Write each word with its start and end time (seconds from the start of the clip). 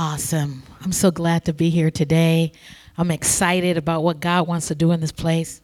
Awesome. 0.00 0.62
I'm 0.80 0.92
so 0.92 1.10
glad 1.10 1.46
to 1.46 1.52
be 1.52 1.70
here 1.70 1.90
today. 1.90 2.52
I'm 2.96 3.10
excited 3.10 3.76
about 3.76 4.04
what 4.04 4.20
God 4.20 4.46
wants 4.46 4.68
to 4.68 4.76
do 4.76 4.92
in 4.92 5.00
this 5.00 5.10
place. 5.10 5.60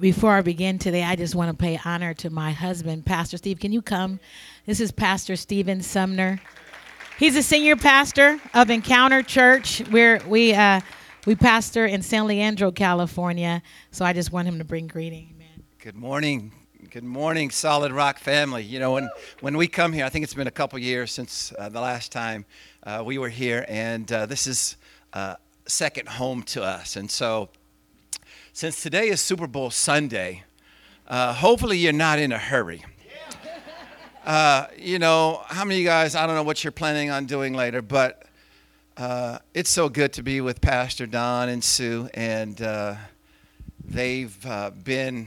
Before 0.00 0.32
I 0.32 0.40
begin 0.40 0.78
today, 0.78 1.04
I 1.04 1.14
just 1.14 1.34
want 1.34 1.50
to 1.50 1.62
pay 1.62 1.78
honor 1.84 2.14
to 2.14 2.30
my 2.30 2.52
husband, 2.52 3.04
Pastor 3.04 3.36
Steve. 3.36 3.60
Can 3.60 3.70
you 3.70 3.82
come? 3.82 4.18
This 4.64 4.80
is 4.80 4.90
Pastor 4.90 5.36
Stephen 5.36 5.82
Sumner. 5.82 6.40
He's 7.18 7.36
a 7.36 7.42
senior 7.42 7.76
pastor 7.76 8.40
of 8.54 8.70
Encounter 8.70 9.22
Church, 9.22 9.80
where 9.90 10.22
we 10.26 10.54
uh, 10.54 10.80
we 11.26 11.34
pastor 11.34 11.84
in 11.84 12.00
San 12.00 12.26
Leandro, 12.26 12.72
California. 12.72 13.60
So 13.90 14.06
I 14.06 14.14
just 14.14 14.32
want 14.32 14.48
him 14.48 14.56
to 14.56 14.64
bring 14.64 14.86
greeting. 14.86 15.34
Amen. 15.34 15.64
Good 15.80 15.96
morning. 15.96 16.52
Good 16.86 17.02
morning, 17.02 17.50
Solid 17.50 17.90
Rock 17.90 18.20
family. 18.20 18.62
You 18.62 18.78
know, 18.78 18.92
when, 18.92 19.10
when 19.40 19.56
we 19.56 19.66
come 19.66 19.92
here, 19.92 20.04
I 20.04 20.10
think 20.10 20.22
it's 20.22 20.32
been 20.32 20.46
a 20.46 20.52
couple 20.52 20.78
years 20.78 21.10
since 21.10 21.52
uh, 21.58 21.68
the 21.68 21.80
last 21.80 22.12
time 22.12 22.44
uh, 22.84 23.02
we 23.04 23.18
were 23.18 23.28
here, 23.28 23.66
and 23.68 24.10
uh, 24.12 24.26
this 24.26 24.46
is 24.46 24.76
uh, 25.12 25.34
second 25.66 26.08
home 26.08 26.44
to 26.44 26.62
us. 26.62 26.94
And 26.94 27.10
so, 27.10 27.48
since 28.52 28.80
today 28.80 29.08
is 29.08 29.20
Super 29.20 29.48
Bowl 29.48 29.70
Sunday, 29.70 30.44
uh, 31.08 31.34
hopefully 31.34 31.78
you're 31.78 31.92
not 31.92 32.20
in 32.20 32.32
a 32.32 32.38
hurry. 32.38 32.84
Uh, 34.24 34.66
you 34.76 34.98
know, 34.98 35.40
how 35.46 35.64
many 35.64 35.76
of 35.76 35.80
you 35.80 35.86
guys, 35.86 36.14
I 36.14 36.26
don't 36.26 36.36
know 36.36 36.42
what 36.42 36.62
you're 36.62 36.70
planning 36.70 37.08
on 37.08 37.24
doing 37.24 37.54
later, 37.54 37.80
but 37.80 38.24
it's 39.54 39.70
so 39.70 39.88
good 39.88 40.12
to 40.12 40.22
be 40.22 40.42
with 40.42 40.60
Pastor 40.60 41.06
Don 41.06 41.48
and 41.48 41.64
Sue, 41.64 42.10
and 42.12 42.58
they've 43.82 44.46
been 44.84 45.26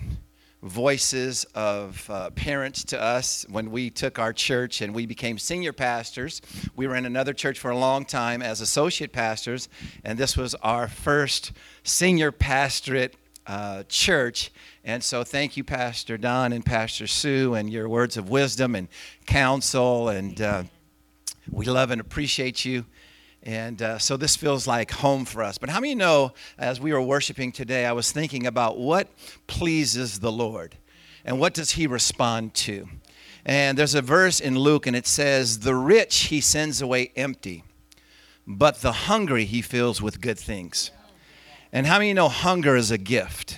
voices 0.64 1.44
of 1.56 2.08
uh, 2.10 2.30
parents 2.32 2.84
to 2.84 3.02
us 3.02 3.46
when 3.50 3.72
we 3.72 3.90
took 3.90 4.20
our 4.20 4.32
church 4.32 4.82
and 4.82 4.94
we 4.94 5.06
became 5.06 5.38
senior 5.38 5.74
pastors. 5.74 6.42
We 6.76 6.88
were 6.88 6.96
in 6.96 7.06
another 7.06 7.34
church 7.34 7.60
for 7.60 7.72
a 7.72 7.78
long 7.78 8.06
time 8.06 8.42
as 8.42 8.62
associate 8.62 9.12
pastors, 9.12 9.70
and 10.04 10.18
this 10.18 10.38
was 10.38 10.54
our 10.56 10.88
first 10.88 11.52
senior 11.84 12.32
pastorate 12.32 13.16
uh, 13.48 13.84
church. 13.90 14.52
And 14.84 15.04
so, 15.04 15.24
thank 15.24 15.58
you, 15.58 15.64
Pastor 15.64 16.18
Don 16.18 16.54
and 16.54 16.66
Pastor 16.66 17.08
Sue, 17.08 17.56
and 17.56 17.70
your 17.70 17.90
words 17.90 18.18
of 18.18 18.30
wisdom 18.30 18.76
and 18.76 18.88
counsel. 19.26 20.10
And 20.10 20.40
uh, 20.42 20.64
we 21.50 21.66
love 21.66 21.92
and 21.92 22.00
appreciate 22.00 22.66
you. 22.66 22.86
And 23.44 23.82
uh, 23.82 23.98
so 23.98 24.18
this 24.18 24.36
feels 24.36 24.68
like 24.68 24.92
home 24.92 25.26
for 25.26 25.42
us. 25.42 25.58
But 25.58 25.70
how 25.70 25.80
many 25.80 25.96
know, 25.96 26.34
as 26.58 26.80
we 26.80 26.94
were 26.94 27.02
worshiping 27.02 27.52
today, 27.52 27.86
I 27.86 27.92
was 27.92 28.12
thinking 28.12 28.46
about 28.46 28.78
what 28.78 29.08
pleases 29.48 30.20
the 30.20 30.32
Lord 30.32 30.78
and 31.26 31.40
what 31.40 31.54
does 31.54 31.72
he 31.72 31.88
respond 31.88 32.54
to? 32.56 32.88
And 33.44 33.78
there's 33.78 33.96
a 33.96 34.02
verse 34.02 34.40
in 34.40 34.58
Luke, 34.58 34.86
and 34.86 34.96
it 34.96 35.08
says, 35.08 35.60
The 35.60 35.74
rich 35.74 36.26
he 36.26 36.42
sends 36.42 36.82
away 36.82 37.12
empty, 37.16 37.64
but 38.46 38.82
the 38.82 38.92
hungry 38.92 39.46
he 39.46 39.64
fills 39.64 40.02
with 40.02 40.22
good 40.22 40.38
things. 40.38 40.92
And 41.72 41.88
how 41.88 41.98
many 41.98 42.14
know 42.14 42.30
hunger 42.30 42.76
is 42.76 42.92
a 42.92 42.98
gift? 42.98 43.58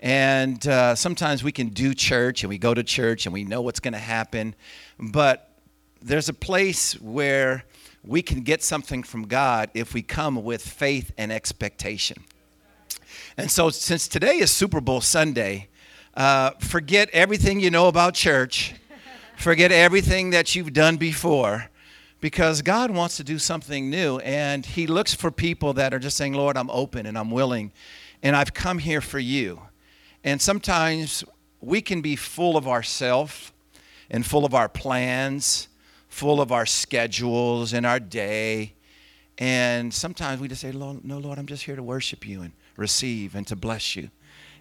And 0.00 0.64
uh, 0.66 0.94
sometimes 0.94 1.42
we 1.42 1.52
can 1.52 1.68
do 1.68 1.94
church 1.94 2.42
and 2.42 2.48
we 2.48 2.58
go 2.58 2.74
to 2.74 2.84
church 2.84 3.26
and 3.26 3.32
we 3.32 3.44
know 3.44 3.62
what's 3.62 3.80
going 3.80 3.94
to 3.94 3.98
happen, 3.98 4.54
but 4.98 5.58
there's 6.00 6.28
a 6.28 6.34
place 6.34 7.00
where 7.00 7.64
we 8.08 8.22
can 8.22 8.40
get 8.40 8.62
something 8.62 9.02
from 9.02 9.28
God 9.28 9.68
if 9.74 9.92
we 9.92 10.00
come 10.00 10.42
with 10.42 10.66
faith 10.66 11.12
and 11.18 11.30
expectation. 11.30 12.24
And 13.36 13.50
so, 13.50 13.68
since 13.68 14.08
today 14.08 14.38
is 14.38 14.50
Super 14.50 14.80
Bowl 14.80 15.02
Sunday, 15.02 15.68
uh, 16.14 16.52
forget 16.58 17.10
everything 17.12 17.60
you 17.60 17.70
know 17.70 17.86
about 17.86 18.14
church, 18.14 18.74
forget 19.36 19.70
everything 19.70 20.30
that 20.30 20.54
you've 20.54 20.72
done 20.72 20.96
before, 20.96 21.68
because 22.18 22.62
God 22.62 22.90
wants 22.90 23.18
to 23.18 23.24
do 23.24 23.38
something 23.38 23.90
new. 23.90 24.18
And 24.20 24.64
He 24.64 24.86
looks 24.86 25.12
for 25.12 25.30
people 25.30 25.74
that 25.74 25.92
are 25.92 25.98
just 25.98 26.16
saying, 26.16 26.32
Lord, 26.32 26.56
I'm 26.56 26.70
open 26.70 27.04
and 27.04 27.18
I'm 27.18 27.30
willing, 27.30 27.72
and 28.22 28.34
I've 28.34 28.54
come 28.54 28.78
here 28.78 29.02
for 29.02 29.18
you. 29.18 29.60
And 30.24 30.40
sometimes 30.40 31.24
we 31.60 31.82
can 31.82 32.00
be 32.00 32.16
full 32.16 32.56
of 32.56 32.66
ourselves 32.66 33.52
and 34.08 34.24
full 34.24 34.46
of 34.46 34.54
our 34.54 34.70
plans 34.70 35.67
full 36.18 36.40
of 36.40 36.50
our 36.50 36.66
schedules 36.66 37.72
and 37.72 37.86
our 37.86 38.00
day. 38.00 38.74
And 39.38 39.94
sometimes 39.94 40.40
we 40.40 40.48
just 40.48 40.60
say, 40.60 40.72
Lord, 40.72 41.04
No, 41.04 41.18
Lord, 41.18 41.38
I'm 41.38 41.46
just 41.46 41.62
here 41.62 41.76
to 41.76 41.82
worship 41.82 42.26
you 42.26 42.42
and 42.42 42.52
receive 42.76 43.36
and 43.36 43.46
to 43.46 43.54
bless 43.54 43.94
you. 43.94 44.10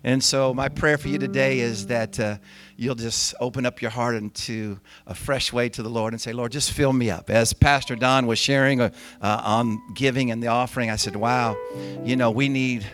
And 0.04 0.24
so, 0.24 0.54
my 0.54 0.70
prayer 0.70 1.00
for 1.00 1.08
you 1.08 1.18
today 1.18 1.60
is 1.60 1.88
that 1.88 2.20
uh, 2.20 2.38
you'll 2.76 2.94
just 2.94 3.34
open 3.40 3.66
up 3.66 3.82
your 3.82 3.90
heart 3.90 4.14
into 4.14 4.80
a 5.08 5.16
fresh 5.16 5.52
way 5.52 5.68
to 5.70 5.82
the 5.82 5.90
Lord 5.90 6.14
and 6.14 6.22
say, 6.22 6.32
Lord, 6.32 6.52
just 6.52 6.72
fill 6.72 6.94
me 6.94 7.10
up. 7.10 7.32
As 7.32 7.54
Pastor 7.54 7.96
Don 7.96 8.28
was 8.28 8.38
sharing 8.38 8.80
uh, 8.80 8.92
uh, 9.20 9.42
on 9.44 9.82
giving 9.96 10.30
and 10.30 10.42
the 10.44 10.48
offering, 10.48 10.92
I 10.92 10.96
said, 10.96 11.16
Wow, 11.16 11.58
you 12.04 12.16
know, 12.16 12.30
we 12.30 12.48
need 12.50 12.86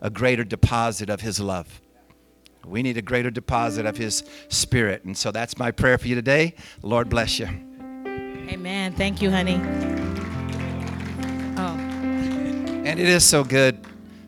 a 0.00 0.10
greater 0.10 0.42
deposit 0.42 1.08
of 1.08 1.20
His 1.20 1.38
love. 1.38 1.80
We 2.66 2.82
need 2.82 2.96
a 2.96 3.02
greater 3.02 3.30
deposit 3.30 3.86
of 3.86 3.96
His 3.96 4.24
Spirit. 4.48 5.04
And 5.04 5.16
so, 5.16 5.30
that's 5.30 5.56
my 5.56 5.70
prayer 5.70 5.98
for 5.98 6.08
you 6.08 6.16
today. 6.16 6.56
Lord 6.82 7.08
bless 7.08 7.38
you. 7.38 7.67
Amen. 8.48 8.94
Thank 8.94 9.20
you, 9.20 9.30
honey. 9.30 9.60
Oh. 11.58 11.76
And 12.84 12.98
it 12.98 13.08
is 13.08 13.22
so 13.22 13.44
good 13.44 13.84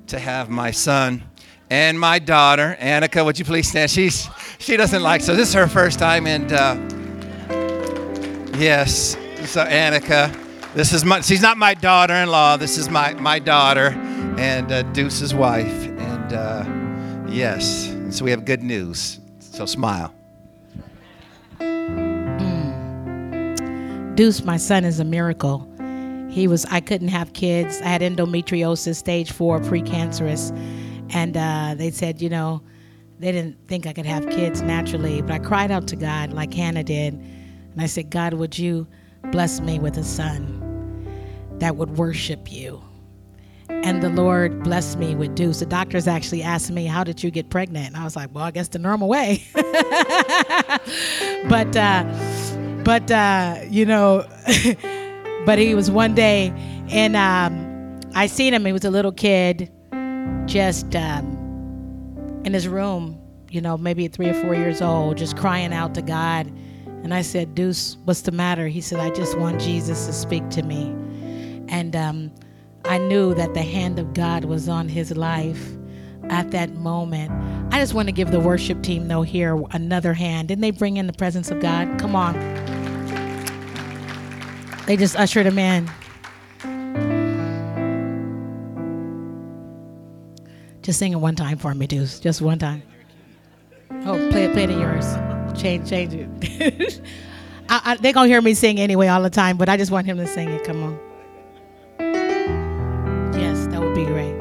to 0.09 0.19
have 0.19 0.51
my 0.51 0.71
son 0.71 1.23
and 1.71 1.99
my 1.99 2.19
daughter, 2.19 2.77
Annika. 2.81 3.25
Would 3.25 3.39
you 3.39 3.47
please 3.47 3.69
stand? 3.69 3.91
She's 3.91 4.29
she 4.59 4.77
doesn't 4.77 5.03
like 5.03 5.23
so. 5.23 5.35
This 5.35 5.49
is 5.49 5.55
her 5.55 5.67
first 5.67 5.99
time, 5.99 6.27
and 6.27 6.53
uh, 6.53 6.77
yes, 8.59 9.17
so 9.47 9.65
Annika. 9.65 10.37
This 10.75 10.93
is 10.93 11.05
my. 11.05 11.23
She's 11.23 11.43
not 11.43 11.57
my 11.57 11.73
daughter-in-law. 11.73 12.59
This 12.59 12.77
is 12.77 12.91
my 12.91 13.15
my 13.15 13.39
daughter, 13.39 13.89
and 14.39 14.71
uh, 14.71 14.83
Deuce's 14.93 15.35
wife. 15.35 15.87
And 15.87 16.33
uh, 16.33 17.27
yes, 17.27 17.95
so 18.11 18.25
we 18.25 18.33
have 18.33 18.45
good 18.45 18.63
news. 18.63 19.19
So 19.39 19.65
smile. 19.65 20.15
Deuce, 24.15 24.45
my 24.45 24.57
son, 24.57 24.85
is 24.85 25.01
a 25.01 25.05
miracle. 25.05 25.67
He 26.31 26.47
was, 26.47 26.65
I 26.67 26.81
couldn't 26.81 27.09
have 27.09 27.33
kids. 27.33 27.81
I 27.81 27.87
had 27.87 28.03
endometriosis, 28.03 28.97
stage 28.97 29.33
four, 29.33 29.59
precancerous. 29.61 30.57
And 31.11 31.37
uh, 31.37 31.75
they 31.77 31.91
said, 31.91 32.23
you 32.23 32.29
know, 32.29 32.63
they 33.19 33.33
didn't 33.33 33.57
think 33.67 33.87
I 33.87 33.93
could 33.93 34.07
have 34.07 34.29
kids 34.31 34.63
naturally. 34.63 35.23
But 35.23 35.33
I 35.33 35.39
cried 35.39 35.71
out 35.71 35.87
to 35.89 35.97
God 35.97 36.33
like 36.33 36.55
Hannah 36.55 36.85
did. 36.85 37.15
And 37.15 37.81
I 37.81 37.87
said, 37.87 38.11
God, 38.11 38.35
would 38.35 38.59
you 38.59 38.87
bless 39.31 39.61
me 39.61 39.79
with 39.79 39.97
a 39.97 40.05
son 40.05 41.09
that 41.59 41.77
would 41.77 41.97
worship 41.97 42.51
you? 42.53 42.83
And 43.69 44.03
the 44.03 44.09
Lord 44.11 44.63
blessed 44.63 44.99
me 44.99 45.15
with 45.15 45.35
Deuce. 45.35 45.61
The 45.61 45.67
doctors 45.67 46.07
actually 46.07 46.43
asked 46.43 46.71
me, 46.71 46.87
How 46.87 47.05
did 47.05 47.23
you 47.23 47.31
get 47.31 47.51
pregnant? 47.51 47.87
And 47.87 47.97
I 47.97 48.05
was 48.05 48.17
like, 48.17 48.35
Well, 48.35 48.45
I 48.45 48.51
guess 48.51 48.69
the 48.69 48.79
normal 48.79 49.09
way. 49.09 49.45
but, 51.49 51.77
uh, 51.77 52.05
but 52.85 53.11
uh, 53.11 53.61
you 53.69 53.85
know, 53.85 54.27
but 55.47 55.59
he 55.59 55.75
was 55.75 55.91
one 55.91 56.15
day, 56.15 56.53
and 56.91 57.17
um, 57.17 58.01
I 58.15 58.27
seen 58.27 58.55
him. 58.55 58.65
He 58.65 58.73
was 58.73 58.85
a 58.85 58.91
little 58.91 59.13
kid, 59.13 59.71
just 60.47 60.95
um, 60.97 62.43
in 62.45 62.53
his 62.53 62.69
room. 62.69 63.19
You 63.51 63.61
know, 63.61 63.77
maybe 63.77 64.07
three 64.07 64.29
or 64.29 64.35
four 64.35 64.55
years 64.55 64.81
old, 64.81 65.19
just 65.19 65.37
crying 65.37 65.73
out 65.73 65.95
to 65.95 66.03
God. 66.03 66.47
And 67.03 67.15
I 67.15 67.23
said, 67.23 67.55
Deuce, 67.55 67.97
what's 68.05 68.21
the 68.21 68.31
matter? 68.31 68.69
He 68.69 68.81
said, 68.81 69.01
I 69.01 69.11
just 69.11 69.37
want 69.39 69.61
Jesus 69.61 70.07
to 70.07 70.13
speak 70.13 70.49
to 70.51 70.63
me. 70.63 70.95
And 71.69 71.97
um, 71.97 72.31
I 72.85 72.99
knew 72.99 73.35
that 73.35 73.55
the 73.55 73.63
hand 73.63 73.99
of 73.99 74.15
God 74.15 74.45
was 74.45 74.69
on 74.69 74.89
his 74.89 75.17
life 75.17 75.71
at 76.29 76.51
that 76.51 76.75
moment. 76.75 77.33
I 77.73 77.79
just 77.79 77.95
want 77.95 78.09
to 78.09 78.13
give 78.13 78.31
the 78.31 78.41
worship 78.41 78.83
team, 78.83 79.09
though, 79.09 79.23
here 79.23 79.61
another 79.71 80.13
hand. 80.13 80.49
Didn't 80.49 80.63
they 80.63 80.71
bring 80.71 80.97
in 80.97 81.07
the 81.07 81.13
presence 81.13 81.51
of 81.51 81.61
God? 81.61 81.99
Come 81.99 82.15
on. 82.15 82.35
They 84.91 84.97
just 84.97 85.15
ushered 85.15 85.47
him 85.47 85.57
in. 85.57 85.89
Just 90.83 90.99
sing 90.99 91.13
it 91.13 91.17
one 91.17 91.37
time 91.37 91.59
for 91.59 91.73
me, 91.73 91.87
Deuce. 91.87 92.19
Just 92.19 92.43
one 92.43 92.59
time. 92.59 92.83
Oh, 94.05 94.17
play 94.33 94.47
it, 94.47 94.53
play 94.53 94.65
it 94.65 94.71
in 94.71 94.81
yours. 94.81 95.07
Change, 95.57 95.89
change 95.89 96.15
it. 96.15 97.01
I, 97.69 97.81
I, 97.85 97.97
they're 97.99 98.13
gonna 98.13 98.27
hear 98.27 98.43
me 98.43 98.53
sing 98.55 98.81
anyway 98.81 99.07
all 99.07 99.23
the 99.23 99.31
time, 99.31 99.57
but 99.59 99.69
I 99.69 99.77
just 99.77 99.93
want 99.93 100.09
him 100.09 100.17
to 100.17 100.27
sing 100.27 100.49
it. 100.49 100.65
Come 100.65 100.83
on. 100.83 100.99
Yes, 103.39 103.69
that 103.69 103.81
would 103.81 103.95
be 103.95 104.05
great. 104.07 104.40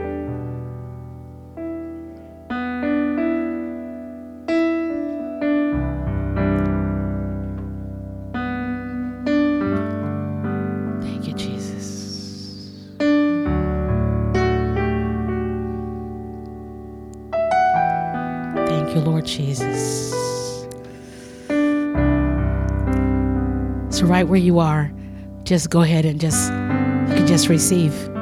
Right 24.19 24.27
where 24.27 24.39
you 24.39 24.59
are, 24.59 24.91
just 25.43 25.69
go 25.69 25.81
ahead 25.81 26.03
and 26.03 26.19
just, 26.19 26.51
you 26.51 27.15
can 27.15 27.25
just 27.25 27.47
receive. 27.47 28.18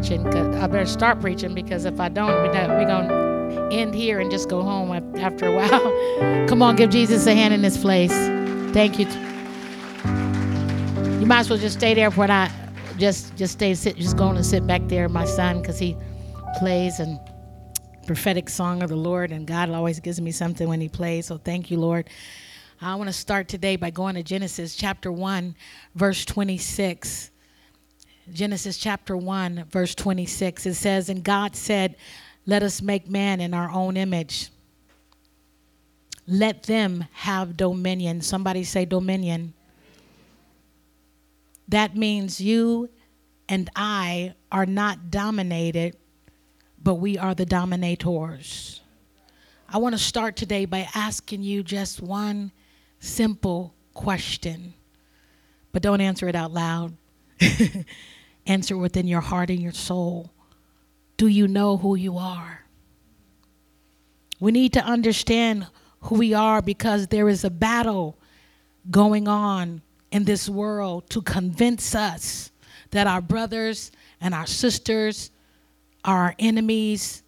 Preaching. 0.00 0.24
'cause- 0.24 0.56
I 0.56 0.66
better 0.66 0.86
start 0.86 1.20
preaching 1.20 1.54
because 1.54 1.84
if 1.84 2.00
I 2.00 2.08
don't, 2.08 2.30
we're 2.32 2.52
going 2.86 3.08
to 3.08 3.68
end 3.70 3.94
here 3.94 4.18
and 4.20 4.30
just 4.30 4.48
go 4.48 4.62
home 4.62 4.90
after 5.18 5.46
a 5.46 5.52
while. 5.56 6.46
Come 6.48 6.62
on, 6.62 6.76
give 6.76 6.90
Jesus 6.90 7.26
a 7.26 7.34
hand 7.34 7.52
in 7.52 7.62
this 7.62 7.76
place. 7.76 8.12
Thank 8.72 8.98
you. 8.98 9.06
You 11.20 11.26
might 11.26 11.40
as 11.40 11.50
well 11.50 11.58
just 11.58 11.76
stay 11.78 11.92
there 11.94 12.10
when 12.10 12.30
I 12.30 12.50
just 12.98 13.36
just 13.36 13.54
stay 13.54 13.74
sit 13.74 13.96
just 13.96 14.16
go 14.16 14.28
and 14.28 14.44
sit 14.44 14.66
back 14.66 14.82
there, 14.88 15.08
my 15.08 15.24
son, 15.24 15.60
because 15.60 15.78
he 15.78 15.96
plays 16.58 16.98
and 16.98 17.18
prophetic 18.06 18.48
song 18.48 18.82
of 18.82 18.88
the 18.88 18.96
Lord, 18.96 19.30
and 19.32 19.46
God 19.46 19.70
always 19.70 20.00
gives 20.00 20.20
me 20.20 20.32
something 20.32 20.68
when 20.68 20.80
He 20.80 20.88
plays. 20.88 21.26
So 21.26 21.38
thank 21.38 21.70
you, 21.70 21.78
Lord. 21.78 22.08
I 22.80 22.94
want 22.96 23.08
to 23.08 23.12
start 23.12 23.46
today 23.48 23.76
by 23.76 23.90
going 23.90 24.14
to 24.16 24.22
Genesis 24.22 24.74
chapter 24.74 25.12
one, 25.12 25.54
verse 25.94 26.24
twenty-six. 26.24 27.30
Genesis 28.32 28.76
chapter 28.76 29.16
1, 29.16 29.66
verse 29.70 29.94
26. 29.94 30.66
It 30.66 30.74
says, 30.74 31.08
And 31.08 31.22
God 31.22 31.56
said, 31.56 31.96
Let 32.46 32.62
us 32.62 32.80
make 32.80 33.08
man 33.08 33.40
in 33.40 33.54
our 33.54 33.70
own 33.70 33.96
image. 33.96 34.50
Let 36.26 36.64
them 36.64 37.04
have 37.12 37.56
dominion. 37.56 38.20
Somebody 38.20 38.64
say 38.64 38.84
dominion. 38.84 39.54
That 41.68 41.96
means 41.96 42.40
you 42.40 42.88
and 43.48 43.68
I 43.74 44.34
are 44.50 44.66
not 44.66 45.10
dominated, 45.10 45.96
but 46.82 46.94
we 46.94 47.18
are 47.18 47.34
the 47.34 47.46
dominators. 47.46 48.80
I 49.68 49.78
want 49.78 49.94
to 49.94 49.98
start 49.98 50.36
today 50.36 50.64
by 50.64 50.88
asking 50.94 51.42
you 51.42 51.62
just 51.62 52.00
one 52.00 52.52
simple 52.98 53.74
question, 53.94 54.74
but 55.72 55.82
don't 55.82 56.00
answer 56.00 56.28
it 56.28 56.34
out 56.34 56.52
loud. 56.52 56.96
answer 58.46 58.76
within 58.76 59.06
your 59.06 59.20
heart 59.20 59.50
and 59.50 59.60
your 59.60 59.72
soul. 59.72 60.32
Do 61.16 61.26
you 61.26 61.46
know 61.46 61.76
who 61.76 61.94
you 61.94 62.16
are? 62.18 62.64
We 64.38 64.52
need 64.52 64.72
to 64.72 64.84
understand 64.84 65.66
who 66.02 66.16
we 66.16 66.32
are 66.32 66.62
because 66.62 67.08
there 67.08 67.28
is 67.28 67.44
a 67.44 67.50
battle 67.50 68.18
going 68.90 69.28
on 69.28 69.82
in 70.10 70.24
this 70.24 70.48
world 70.48 71.10
to 71.10 71.20
convince 71.20 71.94
us 71.94 72.50
that 72.90 73.06
our 73.06 73.20
brothers 73.20 73.92
and 74.20 74.34
our 74.34 74.46
sisters 74.46 75.30
are 76.04 76.24
our 76.24 76.34
enemies 76.38 77.22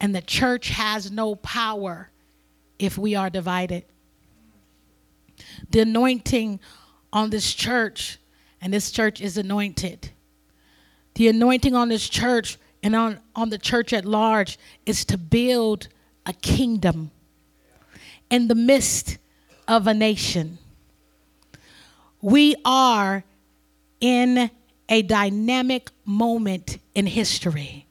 and 0.00 0.14
the 0.14 0.20
church 0.20 0.68
has 0.68 1.10
no 1.10 1.36
power 1.36 2.10
if 2.78 2.98
we 2.98 3.14
are 3.14 3.30
divided. 3.30 3.84
The 5.70 5.80
anointing 5.80 6.60
on 7.12 7.30
this 7.30 7.54
church, 7.54 8.18
and 8.60 8.72
this 8.72 8.90
church 8.90 9.20
is 9.20 9.38
anointed. 9.38 10.10
The 11.16 11.28
anointing 11.28 11.74
on 11.74 11.88
this 11.88 12.10
church 12.10 12.58
and 12.82 12.94
on, 12.94 13.18
on 13.34 13.48
the 13.48 13.56
church 13.56 13.94
at 13.94 14.04
large 14.04 14.58
is 14.84 15.06
to 15.06 15.16
build 15.16 15.88
a 16.26 16.34
kingdom 16.34 17.10
in 18.28 18.48
the 18.48 18.54
midst 18.54 19.16
of 19.66 19.86
a 19.86 19.94
nation. 19.94 20.58
We 22.20 22.54
are 22.66 23.24
in 23.98 24.50
a 24.90 25.00
dynamic 25.00 25.90
moment 26.04 26.76
in 26.94 27.06
history. 27.06 27.86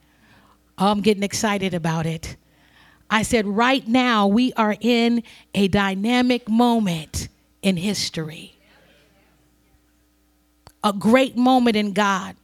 Oh, 0.78 0.92
I'm 0.92 1.00
getting 1.00 1.24
excited 1.24 1.74
about 1.74 2.06
it. 2.06 2.36
I 3.10 3.22
said, 3.22 3.44
right 3.44 3.86
now, 3.88 4.28
we 4.28 4.52
are 4.52 4.76
in 4.80 5.24
a 5.52 5.66
dynamic 5.66 6.48
moment 6.48 7.26
in 7.60 7.76
history. 7.76 8.56
A 10.84 10.92
great 10.92 11.36
moment 11.36 11.74
in 11.74 11.92
God. 11.92 12.36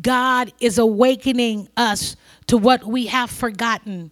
God 0.00 0.52
is 0.60 0.78
awakening 0.78 1.68
us 1.76 2.16
to 2.46 2.58
what 2.58 2.84
we 2.84 3.06
have 3.06 3.30
forgotten 3.30 4.10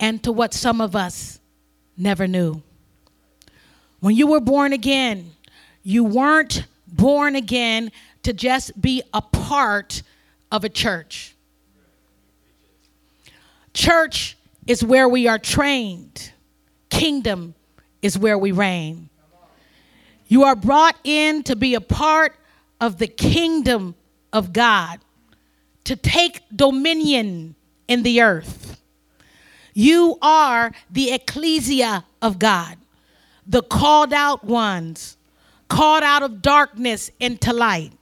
and 0.00 0.22
to 0.24 0.32
what 0.32 0.54
some 0.54 0.80
of 0.80 0.94
us 0.94 1.40
never 1.96 2.26
knew. 2.26 2.62
When 4.00 4.14
you 4.14 4.26
were 4.26 4.40
born 4.40 4.72
again, 4.72 5.32
you 5.82 6.04
weren't 6.04 6.66
born 6.86 7.36
again 7.36 7.90
to 8.22 8.32
just 8.32 8.80
be 8.80 9.02
a 9.12 9.22
part 9.22 10.02
of 10.52 10.64
a 10.64 10.68
church. 10.68 11.34
Church 13.72 14.36
is 14.66 14.84
where 14.84 15.08
we 15.08 15.26
are 15.26 15.38
trained, 15.38 16.32
kingdom 16.88 17.54
is 18.02 18.18
where 18.18 18.38
we 18.38 18.52
reign. 18.52 19.08
You 20.28 20.44
are 20.44 20.56
brought 20.56 20.96
in 21.04 21.42
to 21.44 21.56
be 21.56 21.74
a 21.74 21.80
part 21.80 22.34
of 22.80 22.98
the 22.98 23.06
kingdom 23.06 23.94
of 24.34 24.52
God, 24.52 25.00
to 25.84 25.96
take 25.96 26.42
dominion 26.54 27.54
in 27.88 28.02
the 28.02 28.20
earth. 28.20 28.80
You 29.72 30.18
are 30.20 30.72
the 30.90 31.12
ecclesia 31.12 32.04
of 32.20 32.38
God, 32.38 32.76
the 33.46 33.62
called 33.62 34.12
out 34.12 34.44
ones, 34.44 35.16
called 35.68 36.02
out 36.02 36.22
of 36.22 36.42
darkness 36.42 37.10
into 37.18 37.52
light, 37.52 37.92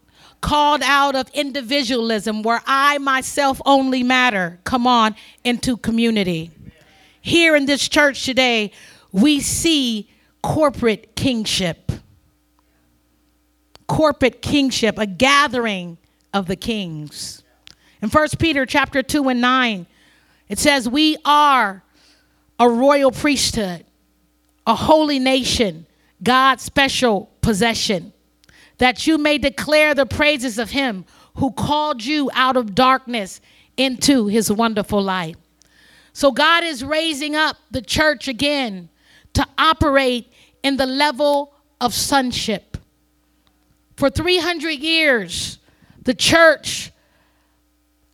called 0.41 0.83
out 0.83 1.15
of 1.15 1.29
individualism 1.31 2.43
where 2.43 2.63
I 2.67 2.99
myself 2.99 3.61
only 3.65 4.03
matter. 4.03 4.59
Come 4.65 4.87
on, 4.87 5.15
into 5.45 5.77
community. 5.77 6.51
Here 7.21 7.55
in 7.55 7.67
this 7.67 7.89
church 7.89 8.25
today, 8.25 8.73
we 9.13 9.41
see 9.41 10.11
corporate 10.43 11.15
kingship. 11.15 11.93
Corporate 13.87 14.43
kingship, 14.43 14.99
a 14.99 15.07
gathering 15.07 15.99
of 16.33 16.47
the 16.47 16.57
kings. 16.57 17.43
In 18.01 18.09
1 18.09 18.29
Peter 18.39 18.67
chapter 18.67 19.03
2 19.03 19.29
and 19.29 19.41
9, 19.41 19.87
it 20.49 20.59
says, 20.59 20.89
We 20.89 21.17
are 21.25 21.83
a 22.59 22.69
royal 22.69 23.11
priesthood, 23.11 23.85
a 24.67 24.75
holy 24.75 25.19
nation, 25.19 25.87
God's 26.23 26.63
special 26.63 27.31
possession, 27.41 28.13
that 28.79 29.07
you 29.07 29.19
may 29.19 29.39
declare 29.39 29.95
the 29.95 30.07
praises 30.07 30.59
of 30.59 30.71
him 30.71 31.05
who 31.37 31.53
called 31.53 32.05
you 32.05 32.31
out 32.35 32.57
of 32.57 32.75
darkness 32.75 33.41
into 33.77 34.27
his 34.27 34.51
wonderful 34.53 35.03
light. 35.03 35.37
So 36.13 36.31
God 36.31 36.65
is 36.65 36.85
raising 36.85 37.35
up 37.35 37.57
the 37.71 37.81
church 37.81 38.29
again 38.29 38.91
to 39.35 39.47
operate 39.57 40.31
in 40.63 40.77
the 40.77 40.87
level 40.87 41.55
of 41.81 41.95
sonship. 41.95 42.77
For 43.97 44.11
300 44.11 44.71
years, 44.71 45.59
the 46.03 46.15
church 46.15 46.91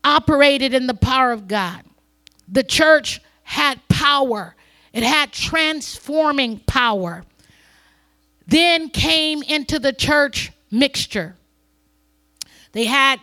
operated 0.05 0.75
in 0.75 0.87
the 0.87 0.95
power 0.95 1.33
of 1.33 1.49
God. 1.49 1.83
The 2.47 2.63
church 2.63 3.21
had 3.43 3.81
power, 3.89 4.55
it 4.93 5.03
had 5.03 5.33
transforming 5.33 6.61
power. 6.61 7.25
Then 8.47 8.89
came 8.89 9.43
into 9.43 9.79
the 9.79 9.93
church 9.93 10.53
mixture. 10.71 11.37
They 12.73 12.85
had 12.85 13.21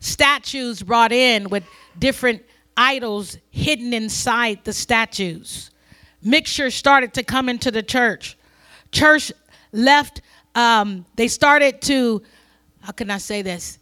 statues 0.00 0.82
brought 0.82 1.12
in 1.12 1.48
with 1.48 1.64
different 1.98 2.42
idols 2.76 3.38
hidden 3.50 3.94
inside 3.94 4.64
the 4.64 4.72
statues. 4.72 5.70
Mixture 6.22 6.70
started 6.70 7.14
to 7.14 7.22
come 7.22 7.48
into 7.48 7.70
the 7.70 7.82
church. 7.82 8.36
Church 8.92 9.32
left, 9.72 10.20
um, 10.54 11.06
they 11.16 11.28
started 11.28 11.80
to, 11.82 12.22
how 12.80 12.92
can 12.92 13.10
I 13.10 13.18
say 13.18 13.40
this? 13.40 13.78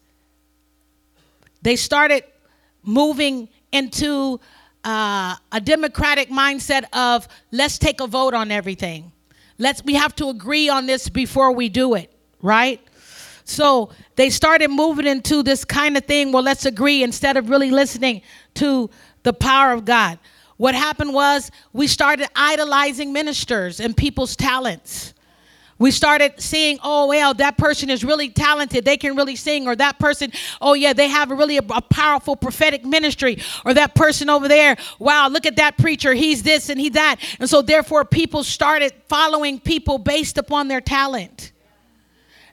They 1.65 1.77
started 1.77 2.25
moving 2.83 3.49
into 3.73 4.39
uh, 4.85 5.35
a 5.51 5.61
democratic 5.63 6.29
mindset 6.29 6.85
of 6.93 7.27
let's 7.51 7.79
take 7.79 8.01
a 8.03 8.07
vote 8.07 8.35
on 8.35 8.53
everything. 8.53 9.11
Let's 9.59 9.83
we 9.83 9.95
have 9.95 10.15
to 10.17 10.29
agree 10.29 10.69
on 10.69 10.85
this 10.85 11.09
before 11.09 11.53
we 11.53 11.71
do 11.71 11.95
it, 11.95 12.13
right? 12.43 12.81
So 13.45 13.91
they 14.17 14.29
started 14.29 14.69
moving 14.69 15.07
into 15.07 15.43
this 15.43 15.65
kind 15.65 15.97
of 15.97 16.05
thing. 16.05 16.33
Well, 16.33 16.43
let's 16.43 16.67
agree 16.67 17.03
instead 17.03 17.39
of 17.39 17.49
really 17.49 17.71
listening 17.71 18.21
to 18.55 18.91
the 19.23 19.33
power 19.33 19.73
of 19.73 19.87
God. 19.87 20.19
What 20.59 20.75
happened 20.75 21.15
was 21.15 21.51
we 21.73 21.87
started 21.87 22.29
idolizing 22.37 23.11
ministers 23.11 23.81
and 23.81 23.97
people's 23.97 24.37
talents. 24.37 25.14
We 25.79 25.91
started 25.91 26.41
seeing, 26.41 26.79
oh, 26.85 27.09
well, 27.09 27.35
that 27.35 27.59
person 27.59 27.91
is 27.91 28.05
really 28.05 28.29
talented. 28.29 28.85
They 28.85 28.97
can 28.97 29.17
really 29.17 29.37
sing. 29.37 29.67
Or 29.67 29.75
that 29.75 29.99
person, 29.99 30.33
oh, 30.61 30.75
yeah, 30.75 30.93
they 30.93 31.09
have 31.09 31.31
a 31.31 31.35
really 31.35 31.57
a, 31.57 31.63
a, 31.71 31.83
powerful 31.83 32.37
prophetic 32.37 32.85
ministry. 32.85 33.39
Or 33.65 33.75
that 33.75 33.95
person 33.95 34.31
over 34.31 34.47
there, 34.47 34.77
wow, 34.99 35.29
look 35.29 35.47
at 35.47 35.57
that 35.57 35.77
preacher. 35.77 36.15
He's 36.15 36.43
this 36.43 36.69
and 36.69 36.81
he 36.81 36.91
that. 36.91 37.17
And 37.41 37.51
so, 37.51 37.61
therefore, 37.61 38.05
people 38.05 38.45
started 38.45 38.93
following 39.09 39.59
people 39.59 39.99
based 39.99 40.39
upon 40.39 40.69
their 40.69 40.81
talent. 40.81 41.53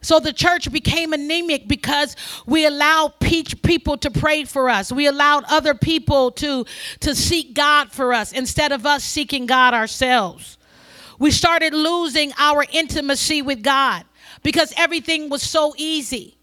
So 0.03 0.19
the 0.19 0.33
church 0.33 0.71
became 0.71 1.13
anemic 1.13 1.67
because 1.67 2.15
we 2.47 2.65
allowed 2.65 3.19
people 3.19 3.97
to 3.97 4.09
pray 4.09 4.45
for 4.45 4.67
us. 4.67 4.91
We 4.91 5.05
allowed 5.05 5.43
other 5.47 5.75
people 5.75 6.31
to, 6.31 6.65
to 7.01 7.13
seek 7.13 7.53
God 7.53 7.91
for 7.91 8.11
us 8.11 8.31
instead 8.31 8.71
of 8.71 8.87
us 8.87 9.03
seeking 9.03 9.45
God 9.45 9.75
ourselves 9.75 10.57
we 11.21 11.29
started 11.29 11.71
losing 11.71 12.33
our 12.39 12.65
intimacy 12.71 13.43
with 13.43 13.61
God 13.61 14.05
because 14.41 14.73
everything 14.75 15.29
was 15.29 15.43
so 15.43 15.71
easy. 15.77 16.35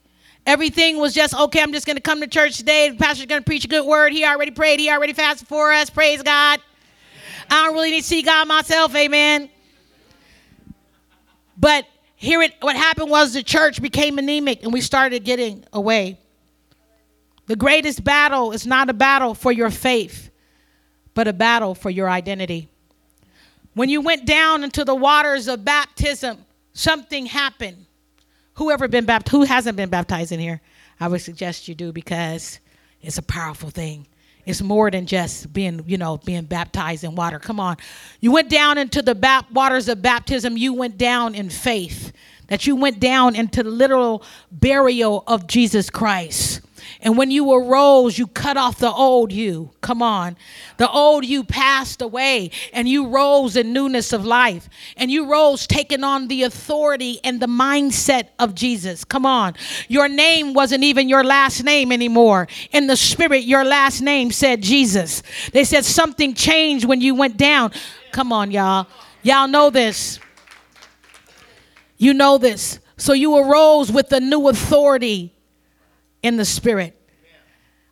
Everything 0.47 0.99
was 0.99 1.13
just, 1.13 1.35
okay, 1.35 1.61
I'm 1.61 1.73
just 1.73 1.85
going 1.85 1.97
to 1.97 2.01
come 2.01 2.21
to 2.21 2.29
church 2.29 2.59
today. 2.59 2.89
The 2.89 2.97
pastor's 2.97 3.27
going 3.27 3.41
to 3.41 3.45
preach 3.45 3.65
a 3.65 3.69
good 3.69 3.85
word. 3.85 4.13
He 4.13 4.25
already 4.25 4.53
prayed. 4.53 4.79
He 4.79 4.89
already 4.89 5.15
fasted 5.15 5.49
for 5.49 5.73
us. 5.73 5.91
Praise 5.91 6.23
God. 6.23 6.61
I 7.51 7.65
don't 7.65 7.75
really 7.75 7.91
need 7.91 8.03
to 8.03 8.07
see 8.07 8.23
God 8.23 8.47
myself. 8.47 8.95
Amen. 8.95 9.51
But 11.57 11.85
here 12.15 12.41
it 12.41 12.55
what 12.61 12.77
happened 12.77 13.11
was 13.11 13.35
the 13.35 13.43
church 13.43 13.83
became 13.83 14.17
anemic 14.17 14.63
and 14.63 14.73
we 14.73 14.81
started 14.81 15.25
getting 15.25 15.65
away. 15.73 16.21
The 17.47 17.57
greatest 17.57 18.05
battle 18.05 18.53
is 18.53 18.65
not 18.65 18.89
a 18.91 18.95
battle 18.95 19.35
for 19.35 19.51
your 19.51 19.71
faith, 19.71 20.31
but 21.15 21.27
a 21.27 21.33
battle 21.33 21.75
for 21.75 21.91
your 21.91 22.09
identity. 22.09 22.69
When 23.79 23.89
you 23.89 24.01
went 24.01 24.27
down 24.27 24.65
into 24.65 24.85
the 24.85 24.97
waters 24.97 25.47
of 25.47 25.65
baptism, 25.65 26.45
something 26.73 27.27
happened. 27.27 27.87
Whoever 28.55 28.89
been 28.89 29.05
baptized, 29.05 29.31
who 29.31 29.45
hasn't 29.45 29.77
been 29.77 29.89
baptized 29.89 30.33
in 30.33 30.41
here? 30.41 30.61
I 30.99 31.07
would 31.07 31.21
suggest 31.21 31.69
you 31.69 31.77
do 31.77 31.93
because 31.93 32.59
it's 33.01 33.19
a 33.19 33.23
powerful 33.23 33.71
thing. 33.71 34.09
It's 34.45 34.63
more 34.63 34.91
than 34.91 35.07
just 35.07 35.53
being, 35.53 35.85
you 35.87 35.97
know, 35.97 36.17
being 36.17 36.43
baptized 36.43 37.05
in 37.05 37.15
water. 37.15 37.39
Come 37.39 37.61
on. 37.61 37.77
You 38.19 38.33
went 38.33 38.51
down 38.51 38.79
into 38.79 39.01
the 39.01 39.15
waters 39.53 39.89
of 39.89 40.03
baptism. 40.03 40.57
You 40.57 40.75
went 40.75 40.99
down 40.99 41.37
in 41.37 41.49
faith. 41.49 42.11
That 42.49 42.67
you 42.67 42.75
went 42.75 42.99
down 42.99 43.37
into 43.37 43.63
the 43.63 43.71
literal 43.71 44.25
burial 44.51 45.23
of 45.29 45.47
Jesus 45.47 45.89
Christ. 45.89 46.63
And 47.01 47.17
when 47.17 47.31
you 47.31 47.53
arose, 47.53 48.19
you 48.19 48.27
cut 48.27 48.57
off 48.57 48.79
the 48.79 48.91
old 48.91 49.33
you. 49.33 49.71
Come 49.81 50.03
on. 50.03 50.37
The 50.79 50.91
old 50.91 51.25
you 51.25 51.45
passed 51.45 52.03
away 52.03 52.51
and 52.73 52.89
you 52.89 53.07
rose 53.07 53.57
in 53.57 53.73
newness 53.73 54.13
of 54.13 54.25
life. 54.25 54.69
And 54.97 55.11
you 55.11 55.31
rose 55.31 55.67
taking 55.67 56.03
on 56.03 56.27
the 56.27 56.43
authority 56.43 57.21
and 57.23 57.41
the 57.41 57.47
mindset 57.47 58.29
of 58.41 58.55
Jesus. 58.55 59.05
Come 59.05 59.25
on. 59.25 59.55
Your 59.87 60.09
name 60.09 60.55
wasn't 60.55 60.83
even 60.83 61.09
your 61.09 61.23
last 61.23 61.63
name 61.63 61.93
anymore. 61.93 62.49
In 62.73 62.89
the 62.89 62.97
spirit, 62.97 63.45
your 63.45 63.65
last 63.65 64.01
name 64.01 64.33
said 64.33 64.61
Jesus. 64.61 65.23
They 65.53 65.63
said 65.63 65.85
something 65.85 66.35
changed 66.35 66.85
when 66.85 67.01
you 67.01 67.15
went 67.15 67.37
down. 67.37 67.73
Come 68.11 68.33
on, 68.33 68.51
y'all. 68.51 68.89
Y'all 69.23 69.47
know 69.47 69.71
this. 69.71 70.19
You 71.97 72.13
know 72.13 72.39
this. 72.39 72.81
So 72.97 73.13
you 73.13 73.37
arose 73.37 73.93
with 73.93 74.11
a 74.13 74.19
new 74.19 74.49
authority 74.49 75.33
in 76.23 76.37
the 76.37 76.45
spirit. 76.45 76.95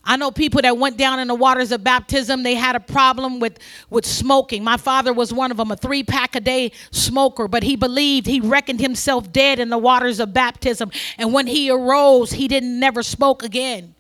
I 0.09 0.17
know 0.17 0.31
people 0.31 0.63
that 0.63 0.79
went 0.79 0.97
down 0.97 1.19
in 1.19 1.27
the 1.27 1.35
waters 1.35 1.73
of 1.73 1.83
baptism, 1.83 2.45
they 2.45 2.55
had 2.55 2.77
a 2.77 2.81
problem 2.81 3.41
with, 3.41 3.59
with 3.91 4.07
smoking. 4.07 4.63
My 4.63 4.77
father 4.77 5.13
was 5.13 5.33
one 5.33 5.51
of 5.51 5.57
them, 5.57 5.73
a 5.73 5.77
three 5.77 6.05
pack 6.05 6.37
a 6.37 6.41
day 6.41 6.71
smoker, 6.93 7.49
but 7.49 7.65
he 7.65 7.75
believed 7.75 8.27
he 8.27 8.41
reckoned 8.41 8.81
himself 8.81 9.33
dead 9.33 9.59
in 9.59 9.69
the 9.69 9.79
waters 9.79 10.21
of 10.21 10.33
baptism. 10.33 10.93
And 11.19 11.33
when 11.33 11.49
he 11.49 11.71
arose, 11.71 12.31
he 12.33 12.47
didn't 12.47 12.79
never 12.79 13.03
smoke 13.03 13.43
again. 13.43 13.97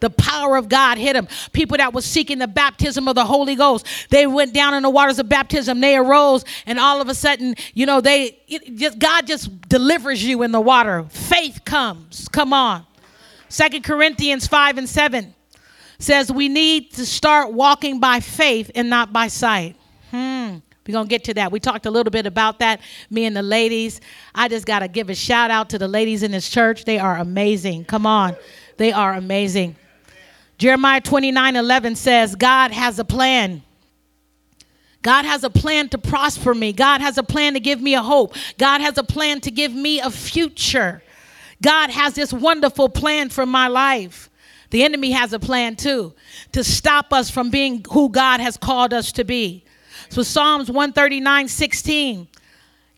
The 0.00 0.10
power 0.10 0.56
of 0.56 0.68
God 0.68 0.96
hit 0.96 1.16
him. 1.16 1.26
People 1.52 1.78
that 1.78 1.92
was 1.92 2.04
seeking 2.04 2.38
the 2.38 2.46
baptism 2.46 3.08
of 3.08 3.16
the 3.16 3.24
Holy 3.24 3.56
Ghost, 3.56 3.84
they 4.10 4.28
went 4.28 4.54
down 4.54 4.74
in 4.74 4.84
the 4.84 4.90
waters 4.90 5.18
of 5.18 5.28
baptism. 5.28 5.80
They 5.80 5.96
arose, 5.96 6.44
and 6.66 6.78
all 6.78 7.00
of 7.00 7.08
a 7.08 7.14
sudden, 7.16 7.56
you 7.74 7.84
know, 7.84 8.00
they 8.00 8.38
just 8.76 9.00
God 9.00 9.26
just 9.26 9.60
delivers 9.68 10.22
you 10.22 10.44
in 10.44 10.52
the 10.52 10.60
water. 10.60 11.04
Faith 11.10 11.62
comes. 11.64 12.28
Come 12.28 12.52
on. 12.52 12.86
Second 13.48 13.82
Corinthians 13.84 14.46
5 14.46 14.78
and 14.78 14.88
7 14.88 15.34
says 15.98 16.30
we 16.30 16.48
need 16.48 16.92
to 16.92 17.06
start 17.06 17.52
walking 17.52 18.00
by 18.00 18.20
faith 18.20 18.70
and 18.74 18.88
not 18.88 19.12
by 19.12 19.28
sight. 19.28 19.76
Hmm. 20.10 20.58
We're 20.86 20.92
going 20.92 21.06
to 21.06 21.10
get 21.10 21.24
to 21.24 21.34
that. 21.34 21.52
We 21.52 21.60
talked 21.60 21.84
a 21.84 21.90
little 21.90 22.10
bit 22.10 22.24
about 22.24 22.60
that, 22.60 22.80
me 23.10 23.26
and 23.26 23.36
the 23.36 23.42
ladies. 23.42 24.00
I 24.34 24.48
just 24.48 24.64
got 24.64 24.78
to 24.78 24.88
give 24.88 25.10
a 25.10 25.14
shout 25.14 25.50
out 25.50 25.68
to 25.70 25.78
the 25.78 25.88
ladies 25.88 26.22
in 26.22 26.30
this 26.30 26.48
church. 26.48 26.86
They 26.86 26.98
are 26.98 27.18
amazing. 27.18 27.84
Come 27.84 28.06
on. 28.06 28.36
They 28.78 28.92
are 28.92 29.12
amazing. 29.12 29.76
Jeremiah 30.56 31.02
29 31.02 31.56
11 31.56 31.94
says, 31.94 32.34
God 32.34 32.70
has 32.70 32.98
a 32.98 33.04
plan. 33.04 33.62
God 35.02 35.26
has 35.26 35.44
a 35.44 35.50
plan 35.50 35.90
to 35.90 35.98
prosper 35.98 36.54
me. 36.54 36.72
God 36.72 37.00
has 37.02 37.18
a 37.18 37.22
plan 37.22 37.54
to 37.54 37.60
give 37.60 37.80
me 37.80 37.94
a 37.94 38.02
hope. 38.02 38.34
God 38.56 38.80
has 38.80 38.96
a 38.98 39.04
plan 39.04 39.40
to 39.42 39.50
give 39.50 39.72
me 39.72 40.00
a 40.00 40.10
future. 40.10 41.02
God 41.62 41.90
has 41.90 42.14
this 42.14 42.32
wonderful 42.32 42.88
plan 42.88 43.30
for 43.30 43.46
my 43.46 43.68
life. 43.68 44.30
The 44.70 44.84
enemy 44.84 45.12
has 45.12 45.32
a 45.32 45.38
plan 45.38 45.76
too 45.76 46.14
to 46.52 46.62
stop 46.62 47.12
us 47.12 47.30
from 47.30 47.50
being 47.50 47.84
who 47.90 48.10
God 48.10 48.40
has 48.40 48.56
called 48.56 48.92
us 48.92 49.12
to 49.12 49.24
be. 49.24 49.64
So, 50.10 50.22
Psalms 50.22 50.68
139 50.70 51.48
16, 51.48 52.28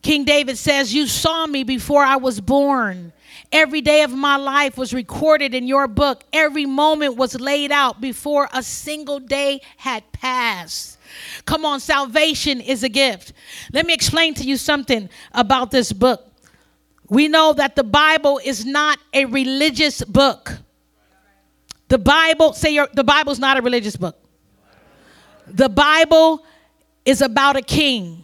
King 0.01 0.23
David 0.25 0.57
says, 0.57 0.93
You 0.93 1.07
saw 1.07 1.47
me 1.47 1.63
before 1.63 2.03
I 2.03 2.17
was 2.17 2.39
born. 2.39 3.13
Every 3.51 3.81
day 3.81 4.03
of 4.03 4.11
my 4.11 4.37
life 4.37 4.77
was 4.77 4.93
recorded 4.93 5.53
in 5.53 5.67
your 5.67 5.87
book. 5.87 6.23
Every 6.31 6.65
moment 6.65 7.17
was 7.17 7.39
laid 7.39 7.71
out 7.71 7.99
before 7.99 8.47
a 8.53 8.63
single 8.63 9.19
day 9.19 9.61
had 9.77 10.09
passed. 10.13 10.97
Come 11.45 11.65
on, 11.65 11.79
salvation 11.81 12.61
is 12.61 12.83
a 12.83 12.89
gift. 12.89 13.33
Let 13.73 13.85
me 13.85 13.93
explain 13.93 14.33
to 14.35 14.43
you 14.43 14.55
something 14.55 15.09
about 15.33 15.71
this 15.71 15.91
book. 15.91 16.30
We 17.11 17.27
know 17.27 17.51
that 17.51 17.75
the 17.75 17.83
Bible 17.83 18.39
is 18.41 18.65
not 18.65 18.97
a 19.13 19.25
religious 19.25 20.01
book. 20.01 20.57
The 21.89 21.97
Bible, 21.97 22.53
say 22.53 22.73
your, 22.73 22.87
the 22.93 23.03
Bible's 23.03 23.37
not 23.37 23.59
a 23.59 23.61
religious 23.61 23.97
book. 23.97 24.15
The 25.45 25.67
Bible 25.67 26.45
is 27.03 27.21
about 27.21 27.57
a 27.57 27.61
king. 27.61 28.23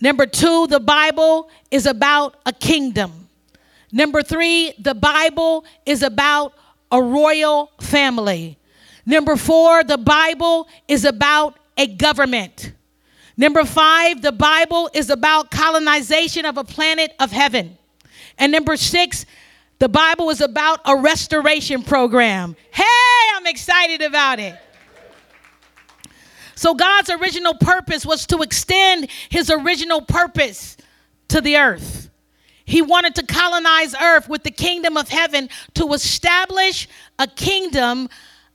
Number 0.00 0.26
two, 0.26 0.68
the 0.68 0.78
Bible 0.78 1.50
is 1.72 1.86
about 1.86 2.36
a 2.46 2.52
kingdom. 2.52 3.28
Number 3.90 4.22
three, 4.22 4.72
the 4.78 4.94
Bible 4.94 5.64
is 5.84 6.04
about 6.04 6.54
a 6.92 7.02
royal 7.02 7.72
family. 7.80 8.58
Number 9.04 9.34
four, 9.34 9.82
the 9.82 9.98
Bible 9.98 10.68
is 10.86 11.04
about 11.04 11.58
a 11.76 11.88
government. 11.88 12.74
Number 13.36 13.64
five, 13.64 14.22
the 14.22 14.32
Bible 14.32 14.90
is 14.92 15.10
about 15.10 15.50
colonization 15.50 16.44
of 16.44 16.58
a 16.58 16.64
planet 16.64 17.12
of 17.18 17.30
heaven. 17.30 17.78
And 18.38 18.52
number 18.52 18.76
six, 18.76 19.26
the 19.78 19.88
Bible 19.88 20.30
is 20.30 20.40
about 20.40 20.80
a 20.84 20.96
restoration 20.96 21.82
program. 21.82 22.56
Hey, 22.70 22.84
I'm 23.34 23.46
excited 23.46 24.02
about 24.02 24.38
it. 24.38 24.58
So, 26.54 26.74
God's 26.74 27.08
original 27.08 27.54
purpose 27.54 28.04
was 28.04 28.26
to 28.26 28.42
extend 28.42 29.08
his 29.30 29.50
original 29.50 30.02
purpose 30.02 30.76
to 31.28 31.40
the 31.40 31.56
earth. 31.56 32.10
He 32.66 32.82
wanted 32.82 33.14
to 33.14 33.24
colonize 33.24 33.94
earth 33.94 34.28
with 34.28 34.42
the 34.42 34.50
kingdom 34.50 34.98
of 34.98 35.08
heaven 35.08 35.48
to 35.74 35.92
establish 35.94 36.86
a 37.18 37.26
kingdom, 37.26 38.08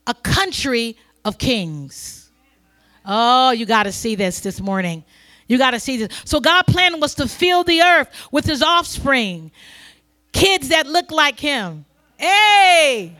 a 0.05 0.13
country 0.13 0.97
of 1.25 1.39
kings. 1.39 2.24
Oh, 3.05 3.51
you 3.51 3.65
got 3.65 3.83
to 3.83 3.91
see 3.91 4.15
this 4.15 4.39
this 4.39 4.59
morning. 4.59 5.03
You 5.47 5.57
got 5.57 5.71
to 5.71 5.79
see 5.79 5.97
this. 5.97 6.21
So, 6.25 6.39
God's 6.39 6.71
plan 6.71 6.99
was 6.99 7.13
to 7.15 7.27
fill 7.27 7.63
the 7.63 7.81
earth 7.81 8.09
with 8.31 8.45
his 8.45 8.63
offspring, 8.63 9.51
kids 10.33 10.69
that 10.69 10.87
look 10.87 11.11
like 11.11 11.39
him. 11.39 11.85
Hey! 12.17 13.15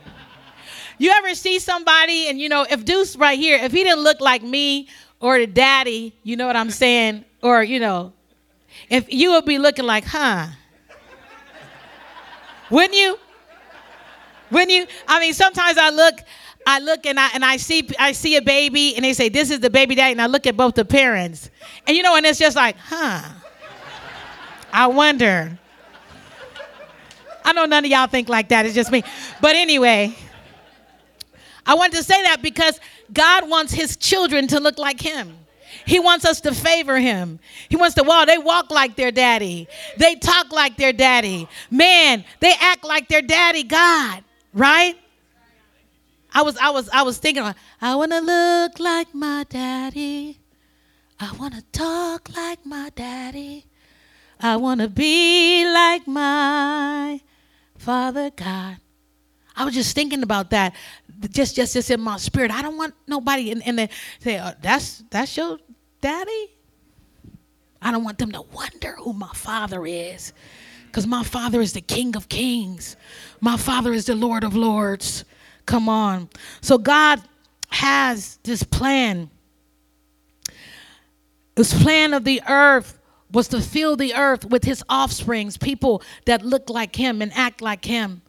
You 0.98 1.10
ever 1.10 1.34
see 1.34 1.58
somebody 1.58 2.28
and 2.28 2.40
you 2.40 2.48
know, 2.48 2.66
if 2.68 2.84
Deuce 2.84 3.16
right 3.16 3.38
here, 3.38 3.58
if 3.58 3.72
he 3.72 3.84
didn't 3.84 4.02
look 4.02 4.20
like 4.20 4.42
me 4.42 4.88
or 5.20 5.38
the 5.38 5.46
daddy, 5.46 6.14
you 6.22 6.36
know 6.36 6.46
what 6.46 6.56
I'm 6.56 6.70
saying? 6.70 7.24
Or, 7.42 7.62
you 7.62 7.80
know, 7.80 8.12
if 8.88 9.12
you 9.12 9.32
would 9.32 9.44
be 9.44 9.58
looking 9.58 9.84
like, 9.84 10.04
huh? 10.04 10.46
Wouldn't 12.70 12.94
you? 12.94 13.18
Wouldn't 14.50 14.70
you? 14.70 14.86
I 15.06 15.20
mean, 15.20 15.34
sometimes 15.34 15.78
I 15.78 15.90
look, 15.90 16.14
I 16.66 16.80
look 16.80 17.06
and 17.06 17.18
I 17.18 17.30
and 17.32 17.44
I 17.44 17.56
see 17.56 17.88
I 17.98 18.10
see 18.12 18.36
a 18.36 18.42
baby 18.42 18.96
and 18.96 19.04
they 19.04 19.12
say, 19.12 19.28
This 19.28 19.50
is 19.50 19.60
the 19.60 19.70
baby 19.70 19.94
daddy, 19.94 20.12
and 20.12 20.20
I 20.20 20.26
look 20.26 20.46
at 20.46 20.56
both 20.56 20.74
the 20.74 20.84
parents. 20.84 21.48
And 21.86 21.96
you 21.96 22.02
know, 22.02 22.16
and 22.16 22.26
it's 22.26 22.38
just 22.38 22.56
like, 22.56 22.76
huh. 22.76 23.22
I 24.72 24.88
wonder. 24.88 25.58
I 27.44 27.52
know 27.52 27.64
none 27.64 27.84
of 27.84 27.90
y'all 27.90 28.08
think 28.08 28.28
like 28.28 28.48
that. 28.48 28.66
It's 28.66 28.74
just 28.74 28.90
me. 28.90 29.04
But 29.40 29.54
anyway, 29.54 30.14
I 31.64 31.74
wanted 31.74 31.96
to 31.98 32.02
say 32.02 32.20
that 32.24 32.42
because 32.42 32.80
God 33.12 33.48
wants 33.48 33.72
his 33.72 33.96
children 33.96 34.48
to 34.48 34.58
look 34.58 34.78
like 34.78 35.00
him. 35.00 35.36
He 35.84 36.00
wants 36.00 36.24
us 36.24 36.40
to 36.42 36.52
favor 36.52 36.98
him. 36.98 37.38
He 37.68 37.76
wants 37.76 37.94
to, 37.94 38.02
well, 38.02 38.26
they 38.26 38.38
walk 38.38 38.72
like 38.72 38.96
their 38.96 39.12
daddy. 39.12 39.68
They 39.96 40.16
talk 40.16 40.50
like 40.52 40.76
their 40.76 40.92
daddy. 40.92 41.48
Man, 41.70 42.24
they 42.40 42.52
act 42.60 42.84
like 42.84 43.08
their 43.08 43.22
daddy, 43.22 43.62
God, 43.62 44.24
right? 44.52 44.96
I 46.36 46.42
was 46.42 46.58
I 46.58 46.68
was 46.68 46.90
I 46.90 47.02
was 47.02 47.16
thinking 47.16 47.42
I 47.80 47.94
want 47.94 48.12
to 48.12 48.20
look 48.20 48.78
like 48.78 49.14
my 49.14 49.46
daddy. 49.48 50.38
I 51.18 51.32
want 51.32 51.54
to 51.54 51.62
talk 51.72 52.28
like 52.36 52.66
my 52.66 52.90
daddy. 52.94 53.64
I 54.38 54.56
want 54.56 54.82
to 54.82 54.88
be 54.88 55.64
like 55.64 56.06
my 56.06 57.22
Father 57.78 58.28
God. 58.28 58.76
I 59.56 59.64
was 59.64 59.72
just 59.72 59.94
thinking 59.94 60.22
about 60.22 60.50
that, 60.50 60.74
just 61.30 61.56
just 61.56 61.72
just 61.72 61.90
in 61.90 62.02
my 62.02 62.18
spirit. 62.18 62.50
I 62.50 62.60
don't 62.60 62.76
want 62.76 62.92
nobody 63.06 63.50
in, 63.50 63.62
in 63.62 63.76
the 63.76 63.88
say, 64.18 64.38
oh, 64.38 64.52
"That's 64.60 65.04
that's 65.08 65.34
your 65.38 65.56
daddy." 66.02 66.50
I 67.80 67.90
don't 67.90 68.04
want 68.04 68.18
them 68.18 68.32
to 68.32 68.42
wonder 68.42 68.96
who 68.98 69.14
my 69.14 69.32
father 69.32 69.86
is, 69.86 70.34
because 70.88 71.06
my 71.06 71.24
father 71.24 71.62
is 71.62 71.72
the 71.72 71.80
King 71.80 72.14
of 72.14 72.28
Kings. 72.28 72.94
My 73.40 73.56
father 73.56 73.94
is 73.94 74.04
the 74.04 74.14
Lord 74.14 74.44
of 74.44 74.54
Lords. 74.54 75.24
Come 75.66 75.88
on. 75.88 76.28
So 76.60 76.78
God 76.78 77.20
has 77.68 78.38
this 78.44 78.62
plan. 78.62 79.30
This 81.56 81.82
plan 81.82 82.14
of 82.14 82.24
the 82.24 82.40
earth 82.48 82.98
was 83.32 83.48
to 83.48 83.60
fill 83.60 83.96
the 83.96 84.14
earth 84.14 84.44
with 84.44 84.64
his 84.64 84.84
offsprings, 84.88 85.56
people 85.56 86.02
that 86.26 86.44
look 86.44 86.70
like 86.70 86.94
him 86.94 87.20
and 87.20 87.32
act 87.34 87.60
like 87.60 87.84
him. 87.84 88.22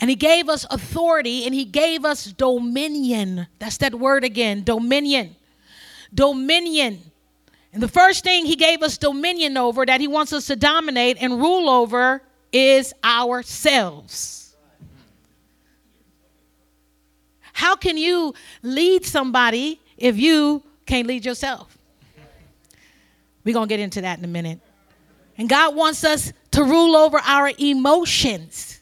And 0.00 0.08
he 0.08 0.16
gave 0.16 0.48
us 0.48 0.66
authority 0.70 1.44
and 1.44 1.54
he 1.54 1.64
gave 1.64 2.04
us 2.04 2.24
dominion. 2.24 3.46
That's 3.58 3.76
that 3.78 3.94
word 3.94 4.24
again 4.24 4.64
dominion. 4.64 5.36
Dominion. 6.14 7.00
And 7.72 7.82
the 7.82 7.88
first 7.88 8.24
thing 8.24 8.44
he 8.44 8.56
gave 8.56 8.82
us 8.82 8.98
dominion 8.98 9.56
over 9.56 9.86
that 9.86 10.00
he 10.00 10.08
wants 10.08 10.32
us 10.32 10.46
to 10.46 10.56
dominate 10.56 11.18
and 11.20 11.38
rule 11.38 11.70
over 11.70 12.22
is 12.52 12.92
ourselves. 13.04 14.41
How 17.52 17.76
can 17.76 17.96
you 17.96 18.34
lead 18.62 19.04
somebody 19.04 19.80
if 19.96 20.16
you 20.18 20.62
can't 20.86 21.06
lead 21.06 21.24
yourself? 21.24 21.76
We're 23.44 23.54
going 23.54 23.68
to 23.68 23.72
get 23.72 23.80
into 23.80 24.00
that 24.02 24.18
in 24.18 24.24
a 24.24 24.28
minute. 24.28 24.60
And 25.38 25.48
God 25.48 25.74
wants 25.74 26.04
us 26.04 26.32
to 26.52 26.62
rule 26.62 26.96
over 26.96 27.18
our 27.18 27.50
emotions 27.58 28.80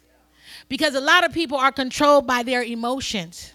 because 0.68 0.94
a 0.94 1.00
lot 1.00 1.24
of 1.24 1.32
people 1.32 1.56
are 1.56 1.72
controlled 1.72 2.26
by 2.26 2.42
their 2.42 2.62
emotions. 2.62 3.54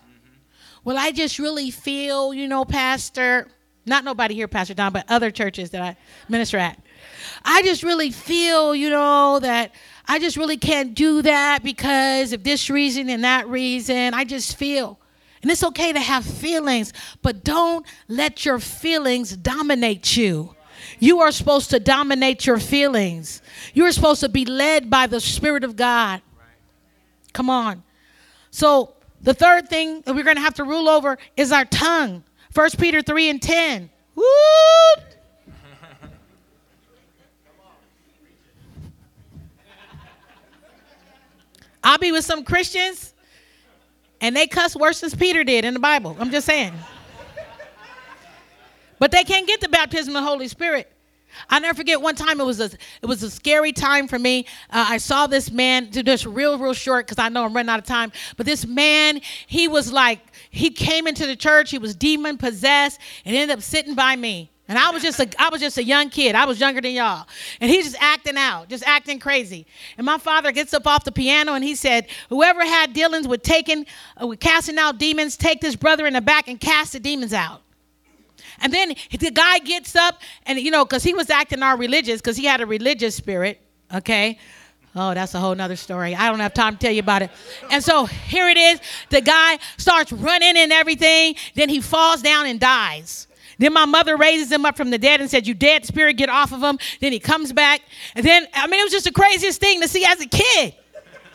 Well, 0.84 0.98
I 0.98 1.12
just 1.12 1.40
really 1.40 1.72
feel, 1.72 2.34
you 2.34 2.48
know, 2.48 2.66
Pastor, 2.66 3.48
not 3.86 4.04
nobody 4.04 4.36
here, 4.36 4.48
Pastor 4.48 4.74
Don, 4.74 4.94
but 4.94 5.06
other 5.10 5.32
churches 5.32 5.72
that 5.72 5.82
I 5.82 5.98
minister 6.30 6.58
at. 6.58 6.80
I 7.44 7.62
just 7.64 7.84
really 7.84 8.12
feel, 8.12 8.76
you 8.76 8.90
know, 8.90 9.40
that 9.40 9.74
I 10.08 10.20
just 10.20 10.38
really 10.38 10.58
can't 10.58 10.94
do 10.94 11.22
that 11.24 11.64
because 11.64 12.34
of 12.34 12.44
this 12.44 12.70
reason 12.70 13.10
and 13.10 13.24
that 13.24 13.48
reason. 13.48 14.14
I 14.14 14.24
just 14.24 14.58
feel. 14.58 15.00
And 15.46 15.52
it's 15.52 15.64
okay 15.64 15.94
to 15.94 16.00
have 16.00 16.26
feelings, 16.26 16.92
but 17.22 17.44
don't 17.44 17.86
let 18.08 18.46
your 18.46 18.58
feelings 18.58 19.38
dominate 19.38 20.18
you. 20.18 20.56
You 20.98 21.20
are 21.20 21.32
supposed 21.32 21.70
to 21.70 21.80
dominate 21.80 22.48
your 22.48 22.58
feelings. 22.58 23.44
You 23.76 23.86
are 23.86 23.92
supposed 23.92 24.22
to 24.22 24.30
be 24.30 24.46
led 24.46 24.90
by 24.90 25.06
the 25.06 25.20
Spirit 25.20 25.64
of 25.64 25.76
God. 25.76 26.24
Come 27.32 27.52
on. 27.52 27.84
So 28.50 28.96
the 29.22 29.36
third 29.36 29.70
thing 29.70 30.02
that 30.02 30.16
we're 30.16 30.24
going 30.24 30.38
to 30.38 30.42
have 30.42 30.56
to 30.56 30.64
rule 30.64 30.90
over 30.90 31.16
is 31.38 31.52
our 31.52 31.66
tongue. 31.66 32.24
1 32.56 32.70
Peter 32.80 33.04
3 33.04 33.30
and 33.30 33.40
10. 33.40 33.92
Woo! 34.16 34.24
I'll 41.84 42.00
be 42.00 42.12
with 42.12 42.26
some 42.26 42.44
Christians 42.44 43.14
And 44.26 44.36
they 44.36 44.48
cuss 44.48 44.76
worse 44.76 45.02
than 45.02 45.12
Peter 45.12 45.44
did 45.44 45.66
in 45.66 45.76
the 45.76 45.80
Bible. 45.80 46.18
I'm 46.20 46.32
just 46.32 46.48
saying. 46.48 46.74
But 48.98 49.12
they 49.12 49.24
can't 49.24 49.46
get 49.46 49.62
the 49.62 49.70
baptism 49.70 50.16
of 50.16 50.24
the 50.24 50.28
Holy 50.28 50.48
Spirit. 50.48 50.92
I 51.48 51.60
never 51.60 51.76
forget 51.78 52.02
one 52.02 52.16
time 52.16 52.42
it 52.42 52.44
was 52.44 52.60
a 52.60 52.72
it 53.04 53.06
was 53.06 53.22
a 53.22 53.30
scary 53.30 53.72
time 53.72 54.08
for 54.08 54.18
me. 54.18 54.48
Uh, 54.72 54.84
I 54.90 54.98
saw 54.98 55.28
this 55.28 55.52
man 55.52 55.92
this 55.92 56.26
real 56.26 56.58
real 56.58 56.74
short 56.74 57.06
because 57.06 57.24
I 57.24 57.30
know 57.30 57.46
I'm 57.46 57.54
running 57.54 57.70
out 57.70 57.78
of 57.78 57.86
time. 57.86 58.12
But 58.36 58.48
this 58.48 58.66
man, 58.66 59.22
he 59.46 59.68
was 59.68 59.92
like 59.92 60.22
he 60.50 60.72
came 60.72 61.06
into 61.06 61.28
the 61.28 61.36
church. 61.36 61.70
He 61.70 61.78
was 61.78 61.96
demon 61.96 62.40
possessed 62.40 63.00
and 63.26 63.36
ended 63.36 63.56
up 63.56 63.62
sitting 63.62 63.94
by 63.94 64.16
me. 64.16 64.50
And 64.68 64.80
I 64.80 64.90
was 64.90 65.04
just 65.04 65.20
a 65.20 65.30
I 65.38 65.50
was 65.50 65.62
just 65.62 65.78
a 65.78 65.84
young 65.84 66.10
kid. 66.10 66.36
I 66.36 66.46
was 66.46 66.60
younger 66.60 66.82
than 66.82 66.94
y'all. 66.94 67.28
And 67.62 67.70
he's 67.70 67.86
just 67.86 67.98
acting 68.02 68.36
out, 68.36 68.68
just 68.68 68.84
acting 68.88 69.20
crazy. 69.20 69.68
And 69.98 70.06
my 70.06 70.18
father 70.18 70.52
gets 70.52 70.74
up 70.74 70.88
off 70.88 71.04
the 71.04 71.12
piano 71.12 71.54
and 71.54 71.64
he 71.64 71.76
said, 71.76 72.08
"Whoever 72.30 72.66
had 72.66 72.94
dealings 72.94 73.28
with 73.28 73.44
taking 73.44 73.86
uh, 74.22 74.28
with 74.28 74.40
casting 74.40 74.78
out 74.80 74.98
demons, 74.98 75.38
take 75.38 75.62
this 75.62 75.76
brother 75.76 76.08
in 76.08 76.14
the 76.14 76.22
back 76.22 76.48
and 76.48 76.60
cast 76.60 76.94
the 76.94 77.00
demons 77.00 77.34
out." 77.34 77.62
And 78.62 78.74
then 78.74 78.96
the 79.20 79.32
guy 79.32 79.60
gets 79.60 79.96
up, 79.96 80.22
and 80.46 80.60
you 80.60 80.72
know, 80.72 80.86
because 80.86 81.04
he 81.04 81.14
was 81.14 81.30
acting 81.30 81.62
all 81.62 81.78
religious, 81.78 82.22
because 82.22 82.38
he 82.38 82.46
had 82.46 82.62
a 82.62 82.66
religious 82.66 83.16
spirit, 83.16 83.62
okay? 83.94 84.40
Oh, 84.96 85.14
that's 85.14 85.34
a 85.34 85.40
whole 85.40 85.54
nother 85.54 85.76
story. 85.76 86.16
I 86.16 86.30
don't 86.30 86.40
have 86.40 86.54
time 86.54 86.78
to 86.78 86.80
tell 86.80 86.92
you 86.92 87.02
about 87.02 87.22
it. 87.22 87.30
And 87.70 87.84
so 87.84 88.06
here 88.06 88.48
it 88.48 88.56
is. 88.56 88.80
The 89.10 89.20
guy 89.20 89.60
starts 89.78 90.14
running 90.14 90.56
and 90.56 90.72
everything. 90.72 91.36
Then 91.54 91.68
he 91.68 91.82
falls 91.82 92.22
down 92.22 92.46
and 92.46 92.62
dies. 92.62 93.28
Then 93.58 93.74
my 93.74 93.86
mother 93.86 94.18
raises 94.18 94.52
him 94.52 94.66
up 94.66 94.78
from 94.78 94.90
the 94.90 94.98
dead 94.98 95.22
and 95.22 95.30
said, 95.30 95.48
You 95.48 95.54
dead 95.54 95.86
spirit, 95.86 96.18
get 96.18 96.30
off 96.30 96.52
of 96.52 96.62
him. 96.62 96.78
Then 97.02 97.12
he 97.12 97.20
comes 97.20 97.54
back. 97.54 97.82
And 98.16 98.26
then, 98.26 98.48
I 98.54 98.68
mean, 98.68 98.80
it 98.80 98.84
was 98.84 98.92
just 98.92 99.06
the 99.06 99.12
craziest 99.12 99.60
thing 99.60 99.82
to 99.82 99.88
see 99.88 100.06
as 100.06 100.22
a 100.22 100.28
kid. 100.28 100.76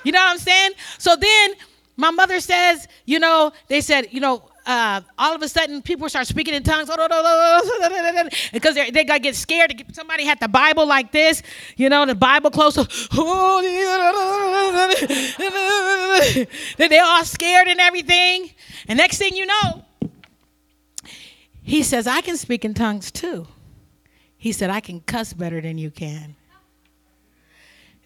You 0.04 0.12
know 0.12 0.20
what 0.20 0.30
I'm 0.30 0.38
saying? 0.38 0.72
So 0.98 1.16
then 1.16 1.52
my 1.96 2.10
mother 2.10 2.40
says, 2.40 2.88
You 3.04 3.18
know, 3.18 3.52
they 3.68 3.80
said, 3.80 4.08
You 4.10 4.20
know, 4.20 4.50
uh, 4.66 5.00
all 5.18 5.34
of 5.34 5.42
a 5.42 5.48
sudden 5.48 5.82
people 5.82 6.08
start 6.08 6.26
speaking 6.26 6.54
in 6.54 6.62
tongues 6.62 6.88
because 8.52 8.74
they, 8.74 8.90
they 8.90 9.04
got 9.04 9.22
get 9.22 9.34
scared. 9.34 9.84
Somebody 9.92 10.24
had 10.24 10.40
the 10.40 10.48
Bible 10.48 10.86
like 10.86 11.12
this, 11.12 11.42
you 11.76 11.88
know, 11.88 12.06
the 12.06 12.14
Bible 12.14 12.50
closer. 12.50 12.84
Then 16.76 16.90
they're 16.90 17.04
all 17.04 17.24
scared 17.24 17.68
and 17.68 17.80
everything. 17.80 18.50
And 18.88 18.96
next 18.96 19.18
thing 19.18 19.34
you 19.34 19.46
know, 19.46 19.84
he 21.70 21.84
says, 21.84 22.08
I 22.08 22.20
can 22.20 22.36
speak 22.36 22.64
in 22.64 22.74
tongues 22.74 23.12
too. 23.12 23.46
He 24.36 24.50
said, 24.50 24.70
I 24.70 24.80
can 24.80 25.00
cuss 25.02 25.32
better 25.32 25.60
than 25.60 25.78
you 25.78 25.92
can. 25.92 26.34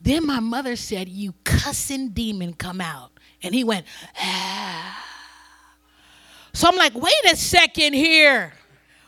Then 0.03 0.27
my 0.27 0.39
mother 0.39 0.77
said, 0.77 1.09
You 1.09 1.33
cussing 1.45 2.11
demon, 2.11 2.53
come 2.53 2.83
out. 2.83 3.13
And 3.43 3.55
he 3.55 3.65
went, 3.65 3.87
ah. 4.21 5.03
So 6.53 6.69
I'm 6.69 6.77
like, 6.77 6.95
wait 6.95 7.33
a 7.33 7.37
second 7.37 7.95
here. 7.95 8.53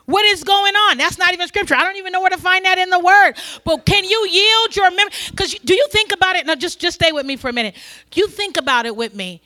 What 0.06 0.24
is 0.24 0.42
going 0.42 0.74
on? 0.74 0.96
That's 0.96 1.18
not 1.18 1.34
even 1.34 1.46
scripture. 1.48 1.74
I 1.74 1.82
don't 1.82 1.96
even 1.96 2.12
know 2.12 2.22
where 2.22 2.30
to 2.30 2.38
find 2.38 2.64
that 2.64 2.78
in 2.78 2.88
the 2.88 2.98
word. 2.98 3.34
But 3.62 3.84
can 3.84 4.04
you 4.04 4.26
yield 4.26 4.74
your 4.74 4.90
memory? 4.90 5.12
Because 5.32 5.52
do 5.52 5.74
you 5.74 5.86
think 5.90 6.12
about 6.12 6.36
it? 6.36 6.46
Now, 6.46 6.54
just, 6.54 6.80
just 6.80 6.94
stay 6.94 7.12
with 7.12 7.26
me 7.26 7.36
for 7.36 7.50
a 7.50 7.52
minute. 7.52 7.74
You 8.14 8.26
think 8.26 8.56
about 8.56 8.86
it 8.86 8.96
with 8.96 9.14
me. 9.14 9.42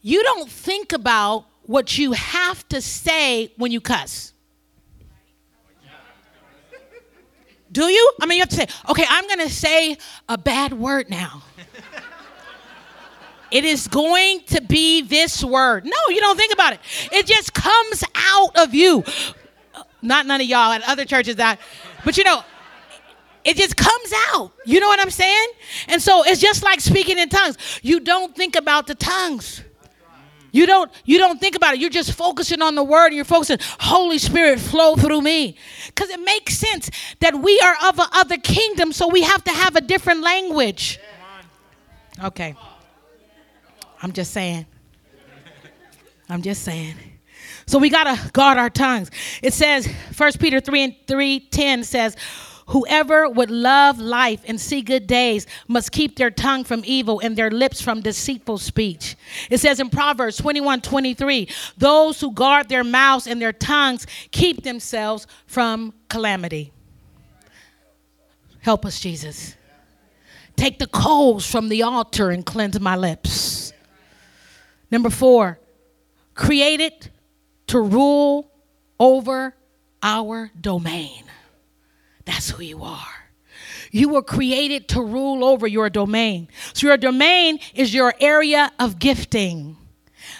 You 0.00 0.20
don't 0.24 0.50
think 0.50 0.92
about 0.92 1.46
what 1.62 1.96
you 1.96 2.10
have 2.12 2.66
to 2.70 2.80
say 2.80 3.52
when 3.56 3.70
you 3.70 3.80
cuss. 3.80 4.32
Do 7.78 7.86
you? 7.86 8.12
I 8.20 8.26
mean, 8.26 8.38
you 8.38 8.42
have 8.42 8.48
to 8.48 8.56
say, 8.56 8.66
okay, 8.88 9.04
I'm 9.08 9.24
going 9.28 9.38
to 9.38 9.48
say 9.48 9.96
a 10.28 10.36
bad 10.36 10.72
word 10.72 11.08
now. 11.08 11.42
It 13.50 13.64
is 13.64 13.88
going 13.88 14.40
to 14.48 14.60
be 14.60 15.00
this 15.00 15.42
word. 15.42 15.86
No, 15.86 15.96
you 16.10 16.20
don't 16.20 16.36
think 16.36 16.52
about 16.52 16.74
it. 16.74 16.80
It 17.10 17.24
just 17.24 17.54
comes 17.54 18.04
out 18.14 18.54
of 18.58 18.74
you. 18.74 19.02
Not 20.02 20.26
none 20.26 20.42
of 20.42 20.46
y'all 20.46 20.72
at 20.72 20.82
other 20.86 21.06
churches 21.06 21.36
that, 21.36 21.58
but 22.04 22.18
you 22.18 22.24
know, 22.24 22.42
it 23.46 23.56
just 23.56 23.74
comes 23.74 24.12
out. 24.32 24.52
You 24.66 24.80
know 24.80 24.88
what 24.88 25.00
I'm 25.00 25.08
saying? 25.08 25.48
And 25.86 26.02
so 26.02 26.24
it's 26.26 26.42
just 26.42 26.62
like 26.62 26.82
speaking 26.82 27.16
in 27.16 27.30
tongues. 27.30 27.56
You 27.80 28.00
don't 28.00 28.36
think 28.36 28.54
about 28.54 28.86
the 28.86 28.96
tongues. 28.96 29.62
You 30.50 30.66
don't 30.66 30.90
you 31.04 31.18
don't 31.18 31.40
think 31.40 31.56
about 31.56 31.74
it. 31.74 31.80
You're 31.80 31.90
just 31.90 32.12
focusing 32.12 32.62
on 32.62 32.74
the 32.74 32.84
word 32.84 33.12
you're 33.12 33.24
focusing, 33.24 33.58
Holy 33.80 34.18
Spirit, 34.18 34.60
flow 34.60 34.96
through 34.96 35.20
me. 35.20 35.56
Because 35.86 36.10
it 36.10 36.20
makes 36.20 36.56
sense 36.56 36.90
that 37.20 37.34
we 37.34 37.60
are 37.60 37.76
of 37.88 37.98
a 37.98 38.06
other 38.12 38.38
kingdom, 38.38 38.92
so 38.92 39.08
we 39.08 39.22
have 39.22 39.44
to 39.44 39.50
have 39.50 39.76
a 39.76 39.80
different 39.80 40.22
language. 40.22 40.98
Okay. 42.22 42.54
I'm 44.02 44.12
just 44.12 44.32
saying. 44.32 44.66
I'm 46.28 46.42
just 46.42 46.62
saying. 46.62 46.94
So 47.66 47.78
we 47.78 47.90
gotta 47.90 48.30
guard 48.30 48.58
our 48.58 48.70
tongues. 48.70 49.10
It 49.42 49.52
says, 49.52 49.86
1 50.16 50.32
Peter 50.38 50.60
3 50.60 50.82
and 50.82 50.94
3 51.06 51.40
10 51.40 51.84
says, 51.84 52.16
Whoever 52.68 53.28
would 53.28 53.50
love 53.50 53.98
life 53.98 54.42
and 54.46 54.60
see 54.60 54.82
good 54.82 55.06
days 55.06 55.46
must 55.68 55.90
keep 55.90 56.16
their 56.16 56.30
tongue 56.30 56.64
from 56.64 56.82
evil 56.84 57.18
and 57.20 57.34
their 57.34 57.50
lips 57.50 57.80
from 57.80 58.02
deceitful 58.02 58.58
speech. 58.58 59.16
It 59.50 59.58
says 59.58 59.80
in 59.80 59.88
Proverbs 59.88 60.36
21 60.36 60.82
23, 60.82 61.48
those 61.78 62.20
who 62.20 62.30
guard 62.30 62.68
their 62.68 62.84
mouths 62.84 63.26
and 63.26 63.40
their 63.40 63.54
tongues 63.54 64.06
keep 64.30 64.64
themselves 64.64 65.26
from 65.46 65.94
calamity. 66.08 66.72
Help 68.60 68.84
us, 68.84 69.00
Jesus. 69.00 69.56
Take 70.56 70.78
the 70.78 70.88
coals 70.88 71.50
from 71.50 71.70
the 71.70 71.82
altar 71.84 72.30
and 72.30 72.44
cleanse 72.44 72.78
my 72.80 72.96
lips. 72.96 73.72
Number 74.90 75.08
four, 75.08 75.58
created 76.34 77.10
to 77.68 77.80
rule 77.80 78.50
over 79.00 79.54
our 80.02 80.50
domain. 80.60 81.24
That's 82.28 82.50
who 82.50 82.62
you 82.62 82.82
are. 82.82 83.30
You 83.90 84.10
were 84.10 84.22
created 84.22 84.86
to 84.88 85.00
rule 85.02 85.42
over 85.42 85.66
your 85.66 85.88
domain. 85.88 86.48
So, 86.74 86.86
your 86.86 86.98
domain 86.98 87.58
is 87.74 87.94
your 87.94 88.12
area 88.20 88.70
of 88.78 88.98
gifting 88.98 89.78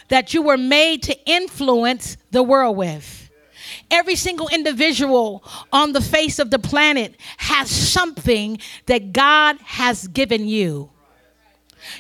that 0.09 0.35
you 0.35 0.43
were 0.43 0.59
made 0.59 1.03
to 1.05 1.19
influence 1.25 2.19
the 2.31 2.43
world 2.43 2.77
with. 2.77 3.31
Every 3.91 4.17
single 4.17 4.49
individual 4.49 5.43
on 5.73 5.93
the 5.93 6.03
face 6.03 6.39
of 6.39 6.51
the 6.51 6.59
planet 6.59 7.15
has 7.39 7.71
something 7.71 8.59
that 8.85 9.15
God 9.15 9.57
has 9.65 10.09
given 10.09 10.47
you. 10.47 10.91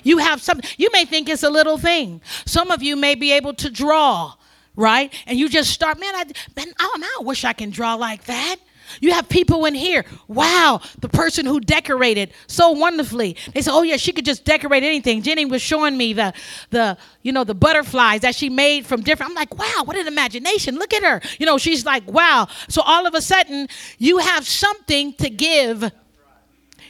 You 0.03 0.18
have 0.18 0.42
something, 0.42 0.68
you 0.77 0.90
may 0.92 1.07
think 1.07 1.31
it's 1.31 1.44
a 1.44 1.51
little 1.51 1.79
thing. 1.79 2.20
Some 2.44 2.70
of 2.70 2.83
you 2.83 2.94
may 2.94 3.14
be 3.14 3.33
able 3.33 3.55
to 3.55 3.70
draw, 3.70 4.35
right? 4.77 5.14
And 5.27 5.38
you 5.38 5.48
just 5.48 5.70
start, 5.70 5.98
man, 5.98 6.14
I, 6.14 6.24
man, 6.57 6.74
oh, 6.79 6.92
I, 6.94 7.16
I 7.20 7.24
wish 7.24 7.44
I 7.44 7.55
can 7.55 7.70
draw 7.70 7.94
like 7.94 8.24
that. 8.24 8.57
You 9.01 9.12
have 9.12 9.29
people 9.29 9.64
in 9.66 9.74
here. 9.74 10.05
Wow, 10.27 10.81
the 11.01 11.09
person 11.09 11.46
who 11.46 11.61
decorated 11.61 12.33
so 12.46 12.70
wonderfully. 12.70 13.37
They 13.55 13.62
said, 13.62 13.72
"Oh 13.72 13.83
yeah, 13.83 13.96
she 13.96 14.12
could 14.12 14.24
just 14.24 14.44
decorate 14.44 14.83
anything." 14.83 15.22
Jenny 15.22 15.44
was 15.44 15.62
showing 15.62 15.96
me 15.96 16.12
the 16.12 16.33
the 16.70 16.96
you 17.22 17.33
know 17.33 17.44
the 17.44 17.55
butterflies 17.55 18.22
that 18.22 18.35
she 18.35 18.48
made 18.48 18.87
from 18.87 19.03
different. 19.03 19.31
I'm 19.31 19.37
like, 19.37 19.59
"Wow, 19.59 19.83
what 19.85 19.96
an 19.96 20.07
imagination! 20.07 20.77
Look 20.77 20.92
at 20.92 21.03
her." 21.03 21.20
You 21.38 21.46
know, 21.46 21.59
she's 21.59 21.85
like, 21.85 22.07
"Wow." 22.11 22.48
So 22.68 22.83
all 22.83 23.07
of 23.07 23.14
a 23.14 23.20
sudden, 23.22 23.68
you 23.98 24.18
have 24.18 24.46
something 24.46 25.12
to 25.14 25.31
give. 25.31 25.90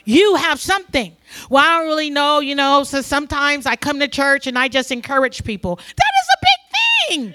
You 0.05 0.37
have 0.37 0.59
something. 0.59 1.15
Well, 1.51 1.63
I 1.63 1.79
don't 1.79 1.87
really 1.87 2.09
know, 2.09 2.41
you 2.41 2.55
know, 2.55 2.83
so 2.83 3.03
sometimes 3.03 3.67
I 3.67 3.77
come 3.77 4.01
to 4.01 4.09
church 4.09 4.47
and 4.47 4.59
I 4.59 4.69
just 4.69 4.91
encourage 4.91 5.45
people. 5.45 5.77
That 5.77 6.13
is 6.23 6.29
a 6.33 6.39
big 6.41 7.35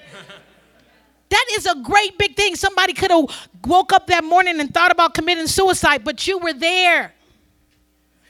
That 1.34 1.46
is 1.54 1.66
a 1.66 1.74
great 1.82 2.16
big 2.16 2.36
thing. 2.36 2.54
Somebody 2.54 2.92
could 2.92 3.10
have 3.10 3.24
woke 3.66 3.92
up 3.92 4.06
that 4.06 4.22
morning 4.22 4.60
and 4.60 4.72
thought 4.72 4.92
about 4.92 5.14
committing 5.14 5.48
suicide, 5.48 6.04
but 6.04 6.28
you 6.28 6.38
were 6.38 6.52
there. 6.52 7.12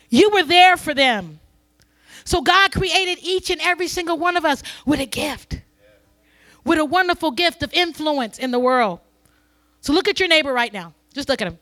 You 0.08 0.30
were 0.30 0.42
there 0.42 0.78
for 0.78 0.94
them. 0.94 1.38
So 2.24 2.40
God 2.40 2.72
created 2.72 3.18
each 3.20 3.50
and 3.50 3.60
every 3.60 3.88
single 3.88 4.16
one 4.16 4.38
of 4.38 4.46
us 4.46 4.62
with 4.86 5.00
a 5.00 5.04
gift, 5.04 5.60
with 6.64 6.78
a 6.78 6.84
wonderful 6.86 7.30
gift 7.30 7.62
of 7.62 7.74
influence 7.74 8.38
in 8.38 8.52
the 8.52 8.58
world. 8.58 9.00
So 9.82 9.92
look 9.92 10.08
at 10.08 10.18
your 10.18 10.30
neighbor 10.30 10.54
right 10.54 10.72
now. 10.72 10.94
Just 11.12 11.28
look 11.28 11.42
at 11.42 11.48
him. 11.48 11.58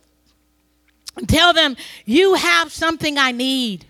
And 1.16 1.28
tell 1.28 1.52
them, 1.52 1.76
you 2.04 2.34
have 2.34 2.70
something 2.70 3.18
I 3.18 3.32
need 3.32 3.84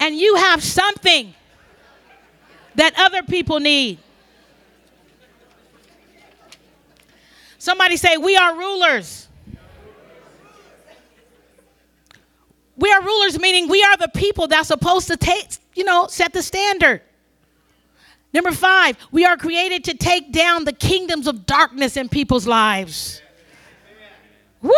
and 0.00 0.16
you 0.16 0.36
have 0.36 0.64
something 0.64 1.34
that 2.76 2.94
other 2.96 3.22
people 3.22 3.60
need. 3.60 3.98
Somebody 7.58 7.96
say, 7.96 8.16
We 8.16 8.36
are 8.36 8.56
rulers. 8.56 9.28
We 12.76 12.92
are 12.92 13.02
rulers, 13.02 13.40
meaning 13.40 13.68
we 13.68 13.82
are 13.82 13.96
the 13.96 14.08
people 14.14 14.46
that's 14.46 14.68
supposed 14.68 15.08
to 15.08 15.16
take, 15.16 15.48
you 15.74 15.82
know, 15.82 16.06
set 16.06 16.32
the 16.32 16.42
standard. 16.42 17.02
Number 18.32 18.52
five, 18.52 18.96
we 19.10 19.24
are 19.24 19.36
created 19.36 19.84
to 19.84 19.94
take 19.94 20.32
down 20.32 20.64
the 20.64 20.72
kingdoms 20.72 21.26
of 21.26 21.44
darkness 21.44 21.96
in 21.96 22.08
people's 22.08 22.46
lives. 22.46 23.20
Woo! 24.62 24.70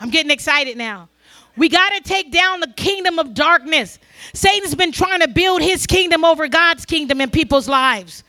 I'm 0.00 0.10
getting 0.10 0.32
excited 0.32 0.76
now. 0.76 1.08
We 1.56 1.68
got 1.68 1.90
to 1.90 2.00
take 2.00 2.32
down 2.32 2.60
the 2.60 2.72
kingdom 2.72 3.20
of 3.20 3.34
darkness. 3.34 4.00
Satan's 4.34 4.74
been 4.74 4.92
trying 4.92 5.20
to 5.20 5.28
build 5.28 5.62
his 5.62 5.86
kingdom 5.86 6.24
over 6.24 6.48
God's 6.48 6.84
kingdom 6.84 7.20
in 7.20 7.30
people's 7.30 7.68
lives. 7.68 8.24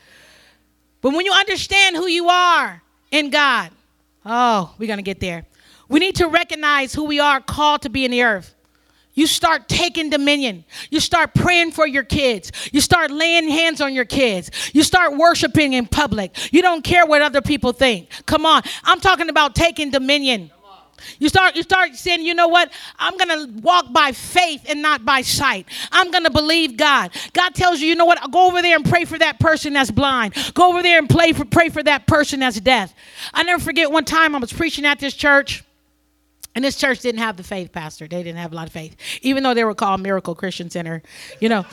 But 1.00 1.14
when 1.14 1.26
you 1.26 1.32
understand 1.32 1.96
who 1.96 2.06
you 2.06 2.28
are 2.28 2.82
in 3.10 3.30
God, 3.30 3.70
oh, 4.24 4.74
we're 4.78 4.86
going 4.86 4.98
to 4.98 5.02
get 5.02 5.20
there. 5.20 5.44
We 5.88 6.00
need 6.00 6.16
to 6.16 6.28
recognize 6.28 6.92
who 6.92 7.04
we 7.04 7.18
are 7.20 7.40
called 7.40 7.82
to 7.82 7.88
be 7.88 8.04
in 8.04 8.10
the 8.10 8.22
earth. 8.22 8.54
You 9.14 9.26
start 9.26 9.68
taking 9.68 10.10
dominion. 10.10 10.64
You 10.90 11.00
start 11.00 11.34
praying 11.34 11.72
for 11.72 11.88
your 11.88 12.04
kids. 12.04 12.52
You 12.70 12.80
start 12.80 13.10
laying 13.10 13.48
hands 13.48 13.80
on 13.80 13.92
your 13.92 14.04
kids. 14.04 14.50
You 14.72 14.84
start 14.84 15.16
worshiping 15.16 15.72
in 15.72 15.86
public. 15.86 16.52
You 16.52 16.62
don't 16.62 16.84
care 16.84 17.04
what 17.04 17.20
other 17.20 17.40
people 17.40 17.72
think. 17.72 18.10
Come 18.26 18.46
on. 18.46 18.62
I'm 18.84 19.00
talking 19.00 19.28
about 19.28 19.56
taking 19.56 19.90
dominion. 19.90 20.52
You 21.18 21.28
start 21.28 21.56
you 21.56 21.62
start 21.62 21.94
saying, 21.94 22.24
you 22.24 22.34
know 22.34 22.48
what? 22.48 22.70
I'm 22.98 23.16
gonna 23.16 23.46
walk 23.60 23.92
by 23.92 24.12
faith 24.12 24.66
and 24.68 24.82
not 24.82 25.04
by 25.04 25.22
sight. 25.22 25.66
I'm 25.92 26.10
gonna 26.10 26.30
believe 26.30 26.76
God. 26.76 27.12
God 27.32 27.54
tells 27.54 27.80
you, 27.80 27.88
you 27.88 27.94
know 27.94 28.04
what? 28.04 28.18
Go 28.30 28.46
over 28.46 28.62
there 28.62 28.76
and 28.76 28.84
pray 28.84 29.04
for 29.04 29.18
that 29.18 29.38
person 29.40 29.72
that's 29.72 29.90
blind. 29.90 30.34
Go 30.54 30.70
over 30.70 30.82
there 30.82 30.98
and 30.98 31.08
pray 31.08 31.32
for 31.32 31.44
pray 31.44 31.68
for 31.68 31.82
that 31.82 32.06
person 32.06 32.40
that's 32.40 32.60
deaf. 32.60 32.94
I 33.34 33.42
never 33.42 33.62
forget 33.62 33.90
one 33.90 34.04
time 34.04 34.34
I 34.34 34.38
was 34.38 34.52
preaching 34.52 34.84
at 34.84 34.98
this 34.98 35.14
church. 35.14 35.64
And 36.54 36.64
this 36.64 36.76
church 36.76 37.00
didn't 37.00 37.20
have 37.20 37.36
the 37.36 37.44
faith, 37.44 37.70
Pastor. 37.70 38.08
They 38.08 38.22
didn't 38.22 38.38
have 38.38 38.52
a 38.52 38.56
lot 38.56 38.66
of 38.66 38.72
faith, 38.72 38.96
even 39.22 39.44
though 39.44 39.54
they 39.54 39.62
were 39.62 39.76
called 39.76 40.00
Miracle 40.00 40.34
Christian 40.34 40.70
Center. 40.70 41.02
You 41.40 41.50
know, 41.50 41.64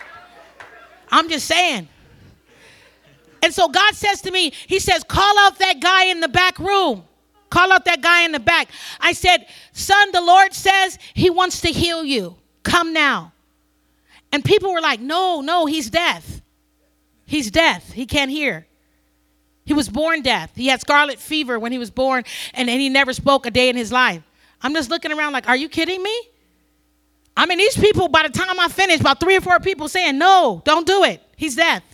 I'm 1.10 1.28
just 1.28 1.46
saying. 1.46 1.88
And 3.44 3.52
so 3.52 3.68
God 3.68 3.94
says 3.94 4.22
to 4.22 4.30
me, 4.30 4.52
He 4.66 4.80
says, 4.80 5.04
call 5.04 5.38
out 5.40 5.58
that 5.58 5.78
guy 5.78 6.06
in 6.06 6.20
the 6.20 6.28
back 6.28 6.58
room. 6.58 7.04
Call 7.54 7.70
out 7.70 7.84
that 7.84 8.02
guy 8.02 8.24
in 8.24 8.32
the 8.32 8.40
back. 8.40 8.68
I 8.98 9.12
said, 9.12 9.46
Son, 9.70 10.10
the 10.10 10.20
Lord 10.20 10.52
says 10.52 10.98
He 11.14 11.30
wants 11.30 11.60
to 11.60 11.68
heal 11.68 12.04
you. 12.04 12.34
Come 12.64 12.92
now. 12.92 13.32
And 14.32 14.44
people 14.44 14.72
were 14.72 14.80
like, 14.80 14.98
No, 14.98 15.40
no, 15.40 15.64
he's 15.64 15.88
deaf. 15.88 16.42
He's 17.26 17.52
deaf. 17.52 17.92
He 17.92 18.06
can't 18.06 18.28
hear. 18.28 18.66
He 19.64 19.72
was 19.72 19.88
born 19.88 20.22
deaf. 20.22 20.50
He 20.56 20.66
had 20.66 20.80
scarlet 20.80 21.20
fever 21.20 21.60
when 21.60 21.70
he 21.70 21.78
was 21.78 21.92
born, 21.92 22.24
and, 22.54 22.68
and 22.68 22.80
he 22.80 22.88
never 22.88 23.12
spoke 23.12 23.46
a 23.46 23.52
day 23.52 23.68
in 23.68 23.76
his 23.76 23.92
life. 23.92 24.24
I'm 24.60 24.74
just 24.74 24.90
looking 24.90 25.12
around 25.12 25.32
like, 25.32 25.48
Are 25.48 25.56
you 25.56 25.68
kidding 25.68 26.02
me? 26.02 26.22
I 27.36 27.46
mean, 27.46 27.58
these 27.58 27.76
people, 27.76 28.08
by 28.08 28.24
the 28.24 28.36
time 28.36 28.58
I 28.58 28.66
finished, 28.66 29.00
about 29.00 29.20
three 29.20 29.36
or 29.36 29.40
four 29.40 29.60
people 29.60 29.86
saying, 29.86 30.18
No, 30.18 30.60
don't 30.64 30.88
do 30.88 31.04
it. 31.04 31.22
He's 31.36 31.54
deaf. 31.54 31.84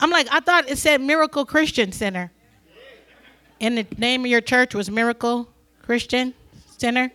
I'm 0.00 0.10
like, 0.10 0.26
I 0.32 0.40
thought 0.40 0.68
it 0.68 0.78
said 0.78 1.00
Miracle 1.00 1.46
Christian 1.46 1.92
Center. 1.92 2.32
And 3.60 3.78
the 3.78 3.86
name 3.96 4.24
of 4.24 4.30
your 4.30 4.40
church 4.40 4.74
was 4.74 4.90
Miracle 4.90 5.48
Christian 5.82 6.34
Center. 6.76 7.10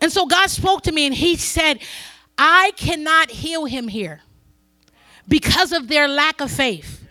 And 0.00 0.12
so 0.12 0.26
God 0.26 0.48
spoke 0.50 0.82
to 0.82 0.92
me 0.92 1.06
and 1.06 1.14
he 1.14 1.36
said, 1.36 1.80
I 2.38 2.72
cannot 2.76 3.30
heal 3.30 3.64
him 3.64 3.88
here 3.88 4.20
because 5.28 5.72
of 5.72 5.88
their 5.88 6.06
lack 6.06 6.40
of 6.40 6.50
faith. 6.50 7.02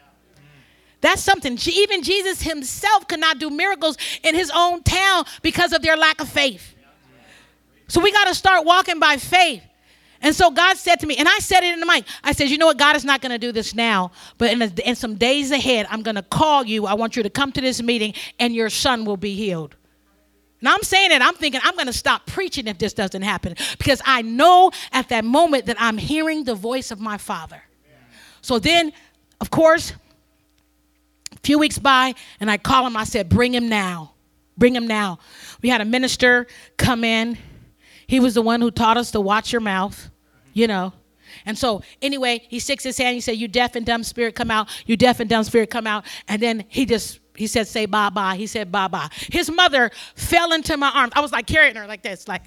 That's 1.01 1.21
something. 1.21 1.57
Even 1.67 2.01
Jesus 2.01 2.41
himself 2.41 3.07
could 3.07 3.19
not 3.19 3.37
do 3.37 3.49
miracles 3.49 3.97
in 4.23 4.33
his 4.33 4.51
own 4.53 4.81
town 4.81 5.25
because 5.41 5.73
of 5.73 5.81
their 5.81 5.97
lack 5.97 6.19
of 6.21 6.29
faith. 6.29 6.73
So 7.87 8.01
we 8.01 8.11
got 8.11 8.25
to 8.27 8.33
start 8.33 8.65
walking 8.65 8.99
by 8.99 9.17
faith. 9.17 9.61
And 10.25 10.35
so 10.35 10.49
God 10.49 10.75
said 10.75 10.99
to 11.01 11.07
me, 11.07 11.17
and 11.17 11.29
I 11.29 11.38
said 11.38 11.63
it 11.63 11.71
in 11.71 11.79
the 11.79 11.85
mic. 11.85 12.03
I 12.23 12.31
said, 12.31 12.49
you 12.49 12.57
know 12.57 12.65
what? 12.65 12.79
God 12.79 12.95
is 12.95 13.05
not 13.05 13.21
going 13.21 13.31
to 13.31 13.38
do 13.38 13.51
this 13.51 13.75
now, 13.75 14.11
but 14.39 14.51
in, 14.51 14.59
a, 14.63 14.65
in 14.83 14.95
some 14.95 15.13
days 15.13 15.51
ahead, 15.51 15.85
I'm 15.88 16.01
going 16.01 16.15
to 16.15 16.23
call 16.23 16.65
you. 16.65 16.88
I 16.88 16.95
want 16.95 17.15
you 17.15 17.21
to 17.21 17.29
come 17.29 17.51
to 17.51 17.61
this 17.61 17.79
meeting, 17.79 18.15
and 18.39 18.55
your 18.55 18.71
son 18.71 19.05
will 19.05 19.17
be 19.17 19.35
healed. 19.35 19.75
Now 20.63 20.73
I'm 20.73 20.81
saying 20.81 21.11
it, 21.11 21.21
I'm 21.21 21.35
thinking 21.35 21.61
I'm 21.63 21.75
going 21.75 21.85
to 21.85 21.93
stop 21.93 22.25
preaching 22.25 22.67
if 22.67 22.79
this 22.79 22.91
doesn't 22.91 23.21
happen 23.21 23.53
because 23.77 24.01
I 24.03 24.23
know 24.23 24.71
at 24.91 25.09
that 25.09 25.23
moment 25.23 25.67
that 25.67 25.77
I'm 25.79 25.99
hearing 25.99 26.43
the 26.43 26.55
voice 26.55 26.89
of 26.89 26.99
my 26.99 27.19
father. 27.19 27.61
So 28.41 28.57
then, 28.57 28.93
of 29.41 29.51
course, 29.51 29.93
a 31.33 31.39
few 31.43 31.59
weeks 31.59 31.77
by, 31.77 32.15
and 32.39 32.49
I 32.49 32.57
call 32.57 32.88
him. 32.88 32.97
I 32.97 33.03
said, 33.03 33.29
Bring 33.29 33.53
him 33.53 33.69
now. 33.69 34.13
Bring 34.57 34.75
him 34.75 34.88
now. 34.88 35.19
We 35.61 35.69
had 35.69 35.81
a 35.81 35.85
minister 35.85 36.47
come 36.77 37.03
in. 37.03 37.38
He 38.07 38.19
was 38.19 38.33
the 38.33 38.41
one 38.41 38.61
who 38.61 38.71
taught 38.71 38.97
us 38.97 39.11
to 39.11 39.21
watch 39.21 39.51
your 39.51 39.61
mouth, 39.61 40.09
you 40.55 40.65
know. 40.65 40.93
And 41.45 41.55
so, 41.55 41.83
anyway, 42.01 42.43
he 42.47 42.59
sticks 42.59 42.83
his 42.83 42.97
hand. 42.97 43.13
He 43.13 43.21
said, 43.21 43.33
You 43.33 43.47
deaf 43.47 43.75
and 43.75 43.85
dumb 43.85 44.03
spirit, 44.03 44.33
come 44.33 44.49
out. 44.49 44.69
You 44.87 44.97
deaf 44.97 45.19
and 45.19 45.29
dumb 45.29 45.43
spirit, 45.43 45.69
come 45.69 45.85
out. 45.85 46.05
And 46.27 46.41
then 46.41 46.65
he 46.69 46.85
just, 46.85 47.19
he 47.35 47.45
said, 47.45 47.67
Say 47.67 47.85
bye 47.85 48.09
bye. 48.09 48.35
He 48.35 48.47
said, 48.47 48.71
Bye 48.71 48.87
bye. 48.87 49.09
His 49.29 49.51
mother 49.51 49.91
fell 50.15 50.53
into 50.53 50.77
my 50.77 50.89
arms. 50.89 51.13
I 51.15 51.19
was 51.19 51.31
like 51.31 51.45
carrying 51.45 51.75
her 51.75 51.85
like 51.85 52.01
this, 52.01 52.27
like, 52.27 52.43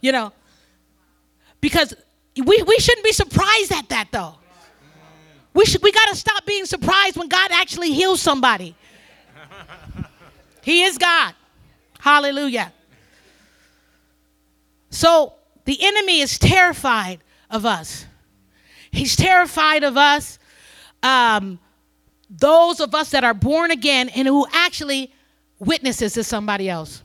you 0.00 0.12
know, 0.12 0.32
because 1.60 1.92
we, 2.36 2.62
we 2.62 2.78
shouldn't 2.78 3.04
be 3.04 3.12
surprised 3.12 3.72
at 3.72 3.88
that, 3.90 4.08
though. 4.12 4.36
We, 5.52 5.64
should, 5.64 5.82
we 5.82 5.90
got 5.90 6.08
to 6.08 6.16
stop 6.16 6.46
being 6.46 6.64
surprised 6.64 7.16
when 7.16 7.28
God 7.28 7.50
actually 7.52 7.92
heals 7.92 8.20
somebody. 8.22 8.76
He 10.62 10.84
is 10.84 10.96
God. 10.96 11.34
Hallelujah. 11.98 12.72
So 14.90 15.34
the 15.70 15.78
enemy 15.86 16.18
is 16.18 16.36
terrified 16.36 17.20
of 17.48 17.64
us. 17.64 18.04
He's 18.90 19.14
terrified 19.14 19.84
of 19.84 19.96
us, 19.96 20.40
um, 21.04 21.60
those 22.28 22.80
of 22.80 22.92
us 22.92 23.12
that 23.12 23.22
are 23.22 23.34
born 23.34 23.70
again 23.70 24.08
and 24.08 24.26
who 24.26 24.48
actually 24.52 25.12
witnesses 25.60 26.14
to 26.14 26.24
somebody 26.24 26.68
else, 26.68 27.04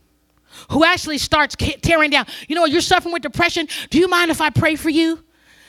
who 0.72 0.84
actually 0.84 1.20
starts 1.20 1.56
tearing 1.56 2.10
down. 2.10 2.26
You 2.48 2.56
know, 2.56 2.66
you're 2.66 2.82
suffering 2.82 3.14
with 3.14 3.22
depression. 3.22 3.68
Do 3.92 4.00
you 4.00 4.08
mind 4.08 4.32
if 4.32 4.42
I 4.42 4.50
pray 4.50 4.76
for 4.76 4.90
you? 4.90 5.24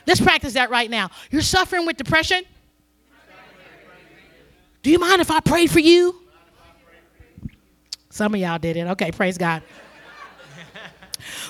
Let's 0.07 0.23
practice 0.23 0.55
that 0.55 0.71
right 0.71 0.89
now. 0.89 1.11
You're 1.31 1.43
suffering 1.43 1.85
with 1.85 1.99
depression. 1.99 2.45
Do 4.83 4.91
you 4.91 4.99
mind 4.99 5.21
if 5.21 5.31
I 5.31 5.41
pray 5.41 5.67
for 5.67 5.81
you? 5.81 6.19
Some 8.09 8.33
of 8.33 8.41
y'all 8.41 8.59
did 8.59 8.79
it. 8.79 8.87
Okay, 8.87 9.11
praise 9.11 9.37
God. 9.37 9.63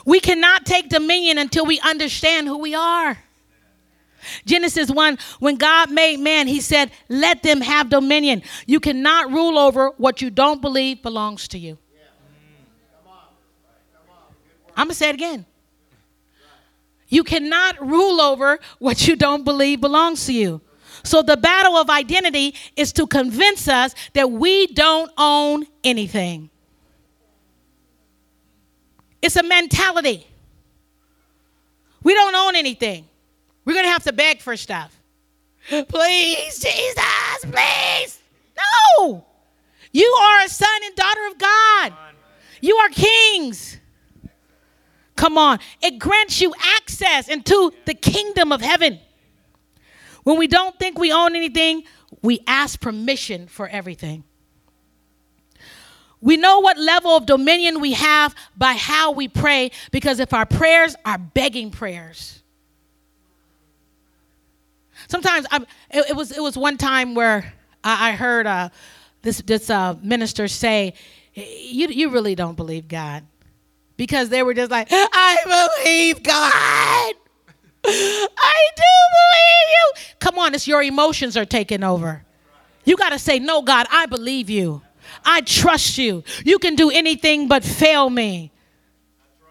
We 0.04 0.20
cannot 0.20 0.66
take 0.66 0.88
dominion 0.88 1.38
until 1.38 1.66
we 1.66 1.80
understand 1.80 2.46
who 2.46 2.58
we 2.58 2.74
are. 2.74 3.18
Genesis 4.44 4.90
1, 4.90 5.18
when 5.38 5.56
God 5.56 5.90
made 5.90 6.18
man, 6.18 6.46
he 6.48 6.60
said, 6.60 6.90
Let 7.08 7.42
them 7.42 7.60
have 7.60 7.88
dominion. 7.88 8.42
You 8.66 8.80
cannot 8.80 9.30
rule 9.30 9.58
over 9.58 9.90
what 9.96 10.20
you 10.20 10.30
don't 10.30 10.60
believe 10.60 11.02
belongs 11.02 11.48
to 11.48 11.58
you. 11.58 11.78
I'm 14.76 14.88
going 14.88 14.90
to 14.90 14.94
say 14.94 15.08
it 15.08 15.14
again. 15.14 15.46
You 17.08 17.24
cannot 17.24 17.80
rule 17.80 18.20
over 18.20 18.58
what 18.78 19.06
you 19.06 19.16
don't 19.16 19.44
believe 19.44 19.80
belongs 19.80 20.26
to 20.26 20.32
you. 20.32 20.60
So 21.04 21.22
the 21.22 21.36
battle 21.36 21.76
of 21.76 21.88
identity 21.88 22.54
is 22.74 22.92
to 22.94 23.06
convince 23.06 23.68
us 23.68 23.94
that 24.14 24.30
we 24.30 24.66
don't 24.66 25.10
own 25.16 25.66
anything. 25.84 26.50
It's 29.26 29.34
a 29.34 29.42
mentality. 29.42 30.24
We 32.04 32.14
don't 32.14 32.36
own 32.36 32.54
anything. 32.54 33.08
We're 33.64 33.72
going 33.72 33.84
to 33.84 33.90
have 33.90 34.04
to 34.04 34.12
beg 34.12 34.40
for 34.40 34.56
stuff. 34.56 34.96
Please, 35.68 36.60
Jesus, 36.60 37.04
please. 37.42 38.20
No. 38.56 39.26
You 39.90 40.06
are 40.06 40.44
a 40.44 40.48
son 40.48 40.68
and 40.84 40.94
daughter 40.94 41.26
of 41.26 41.38
God. 41.38 41.92
You 42.60 42.76
are 42.76 42.88
kings. 42.90 43.78
Come 45.16 45.36
on. 45.38 45.58
It 45.82 45.98
grants 45.98 46.40
you 46.40 46.54
access 46.76 47.26
into 47.26 47.72
the 47.84 47.94
kingdom 47.94 48.52
of 48.52 48.60
heaven. 48.60 49.00
When 50.22 50.38
we 50.38 50.46
don't 50.46 50.78
think 50.78 51.00
we 51.00 51.10
own 51.10 51.34
anything, 51.34 51.82
we 52.22 52.44
ask 52.46 52.80
permission 52.80 53.48
for 53.48 53.66
everything. 53.66 54.22
We 56.26 56.36
know 56.36 56.58
what 56.58 56.76
level 56.76 57.12
of 57.12 57.24
dominion 57.24 57.80
we 57.80 57.92
have 57.92 58.34
by 58.56 58.72
how 58.72 59.12
we 59.12 59.28
pray 59.28 59.70
because 59.92 60.18
if 60.18 60.34
our 60.34 60.44
prayers 60.44 60.96
are 61.04 61.18
begging 61.18 61.70
prayers. 61.70 62.42
Sometimes 65.06 65.46
it, 65.52 66.10
it, 66.10 66.16
was 66.16 66.32
it 66.32 66.42
was 66.42 66.58
one 66.58 66.78
time 66.78 67.14
where 67.14 67.54
I, 67.84 68.08
I 68.08 68.12
heard 68.12 68.48
uh, 68.48 68.70
this 69.22 69.40
this 69.42 69.70
uh, 69.70 69.94
minister 70.02 70.48
say, 70.48 70.94
"You 71.32 71.86
you 71.90 72.08
really 72.10 72.34
don't 72.34 72.56
believe 72.56 72.88
God," 72.88 73.22
because 73.96 74.28
they 74.28 74.42
were 74.42 74.54
just 74.54 74.72
like, 74.72 74.88
"I 74.90 75.70
believe 75.84 76.24
God." 76.24 76.52
I 77.88 78.68
do 78.74 78.82
believe 79.14 79.68
you. 79.70 79.92
Come 80.18 80.40
on, 80.40 80.56
it's 80.56 80.66
your 80.66 80.82
emotions 80.82 81.36
are 81.36 81.44
taking 81.44 81.84
over. 81.84 82.24
You 82.84 82.96
got 82.96 83.10
to 83.10 83.18
say, 83.20 83.38
No, 83.38 83.62
God, 83.62 83.86
I 83.92 84.06
believe 84.06 84.50
you. 84.50 84.82
I 85.26 85.42
trust 85.42 85.98
you. 85.98 86.24
You 86.44 86.58
can 86.58 86.76
do 86.76 86.90
anything 86.90 87.48
but 87.48 87.64
fail 87.64 88.08
me. 88.08 88.52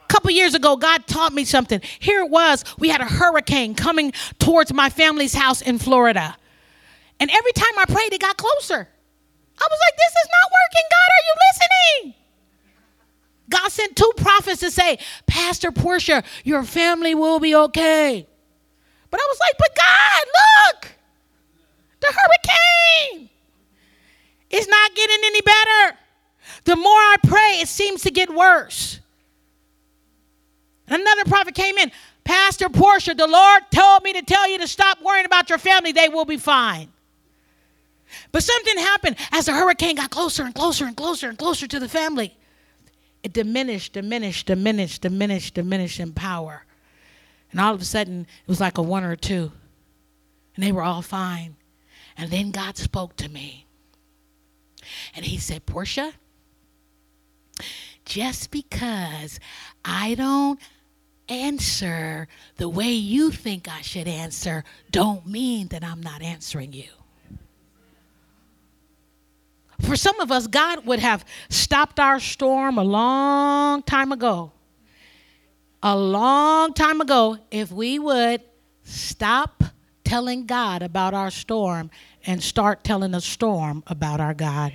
A 0.03 0.07
couple 0.07 0.31
years 0.31 0.55
ago, 0.55 0.77
God 0.77 1.05
taught 1.05 1.33
me 1.33 1.43
something. 1.45 1.81
Here 1.99 2.21
it 2.21 2.31
was. 2.31 2.63
We 2.79 2.89
had 2.89 3.01
a 3.01 3.05
hurricane 3.05 3.75
coming 3.75 4.13
towards 4.39 4.73
my 4.73 4.89
family's 4.89 5.33
house 5.33 5.61
in 5.61 5.77
Florida. 5.77 6.37
And 7.19 7.29
every 7.29 7.51
time 7.51 7.77
I 7.77 7.85
prayed, 7.85 8.13
it 8.13 8.21
got 8.21 8.37
closer. 8.37 8.87
I 9.57 9.67
was 9.69 9.79
like, 9.87 9.97
This 9.97 10.11
is 10.11 10.29
not 10.31 10.51
working. 10.51 10.85
God, 10.91 11.09
are 11.11 11.25
you 11.25 11.35
listening? 11.51 12.13
God 13.49 13.71
sent 13.71 13.95
two 13.95 14.11
prophets 14.17 14.61
to 14.61 14.71
say, 14.71 14.97
Pastor 15.27 15.71
Portia, 15.71 16.23
your 16.43 16.63
family 16.63 17.13
will 17.13 17.39
be 17.39 17.55
okay. 17.55 18.27
But 19.11 19.19
I 19.19 19.27
was 19.29 19.39
like, 19.39 19.57
but 19.57 19.75
God, 19.75 20.23
look, 20.73 20.91
the 22.01 22.07
hurricane 22.07 23.29
is 24.55 24.67
not 24.67 24.95
getting 24.95 25.19
any 25.23 25.41
better. 25.41 25.97
The 26.65 26.75
more 26.75 26.85
I 26.85 27.15
pray, 27.25 27.59
it 27.61 27.67
seems 27.67 28.03
to 28.03 28.11
get 28.11 28.33
worse. 28.33 28.99
Another 30.87 31.25
prophet 31.25 31.55
came 31.55 31.77
in. 31.77 31.91
Pastor 32.23 32.69
Portia, 32.69 33.13
the 33.13 33.27
Lord 33.27 33.63
told 33.71 34.03
me 34.03 34.13
to 34.13 34.21
tell 34.21 34.49
you 34.49 34.59
to 34.59 34.67
stop 34.67 35.01
worrying 35.01 35.25
about 35.25 35.49
your 35.49 35.57
family. 35.57 35.91
They 35.91 36.09
will 36.09 36.25
be 36.25 36.37
fine. 36.37 36.89
But 38.31 38.43
something 38.43 38.77
happened 38.77 39.15
as 39.31 39.45
the 39.45 39.53
hurricane 39.53 39.95
got 39.95 40.09
closer 40.09 40.43
and 40.43 40.53
closer 40.53 40.85
and 40.85 40.95
closer 40.95 41.27
and 41.27 41.37
closer 41.37 41.67
to 41.67 41.79
the 41.79 41.89
family. 41.89 42.35
It 43.23 43.33
diminished, 43.33 43.93
diminished, 43.93 44.47
diminished, 44.47 45.01
diminished, 45.01 45.53
diminished 45.55 45.99
in 45.99 46.13
power. 46.13 46.65
And 47.51 47.59
all 47.59 47.73
of 47.73 47.81
a 47.81 47.85
sudden, 47.85 48.21
it 48.21 48.47
was 48.47 48.61
like 48.61 48.77
a 48.77 48.81
one 48.81 49.03
or 49.03 49.15
two. 49.15 49.51
And 50.55 50.63
they 50.63 50.71
were 50.71 50.83
all 50.83 51.01
fine. 51.01 51.55
And 52.17 52.31
then 52.31 52.51
God 52.51 52.77
spoke 52.77 53.15
to 53.17 53.29
me. 53.29 53.64
And 55.15 55.25
He 55.25 55.37
said, 55.37 55.65
Portia, 55.65 56.13
just 58.05 58.51
because 58.51 59.39
I 59.83 60.15
don't 60.15 60.59
answer 61.27 62.27
the 62.57 62.69
way 62.69 62.91
you 62.91 63.31
think 63.31 63.67
I 63.67 63.81
should 63.81 64.07
answer, 64.07 64.63
don't 64.91 65.25
mean 65.25 65.69
that 65.69 65.83
I'm 65.83 66.01
not 66.01 66.21
answering 66.21 66.73
you. 66.73 66.89
For 69.81 69.95
some 69.95 70.19
of 70.19 70.31
us, 70.31 70.47
God 70.47 70.85
would 70.85 70.99
have 70.99 71.25
stopped 71.49 71.99
our 71.99 72.19
storm 72.19 72.77
a 72.77 72.83
long 72.83 73.83
time 73.83 74.11
ago. 74.11 74.51
A 75.83 75.97
long 75.97 76.73
time 76.73 77.01
ago, 77.01 77.37
if 77.51 77.71
we 77.71 77.99
would 77.99 78.41
stop 78.83 79.63
telling 80.03 80.45
God 80.45 80.81
about 80.81 81.13
our 81.13 81.29
storm 81.29 81.91
and 82.25 82.41
start 82.41 82.83
telling 82.83 83.11
the 83.11 83.21
storm 83.21 83.83
about 83.87 84.19
our 84.19 84.33
God. 84.33 84.73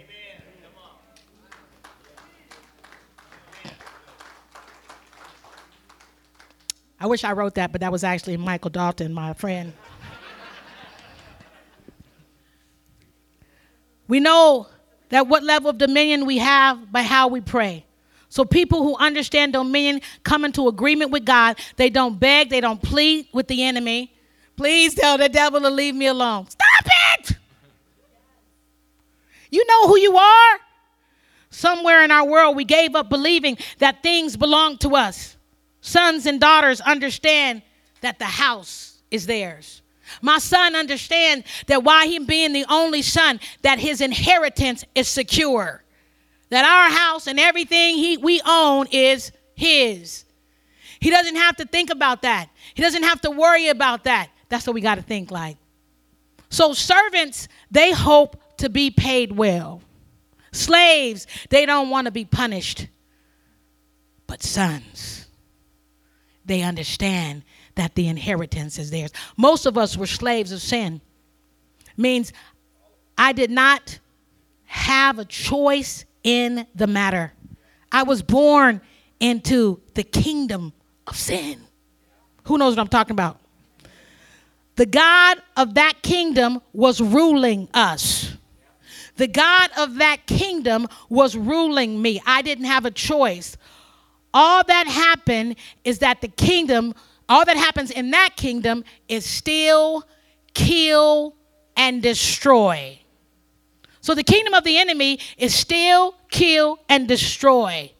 I 7.01 7.07
wish 7.07 7.25
I 7.25 7.33
wrote 7.33 7.55
that, 7.55 7.73
but 7.73 7.81
that 7.81 7.91
was 7.91 8.05
actually 8.05 8.37
Michael 8.37 8.71
Dalton, 8.71 9.15
my 9.15 9.33
friend. 9.33 9.73
we 14.07 14.21
know 14.21 14.67
that 15.09 15.27
what 15.27 15.43
level 15.43 15.71
of 15.71 15.79
dominion 15.79 16.27
we 16.27 16.39
have 16.39 16.93
by 16.93 17.03
how 17.03 17.29
we 17.29 17.41
pray. 17.41 17.87
So 18.29 18.45
people 18.45 18.83
who 18.83 18.97
understand 18.97 19.55
dominion 19.55 20.03
come 20.25 20.45
into 20.45 20.69
agreement 20.69 21.11
with 21.11 21.25
God. 21.25 21.59
They 21.77 21.89
don't 21.89 22.21
beg, 22.21 22.51
they 22.51 22.61
don't 22.61 22.81
plead 22.81 23.29
with 23.33 23.49
the 23.49 23.65
enemy. 23.65 24.13
Please 24.57 24.95
tell 24.95 25.17
the 25.17 25.29
devil 25.29 25.59
to 25.61 25.71
leave 25.71 25.95
me 25.95 26.07
alone. 26.07 26.49
Stop 26.51 26.93
it! 27.19 27.37
You 29.51 29.65
know 29.67 29.89
who 29.89 29.99
you 29.99 30.17
are? 30.17 30.59
Somewhere 31.49 32.05
in 32.05 32.11
our 32.11 32.27
world, 32.27 32.55
we 32.55 32.65
gave 32.65 32.95
up 32.95 33.09
believing 33.09 33.57
that 33.79 34.03
things 34.03 34.37
belong 34.37 34.77
to 34.79 34.95
us. 34.95 35.37
Sons 35.81 36.27
and 36.27 36.41
daughters 36.41 36.81
understand 36.81 37.63
that 38.01 38.19
the 38.19 38.25
house 38.25 38.99
is 39.11 39.27
theirs. 39.27 39.83
My 40.23 40.39
son 40.39 40.75
understands 40.75 41.47
that 41.67 41.85
while 41.85 42.09
him 42.09 42.27
being 42.27 42.53
the 42.53 42.67
only 42.69 43.03
son, 43.03 43.41
that 43.63 43.79
his 43.79 44.01
inheritance 44.01 44.85
is 44.95 45.09
secure. 45.09 45.85
That 46.51 46.65
our 46.65 46.91
house 46.91 47.27
and 47.27 47.39
everything 47.39 47.95
he, 47.97 48.17
we 48.17 48.41
own 48.45 48.87
is 48.91 49.31
his. 49.55 50.25
He 50.99 51.11
doesn't 51.11 51.37
have 51.37 51.57
to 51.57 51.65
think 51.65 51.91
about 51.91 52.23
that. 52.23 52.51
He 52.75 52.83
doesn't 52.83 53.05
have 53.05 53.21
to 53.23 53.31
worry 53.31 53.69
about 53.69 54.05
that. 54.05 54.31
That's 54.49 54.67
what 54.67 54.75
we 54.75 54.81
got 54.81 54.97
to 54.97 55.03
think 55.03 55.31
like. 55.31 55.57
So 56.51 56.73
servants, 56.73 57.49
they 57.71 57.93
hope 57.93 58.37
to 58.59 58.69
be 58.69 58.91
paid 58.91 59.33
well. 59.33 59.81
Slaves, 60.53 61.27
they 61.49 61.65
don't 61.65 61.91
want 61.91 62.07
to 62.07 62.11
be 62.11 62.25
punished. 62.25 62.89
But 64.27 64.43
sons, 64.43 65.20
they 66.51 66.63
understand 66.63 67.45
that 67.77 67.95
the 67.95 68.09
inheritance 68.09 68.77
is 68.77 68.91
theirs. 68.91 69.13
Most 69.37 69.67
of 69.67 69.79
us 69.79 69.97
were 69.97 70.07
slaves 70.07 70.51
of 70.51 70.61
sin. 70.61 71.01
Means 71.97 72.33
I 73.17 73.33
did 73.33 73.53
not 73.53 74.01
have 74.65 75.21
a 75.21 75.25
choice 75.25 76.05
in 76.25 76.67
the 76.75 76.89
matter. 76.89 77.33
I 77.93 78.03
was 78.03 78.23
born 78.23 78.81
into 79.21 79.81
the 79.95 80.03
kingdom 80.03 80.73
of 81.07 81.17
sin. 81.17 81.61
Who 82.45 82.59
knows 82.59 82.75
what 82.75 82.83
I'm 82.83 82.89
talking 82.89 83.13
about? 83.13 83.39
The 84.75 84.87
God 84.87 85.41
of 85.57 85.75
that 85.75 86.03
kingdom 86.03 86.61
was 86.73 87.01
ruling 87.01 87.69
us. 87.73 88.35
The 89.17 89.29
God 89.29 89.71
of 89.77 89.99
that 89.99 90.27
kingdom 90.27 90.89
was 91.09 91.37
ruling 91.37 92.03
me. 92.03 92.21
I 92.27 92.43
didn't 92.43 92.65
have 92.65 92.87
a 92.87 92.91
choice 92.91 93.57
all 94.33 94.63
that 94.65 94.87
happened 94.87 95.57
is 95.85 95.99
that 96.01 96.21
the 96.21 96.29
kingdom, 96.29 96.95
all 97.29 97.45
that 97.45 97.57
happens 97.57 97.91
in 97.91 98.11
that 98.13 98.37
kingdom 98.37 98.85
is 99.09 99.25
steal, 99.25 100.05
kill, 100.55 101.35
and 101.77 102.03
destroy. 102.03 102.99
So 104.01 104.15
the 104.15 104.23
kingdom 104.23 104.55
of 104.55 104.65
the 104.65 104.79
enemy 104.79 105.19
is 105.37 105.55
steal, 105.55 106.15
kill, 106.31 106.79
and 106.89 107.07
destroy. 107.07 107.93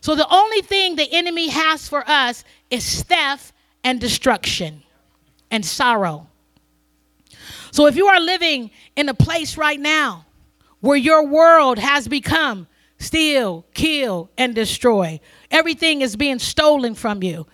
So 0.00 0.14
the 0.14 0.26
only 0.32 0.62
thing 0.62 0.96
the 0.96 1.12
enemy 1.12 1.48
has 1.48 1.88
for 1.88 2.08
us 2.08 2.44
is 2.70 3.02
theft 3.02 3.52
and 3.84 4.00
destruction 4.00 4.82
and 5.50 5.64
sorrow. 5.64 6.28
So 7.70 7.86
if 7.86 7.96
you 7.96 8.06
are 8.06 8.20
living 8.20 8.70
in 8.96 9.08
a 9.08 9.14
place 9.14 9.56
right 9.56 9.78
now 9.78 10.26
where 10.80 10.96
your 10.96 11.26
world 11.26 11.78
has 11.78 12.08
become 12.08 12.66
steal, 12.98 13.64
kill, 13.74 14.30
and 14.38 14.54
destroy. 14.54 15.20
Everything 15.50 16.02
is 16.02 16.16
being 16.16 16.38
stolen 16.38 16.94
from 16.94 17.22
you. 17.22 17.46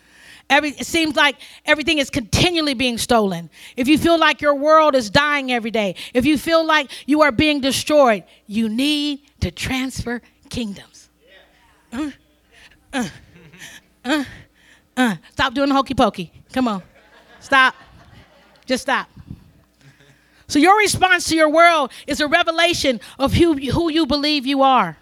Every, 0.50 0.70
it 0.70 0.86
seems 0.86 1.16
like 1.16 1.36
everything 1.64 1.98
is 1.98 2.10
continually 2.10 2.74
being 2.74 2.98
stolen. 2.98 3.48
If 3.76 3.88
you 3.88 3.96
feel 3.96 4.18
like 4.18 4.40
your 4.40 4.54
world 4.54 4.94
is 4.94 5.08
dying 5.08 5.50
every 5.50 5.70
day, 5.70 5.94
if 6.12 6.26
you 6.26 6.36
feel 6.36 6.64
like 6.64 6.90
you 7.06 7.22
are 7.22 7.32
being 7.32 7.60
destroyed, 7.60 8.24
you 8.46 8.68
need 8.68 9.20
to 9.40 9.50
transfer 9.50 10.20
kingdoms. 10.50 11.08
Uh, 11.92 12.10
uh, 12.92 13.08
uh, 14.04 14.24
uh. 14.96 15.16
Stop 15.30 15.54
doing 15.54 15.68
the 15.68 15.74
hokey 15.74 15.94
pokey. 15.94 16.32
Come 16.52 16.68
on. 16.68 16.82
Stop. 17.40 17.74
Just 18.66 18.82
stop. 18.82 19.08
So, 20.48 20.58
your 20.58 20.76
response 20.76 21.28
to 21.30 21.36
your 21.36 21.48
world 21.48 21.92
is 22.06 22.20
a 22.20 22.26
revelation 22.26 23.00
of 23.18 23.32
who, 23.32 23.54
who 23.54 23.90
you 23.90 24.04
believe 24.04 24.44
you 24.44 24.62
are. 24.62 24.98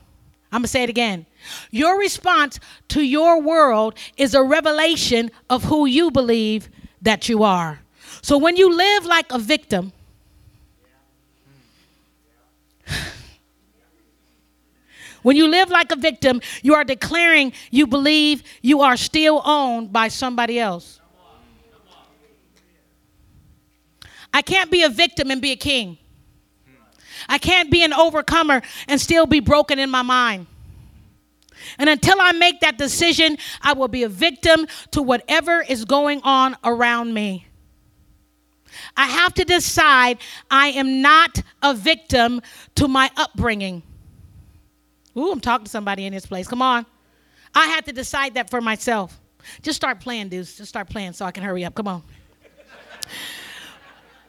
I'm 0.53 0.61
going 0.61 0.63
to 0.63 0.69
say 0.69 0.85
it 0.85 0.91
again. 0.91 1.27
Your 1.71 1.99
response 1.99 2.59
to 2.89 3.03
your 3.03 3.41
world 3.41 3.95
is 4.17 4.35
a 4.35 4.43
revelation 4.43 5.31
of 5.49 5.65
who 5.65 5.87
you 5.87 6.11
believe 6.11 6.69
that 7.03 7.29
you 7.29 7.43
are. 7.43 7.81
So 8.23 8.37
when 8.39 8.57
you 8.57 8.75
live 8.75 9.05
like 9.05 9.33
a 9.33 9.39
victim, 9.39 9.93
when 15.23 15.37
you 15.37 15.49
live 15.49 15.71
like 15.71 15.91
a 15.93 15.97
victim, 15.97 16.41
you 16.63 16.75
are 16.75 16.85
declaring 16.85 17.53
you 17.71 17.87
believe 17.87 18.43
you 18.63 18.81
are 18.83 18.97
still 18.97 19.41
owned 19.45 19.93
by 19.93 20.09
somebody 20.09 20.59
else. 20.59 21.01
I 24.33 24.43
can't 24.43 24.71
be 24.71 24.83
a 24.83 24.89
victim 24.89 25.31
and 25.31 25.43
be 25.43 25.53
a 25.53 25.57
king. 25.57 25.99
I 27.29 27.39
can't 27.39 27.71
be 27.71 27.83
an 27.83 27.93
overcomer 27.93 28.63
and 28.89 29.01
still 29.01 29.27
be 29.27 29.41
broken 29.41 29.79
in 29.79 29.91
my 29.91 30.03
mind. 30.03 30.47
And 31.79 31.89
until 31.89 32.21
I 32.21 32.33
make 32.33 32.61
that 32.61 32.79
decision, 32.79 33.39
I 33.63 33.73
will 33.73 33.89
be 33.89 34.03
a 34.03 34.09
victim 34.09 34.67
to 34.93 35.03
whatever 35.03 35.65
is 35.69 35.85
going 35.85 36.21
on 36.23 36.57
around 36.65 37.15
me. 37.15 37.47
I 38.97 39.07
have 39.07 39.35
to 39.35 39.45
decide 39.45 40.19
I 40.51 40.69
am 40.69 41.03
not 41.03 41.43
a 41.63 41.75
victim 41.75 42.41
to 42.77 42.89
my 42.89 43.11
upbringing. 43.17 43.83
Ooh, 45.17 45.33
I'm 45.33 45.41
talking 45.41 45.65
to 45.65 45.71
somebody 45.71 46.07
in 46.07 46.13
this 46.13 46.27
place. 46.27 46.47
Come 46.47 46.63
on. 46.63 46.87
I 47.55 47.67
had 47.67 47.85
to 47.87 47.93
decide 47.93 48.35
that 48.35 48.49
for 48.49 48.61
myself. 48.61 49.21
Just 49.63 49.77
start 49.77 50.01
playing, 50.01 50.29
dudes. 50.29 50.57
Just 50.57 50.69
start 50.69 50.89
playing 50.89 51.13
so 51.15 51.25
I 51.25 51.33
can 51.33 51.43
hurry 51.43 51.65
up. 51.65 51.75
Come 51.75 51.89
on. 51.89 52.03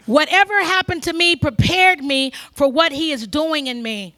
Whatever 0.06 0.60
happened 0.64 1.04
to 1.04 1.14
me 1.14 1.36
prepared 1.36 2.04
me 2.04 2.32
for 2.54 2.68
what 2.68 2.92
he 2.92 3.12
is 3.12 3.28
doing 3.28 3.68
in 3.68 3.84
me. 3.84 4.16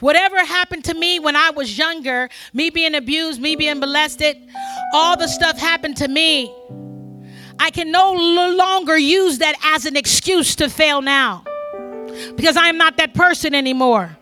Whatever 0.00 0.38
happened 0.44 0.84
to 0.84 0.94
me 0.94 1.18
when 1.18 1.34
I 1.34 1.50
was 1.50 1.76
younger, 1.76 2.28
me 2.52 2.70
being 2.70 2.94
abused, 2.94 3.40
me 3.40 3.56
being 3.56 3.80
molested, 3.80 4.36
all 4.94 5.16
the 5.16 5.26
stuff 5.26 5.58
happened 5.58 5.96
to 5.98 6.08
me. 6.08 6.54
I 7.58 7.70
can 7.70 7.90
no 7.90 8.12
longer 8.12 8.96
use 8.96 9.38
that 9.38 9.56
as 9.74 9.86
an 9.86 9.96
excuse 9.96 10.54
to 10.56 10.68
fail 10.68 11.02
now 11.02 11.44
because 12.36 12.56
I 12.56 12.68
am 12.68 12.78
not 12.78 12.96
that 12.98 13.14
person 13.14 13.54
anymore. 13.54 14.16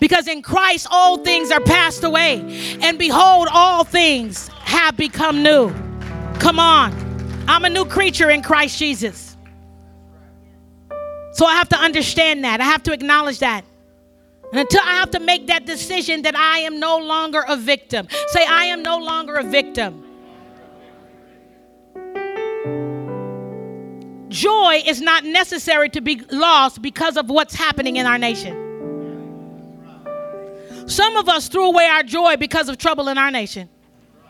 Because 0.00 0.26
in 0.26 0.42
Christ 0.42 0.88
all 0.90 1.18
things 1.18 1.52
are 1.52 1.60
passed 1.60 2.02
away, 2.02 2.40
and 2.82 2.98
behold, 2.98 3.46
all 3.52 3.84
things 3.84 4.48
have 4.62 4.96
become 4.96 5.44
new. 5.44 5.72
Come 6.40 6.58
on. 6.58 6.92
I'm 7.46 7.64
a 7.64 7.70
new 7.70 7.84
creature 7.84 8.30
in 8.30 8.42
Christ 8.42 8.78
Jesus. 8.78 9.36
So 11.34 11.46
I 11.46 11.54
have 11.54 11.68
to 11.68 11.78
understand 11.78 12.42
that. 12.44 12.60
I 12.60 12.64
have 12.64 12.82
to 12.84 12.92
acknowledge 12.92 13.38
that. 13.38 13.64
And 14.52 14.60
until 14.60 14.82
I 14.82 14.96
have 14.96 15.10
to 15.12 15.20
make 15.20 15.46
that 15.46 15.64
decision 15.64 16.22
that 16.22 16.36
I 16.36 16.58
am 16.58 16.78
no 16.78 16.98
longer 16.98 17.42
a 17.48 17.56
victim. 17.56 18.06
Say, 18.28 18.44
I 18.46 18.66
am 18.66 18.82
no 18.82 18.98
longer 18.98 19.36
a 19.36 19.42
victim. 19.42 20.04
Joy 24.28 24.82
is 24.86 25.00
not 25.00 25.24
necessary 25.24 25.88
to 25.90 26.02
be 26.02 26.20
lost 26.30 26.82
because 26.82 27.16
of 27.16 27.30
what's 27.30 27.54
happening 27.54 27.96
in 27.96 28.04
our 28.06 28.18
nation. 28.18 28.58
Some 30.86 31.16
of 31.16 31.30
us 31.30 31.48
threw 31.48 31.66
away 31.66 31.86
our 31.86 32.02
joy 32.02 32.36
because 32.36 32.68
of 32.68 32.76
trouble 32.76 33.08
in 33.08 33.16
our 33.16 33.30
nation. 33.30 33.70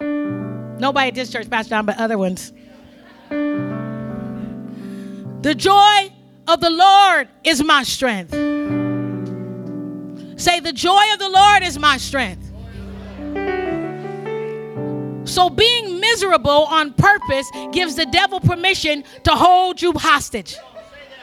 Nobody 0.00 1.08
at 1.08 1.14
this 1.16 1.32
church, 1.32 1.50
Pastor 1.50 1.70
John, 1.70 1.84
but 1.86 1.98
other 1.98 2.18
ones. 2.18 2.52
The 5.42 5.54
joy 5.56 6.12
of 6.46 6.60
the 6.60 6.70
Lord 6.70 7.28
is 7.42 7.62
my 7.64 7.82
strength. 7.82 8.61
Say, 10.42 10.58
the 10.58 10.72
joy 10.72 11.04
of 11.12 11.20
the 11.20 11.28
Lord 11.28 11.62
is 11.62 11.78
my 11.78 11.98
strength. 11.98 12.50
So 15.24 15.48
being 15.48 16.00
miserable 16.00 16.64
on 16.64 16.94
purpose 16.94 17.48
gives 17.70 17.94
the 17.94 18.06
devil 18.06 18.40
permission 18.40 19.04
to 19.22 19.36
hold 19.36 19.80
you 19.80 19.92
hostage. 19.92 20.56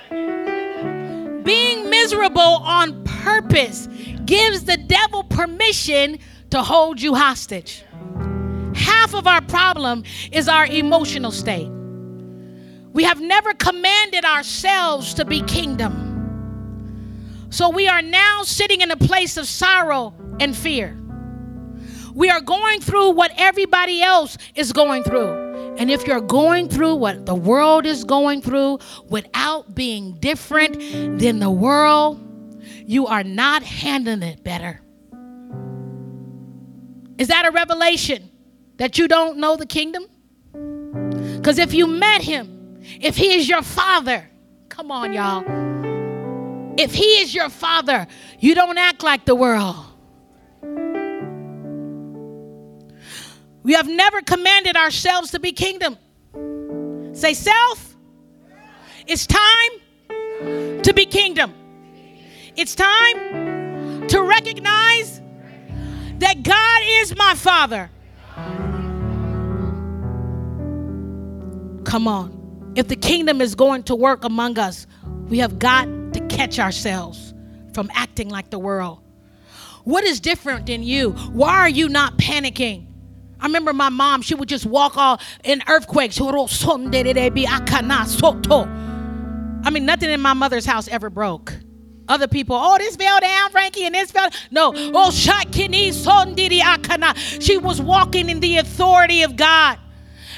Being 0.09 1.89
miserable 1.89 2.39
on 2.39 3.03
purpose 3.03 3.89
gives 4.23 4.63
the 4.63 4.77
devil 4.77 5.25
permission 5.25 6.19
to 6.51 6.63
hold 6.63 7.01
you 7.01 7.13
hostage. 7.13 7.83
Half 8.73 9.13
of 9.15 9.27
our 9.27 9.41
problem 9.41 10.05
is 10.31 10.47
our 10.47 10.65
emotional 10.65 11.31
state. 11.31 11.69
We 12.93 13.03
have 13.03 13.19
never 13.19 13.53
commanded 13.53 14.23
ourselves 14.23 15.13
to 15.15 15.25
be 15.25 15.41
kingdom. 15.41 16.08
So 17.49 17.69
we 17.69 17.87
are 17.87 18.01
now 18.01 18.43
sitting 18.43 18.81
in 18.81 18.91
a 18.91 18.97
place 18.97 19.37
of 19.37 19.47
sorrow 19.47 20.13
and 20.39 20.55
fear. 20.55 20.95
We 22.13 22.29
are 22.29 22.41
going 22.41 22.81
through 22.81 23.11
what 23.11 23.31
everybody 23.37 24.01
else 24.01 24.37
is 24.55 24.71
going 24.71 25.03
through. 25.03 25.75
And 25.77 25.89
if 25.89 26.05
you're 26.05 26.21
going 26.21 26.69
through 26.69 26.95
what 26.95 27.25
the 27.25 27.35
world 27.35 27.85
is 27.85 28.03
going 28.03 28.41
through 28.41 28.79
without 29.07 29.73
being 29.73 30.19
different 30.19 30.77
than 31.19 31.39
the 31.39 31.49
world, 31.49 32.19
you 32.85 33.07
are 33.07 33.23
not 33.23 33.63
handling 33.63 34.23
it 34.23 34.43
better. 34.43 34.81
Is 37.17 37.29
that 37.29 37.45
a 37.45 37.51
revelation 37.51 38.29
that 38.77 38.97
you 38.97 39.07
don't 39.07 39.37
know 39.37 39.55
the 39.55 39.65
kingdom? 39.65 40.05
Because 41.37 41.57
if 41.57 41.73
you 41.73 41.87
met 41.87 42.21
him, 42.21 42.79
if 42.99 43.15
he 43.15 43.35
is 43.35 43.47
your 43.47 43.61
father, 43.61 44.29
come 44.69 44.91
on, 44.91 45.13
y'all. 45.13 45.68
If 46.79 46.93
he 46.93 47.19
is 47.19 47.35
your 47.35 47.49
father, 47.49 48.07
you 48.39 48.55
don't 48.55 48.77
act 48.77 49.03
like 49.03 49.25
the 49.25 49.35
world. 49.35 49.75
We 53.63 53.73
have 53.73 53.85
never 53.85 54.21
commanded 54.21 54.77
ourselves 54.77 55.31
to 55.31 55.41
be 55.41 55.51
kingdom. 55.51 55.97
Say, 57.11 57.33
self, 57.33 57.97
it's 59.05 59.27
time 59.27 60.81
to 60.83 60.93
be 60.95 61.05
kingdom. 61.05 61.53
It's 62.55 62.75
time 62.75 64.07
to 64.07 64.21
recognize 64.21 65.21
that 66.19 66.43
God 66.43 66.81
is 67.01 67.13
my 67.17 67.35
Father. 67.35 67.89
Come 71.83 72.07
on. 72.07 72.71
If 72.75 72.87
the 72.87 72.95
kingdom 72.95 73.41
is 73.41 73.53
going 73.53 73.83
to 73.83 73.95
work 73.95 74.23
among 74.23 74.57
us, 74.57 74.87
we 75.27 75.39
have 75.39 75.59
got 75.59 75.89
catch 76.29 76.59
ourselves 76.59 77.33
from 77.73 77.89
acting 77.93 78.29
like 78.29 78.49
the 78.49 78.59
world. 78.59 79.01
What 79.83 80.03
is 80.03 80.19
different 80.19 80.65
than 80.67 80.83
you? 80.83 81.11
Why 81.11 81.57
are 81.57 81.69
you 81.69 81.89
not 81.89 82.17
panicking? 82.17 82.85
I 83.39 83.45
remember 83.45 83.73
my 83.73 83.89
mom, 83.89 84.21
she 84.21 84.35
would 84.35 84.49
just 84.49 84.65
walk 84.65 84.97
all 84.97 85.19
in 85.43 85.63
earthquakes. 85.67 86.19
I 86.19 86.49
mean, 89.71 89.85
nothing 89.85 90.09
in 90.09 90.21
my 90.21 90.33
mother's 90.33 90.65
house 90.65 90.87
ever 90.89 91.09
broke. 91.09 91.53
Other 92.09 92.27
people, 92.27 92.55
oh, 92.59 92.77
this 92.79 92.95
fell 92.95 93.19
down, 93.19 93.51
Frankie, 93.51 93.85
and 93.85 93.93
this 93.93 94.11
fell. 94.11 94.29
No, 94.49 94.73
oh, 94.75 95.11
shot 95.11 95.51
kidney, 95.51 95.91
son 95.91 96.33
didi 96.33 96.59
akana. 96.59 97.15
she 97.41 97.57
was 97.57 97.79
walking 97.79 98.29
in 98.29 98.39
the 98.39 98.57
authority 98.57 99.21
of 99.21 99.35
God. 99.35 99.77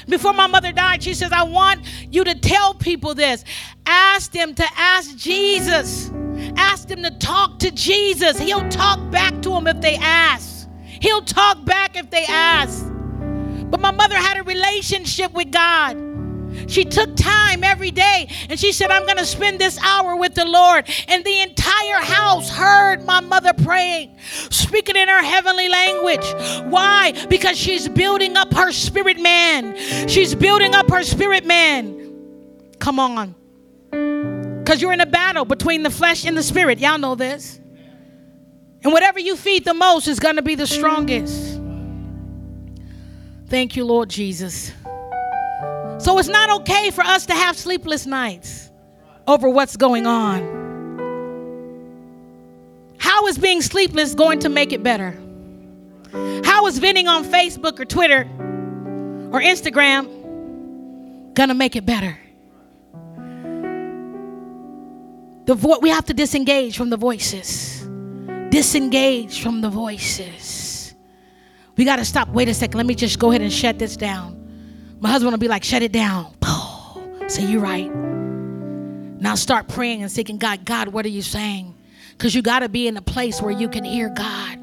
Before 0.08 0.32
my 0.32 0.46
mother 0.46 0.72
died, 0.72 1.02
she 1.02 1.14
says, 1.14 1.32
I 1.32 1.44
want 1.44 1.86
you 2.10 2.24
to 2.24 2.34
tell 2.34 2.74
people 2.74 3.14
this. 3.14 3.44
Ask 3.86 4.32
them 4.32 4.54
to 4.54 4.66
ask 4.76 5.16
Jesus. 5.16 6.10
Ask 6.56 6.88
them 6.88 7.02
to 7.02 7.10
talk 7.18 7.58
to 7.60 7.70
Jesus. 7.70 8.38
He'll 8.38 8.68
talk 8.68 9.10
back 9.10 9.40
to 9.42 9.50
them 9.50 9.66
if 9.66 9.80
they 9.80 9.96
ask. 9.96 10.68
He'll 10.84 11.22
talk 11.22 11.64
back 11.64 11.96
if 11.96 12.10
they 12.10 12.24
ask. 12.24 12.86
But 13.70 13.80
my 13.80 13.90
mother 13.90 14.16
had 14.16 14.38
a 14.38 14.42
relationship 14.42 15.32
with 15.32 15.50
God. 15.50 16.11
She 16.68 16.84
took 16.84 17.14
time 17.16 17.64
every 17.64 17.90
day 17.90 18.28
and 18.48 18.58
she 18.58 18.72
said, 18.72 18.90
I'm 18.90 19.04
going 19.04 19.18
to 19.18 19.26
spend 19.26 19.58
this 19.58 19.78
hour 19.82 20.16
with 20.16 20.34
the 20.34 20.44
Lord. 20.44 20.88
And 21.08 21.24
the 21.24 21.40
entire 21.40 22.02
house 22.02 22.50
heard 22.50 23.04
my 23.04 23.20
mother 23.20 23.52
praying, 23.52 24.16
speaking 24.50 24.96
in 24.96 25.08
her 25.08 25.22
heavenly 25.22 25.68
language. 25.68 26.24
Why? 26.70 27.12
Because 27.28 27.58
she's 27.58 27.88
building 27.88 28.36
up 28.36 28.52
her 28.54 28.72
spirit 28.72 29.20
man. 29.20 29.76
She's 30.08 30.34
building 30.34 30.74
up 30.74 30.90
her 30.90 31.02
spirit 31.02 31.44
man. 31.44 32.02
Come 32.78 32.98
on. 32.98 33.34
Because 33.90 34.80
you're 34.80 34.92
in 34.92 35.00
a 35.00 35.06
battle 35.06 35.44
between 35.44 35.82
the 35.82 35.90
flesh 35.90 36.24
and 36.24 36.36
the 36.36 36.42
spirit. 36.42 36.78
Y'all 36.78 36.98
know 36.98 37.14
this. 37.14 37.58
And 38.84 38.92
whatever 38.92 39.20
you 39.20 39.36
feed 39.36 39.64
the 39.64 39.74
most 39.74 40.08
is 40.08 40.18
going 40.18 40.36
to 40.36 40.42
be 40.42 40.54
the 40.54 40.66
strongest. 40.66 41.60
Thank 43.46 43.76
you, 43.76 43.84
Lord 43.84 44.08
Jesus. 44.08 44.72
So 46.02 46.18
it's 46.18 46.28
not 46.28 46.62
okay 46.62 46.90
for 46.90 47.02
us 47.02 47.26
to 47.26 47.32
have 47.32 47.56
sleepless 47.56 48.06
nights 48.06 48.72
over 49.28 49.48
what's 49.48 49.76
going 49.76 50.04
on. 50.04 50.42
How 52.98 53.28
is 53.28 53.38
being 53.38 53.62
sleepless 53.62 54.12
going 54.16 54.40
to 54.40 54.48
make 54.48 54.72
it 54.72 54.82
better? 54.82 55.16
How 56.44 56.66
is 56.66 56.78
venting 56.78 57.06
on 57.06 57.24
Facebook 57.24 57.78
or 57.78 57.84
Twitter 57.84 58.22
or 59.32 59.40
Instagram 59.40 60.06
going 61.34 61.50
to 61.50 61.54
make 61.54 61.76
it 61.76 61.86
better? 61.86 62.18
The 65.44 65.54
vo- 65.54 65.78
we 65.78 65.90
have 65.90 66.06
to 66.06 66.14
disengage 66.14 66.76
from 66.76 66.90
the 66.90 66.96
voices. 66.96 67.86
Disengage 68.50 69.40
from 69.40 69.60
the 69.60 69.70
voices. 69.70 70.96
We 71.76 71.84
got 71.84 71.96
to 71.96 72.04
stop. 72.04 72.28
Wait 72.30 72.48
a 72.48 72.54
second. 72.54 72.76
Let 72.76 72.86
me 72.86 72.96
just 72.96 73.20
go 73.20 73.30
ahead 73.30 73.40
and 73.40 73.52
shut 73.52 73.78
this 73.78 73.96
down. 73.96 74.41
My 75.02 75.10
husband 75.10 75.32
will 75.32 75.38
be 75.38 75.48
like, 75.48 75.64
shut 75.64 75.82
it 75.82 75.90
down. 75.90 76.32
Say, 77.26 77.50
you're 77.50 77.60
right. 77.60 77.92
Now 77.92 79.34
start 79.34 79.66
praying 79.66 80.02
and 80.02 80.10
seeking 80.10 80.38
God. 80.38 80.64
God, 80.64 80.88
what 80.88 81.04
are 81.04 81.08
you 81.08 81.22
saying? 81.22 81.74
Because 82.12 82.36
you 82.36 82.40
got 82.40 82.60
to 82.60 82.68
be 82.68 82.86
in 82.86 82.96
a 82.96 83.02
place 83.02 83.42
where 83.42 83.50
you 83.50 83.68
can 83.68 83.82
hear 83.82 84.10
God. 84.10 84.60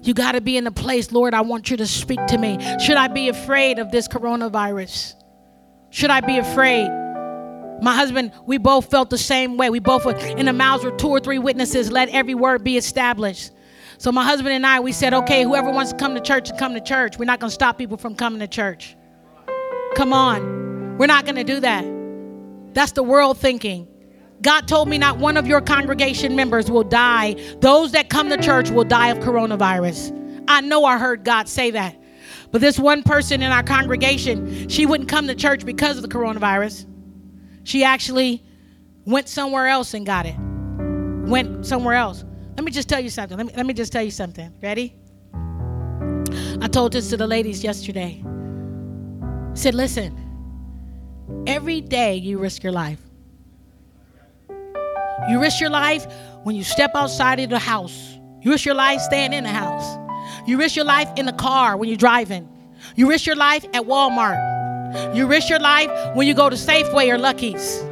You 0.00 0.14
got 0.14 0.32
to 0.32 0.40
be 0.40 0.56
in 0.56 0.68
a 0.68 0.70
place, 0.70 1.10
Lord, 1.10 1.34
I 1.34 1.40
want 1.40 1.70
you 1.70 1.76
to 1.78 1.88
speak 1.88 2.24
to 2.26 2.38
me. 2.38 2.56
Should 2.84 2.96
I 2.96 3.08
be 3.08 3.28
afraid 3.28 3.80
of 3.80 3.90
this 3.90 4.06
coronavirus? 4.06 5.14
Should 5.90 6.10
I 6.10 6.20
be 6.20 6.38
afraid? 6.38 6.88
My 7.82 7.96
husband, 7.96 8.30
we 8.46 8.58
both 8.58 8.88
felt 8.92 9.10
the 9.10 9.18
same 9.18 9.56
way. 9.56 9.70
We 9.70 9.80
both 9.80 10.04
were 10.04 10.14
in 10.14 10.46
the 10.46 10.52
mouths 10.52 10.84
were 10.84 10.92
two 10.92 11.08
or 11.08 11.18
three 11.18 11.40
witnesses. 11.40 11.90
Let 11.90 12.10
every 12.10 12.36
word 12.36 12.62
be 12.62 12.76
established. 12.76 13.50
So 13.98 14.12
my 14.12 14.22
husband 14.22 14.54
and 14.54 14.64
I, 14.64 14.78
we 14.78 14.92
said, 14.92 15.14
okay, 15.14 15.42
whoever 15.42 15.72
wants 15.72 15.90
to 15.90 15.98
come 15.98 16.14
to 16.14 16.20
church, 16.20 16.56
come 16.58 16.74
to 16.74 16.80
church. 16.80 17.18
We're 17.18 17.24
not 17.24 17.40
going 17.40 17.50
to 17.50 17.54
stop 17.54 17.76
people 17.76 17.96
from 17.96 18.14
coming 18.14 18.38
to 18.38 18.46
church. 18.46 18.94
Come 19.94 20.12
on. 20.12 20.98
We're 20.98 21.06
not 21.06 21.24
going 21.24 21.36
to 21.36 21.44
do 21.44 21.60
that. 21.60 21.84
That's 22.74 22.92
the 22.92 23.02
world 23.02 23.38
thinking. 23.38 23.88
God 24.42 24.68
told 24.68 24.88
me 24.88 24.98
not 24.98 25.18
one 25.18 25.36
of 25.36 25.46
your 25.46 25.60
congregation 25.60 26.36
members 26.36 26.70
will 26.70 26.84
die. 26.84 27.34
Those 27.60 27.92
that 27.92 28.10
come 28.10 28.28
to 28.28 28.36
church 28.36 28.70
will 28.70 28.84
die 28.84 29.08
of 29.08 29.18
coronavirus. 29.18 30.44
I 30.48 30.60
know 30.60 30.84
I 30.84 30.98
heard 30.98 31.24
God 31.24 31.48
say 31.48 31.70
that. 31.70 31.96
But 32.50 32.60
this 32.60 32.78
one 32.78 33.02
person 33.02 33.42
in 33.42 33.50
our 33.50 33.62
congregation, 33.62 34.68
she 34.68 34.86
wouldn't 34.86 35.08
come 35.08 35.26
to 35.28 35.34
church 35.34 35.64
because 35.64 35.96
of 35.96 36.02
the 36.02 36.08
coronavirus. 36.08 36.86
She 37.64 37.84
actually 37.84 38.44
went 39.06 39.28
somewhere 39.28 39.66
else 39.66 39.94
and 39.94 40.04
got 40.04 40.26
it. 40.26 40.36
Went 41.28 41.64
somewhere 41.64 41.94
else. 41.94 42.24
Let 42.56 42.64
me 42.64 42.70
just 42.70 42.88
tell 42.88 43.00
you 43.00 43.10
something. 43.10 43.36
Let 43.36 43.46
me, 43.46 43.52
let 43.56 43.66
me 43.66 43.74
just 43.74 43.92
tell 43.92 44.02
you 44.02 44.10
something. 44.10 44.52
Ready? 44.62 44.94
I 46.60 46.68
told 46.68 46.92
this 46.92 47.08
to 47.10 47.16
the 47.16 47.26
ladies 47.26 47.64
yesterday. 47.64 48.22
Said, 49.54 49.74
listen, 49.74 51.44
every 51.46 51.80
day 51.80 52.16
you 52.16 52.38
risk 52.38 52.62
your 52.62 52.72
life. 52.72 52.98
You 55.28 55.40
risk 55.40 55.60
your 55.60 55.70
life 55.70 56.06
when 56.42 56.56
you 56.56 56.64
step 56.64 56.90
outside 56.94 57.40
of 57.40 57.50
the 57.50 57.58
house. 57.58 58.18
You 58.42 58.50
risk 58.50 58.66
your 58.66 58.74
life 58.74 59.00
staying 59.00 59.32
in 59.32 59.44
the 59.44 59.50
house. 59.50 59.98
You 60.46 60.58
risk 60.58 60.76
your 60.76 60.84
life 60.84 61.08
in 61.16 61.26
the 61.26 61.32
car 61.32 61.76
when 61.76 61.88
you're 61.88 61.96
driving. 61.96 62.48
You 62.96 63.08
risk 63.08 63.26
your 63.26 63.36
life 63.36 63.64
at 63.72 63.84
Walmart. 63.84 65.16
You 65.16 65.26
risk 65.26 65.48
your 65.48 65.60
life 65.60 65.90
when 66.14 66.26
you 66.26 66.34
go 66.34 66.50
to 66.50 66.56
Safeway 66.56 67.08
or 67.08 67.18
Lucky's. 67.18 67.82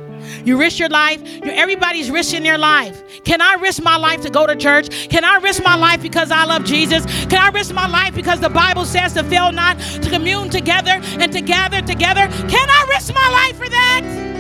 You 0.45 0.59
risk 0.59 0.79
your 0.79 0.89
life. 0.89 1.23
Everybody's 1.43 2.11
risking 2.11 2.43
their 2.43 2.59
life. 2.59 3.25
Can 3.25 3.41
I 3.41 3.55
risk 3.55 3.83
my 3.83 3.97
life 3.97 4.23
to 4.23 4.31
go 4.31 4.47
to 4.47 4.57
church? 4.57 5.09
Can 5.09 5.25
I 5.25 5.37
risk 5.37 5.63
my 5.63 5.77
life 5.77 6.03
because 6.03 6.31
I 6.31 6.45
love 6.45 6.65
Jesus? 6.65 7.05
Can 7.27 7.39
I 7.39 7.49
risk 7.49 7.75
my 7.75 7.87
life 7.87 8.15
because 8.15 8.41
the 8.41 8.51
Bible 8.51 8.85
says 8.85 9.13
to 9.15 9.25
fail 9.25 9.53
not, 9.53 9.79
to 9.79 10.11
commune 10.11 10.51
together 10.51 11.01
and 11.03 11.33
to 11.33 11.41
gather 11.41 11.81
together? 11.81 12.29
Can 12.49 12.69
I 12.71 12.87
risk 12.89 13.15
my 13.15 13.29
life 13.29 13.57
for 13.57 13.69
that? 13.69 14.33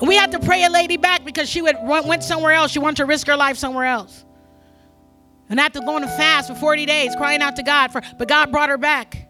We 0.00 0.16
had 0.16 0.32
to 0.32 0.38
pray 0.38 0.64
a 0.64 0.70
lady 0.70 0.96
back 0.96 1.24
because 1.24 1.48
she 1.48 1.62
went, 1.62 1.82
went 1.82 2.22
somewhere 2.22 2.52
else. 2.52 2.70
She 2.70 2.78
wanted 2.78 2.98
to 2.98 3.06
risk 3.06 3.26
her 3.26 3.36
life 3.36 3.56
somewhere 3.56 3.86
else. 3.86 4.24
And 5.48 5.60
after 5.60 5.80
going 5.80 6.02
to 6.02 6.08
fast 6.08 6.48
for 6.48 6.54
40 6.54 6.86
days, 6.86 7.14
crying 7.16 7.42
out 7.42 7.56
to 7.56 7.62
God, 7.62 7.92
for, 7.92 8.02
but 8.18 8.28
God 8.28 8.50
brought 8.50 8.68
her 8.68 8.78
back. 8.78 9.23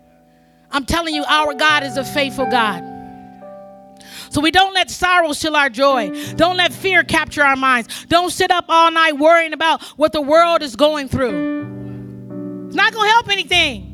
I'm 0.74 0.84
telling 0.84 1.14
you, 1.14 1.24
our 1.24 1.54
God 1.54 1.84
is 1.84 1.96
a 1.96 2.04
faithful 2.04 2.46
God. 2.46 2.82
So 4.30 4.40
we 4.40 4.50
don't 4.50 4.74
let 4.74 4.90
sorrow 4.90 5.32
steal 5.32 5.54
our 5.54 5.70
joy. 5.70 6.10
Don't 6.34 6.56
let 6.56 6.72
fear 6.72 7.04
capture 7.04 7.44
our 7.44 7.54
minds. 7.54 8.04
Don't 8.06 8.30
sit 8.30 8.50
up 8.50 8.64
all 8.68 8.90
night 8.90 9.16
worrying 9.16 9.52
about 9.52 9.84
what 9.96 10.12
the 10.12 10.20
world 10.20 10.62
is 10.62 10.74
going 10.74 11.08
through. 11.08 12.66
It's 12.66 12.74
not 12.74 12.92
going 12.92 13.06
to 13.06 13.12
help 13.12 13.28
anything. 13.30 13.92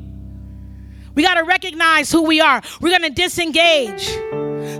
We 1.13 1.21
got 1.21 1.35
to 1.35 1.43
recognize 1.43 2.11
who 2.11 2.23
we 2.23 2.41
are. 2.41 2.63
We're 2.81 2.97
going 2.97 3.13
to 3.13 3.21
disengage. 3.21 4.07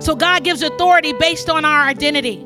So 0.04 0.16
God 0.16 0.44
gives 0.44 0.64
authority 0.64 1.14
based 1.14 1.52
on 1.52 1.66
our 1.66 1.82
identity, 1.84 2.44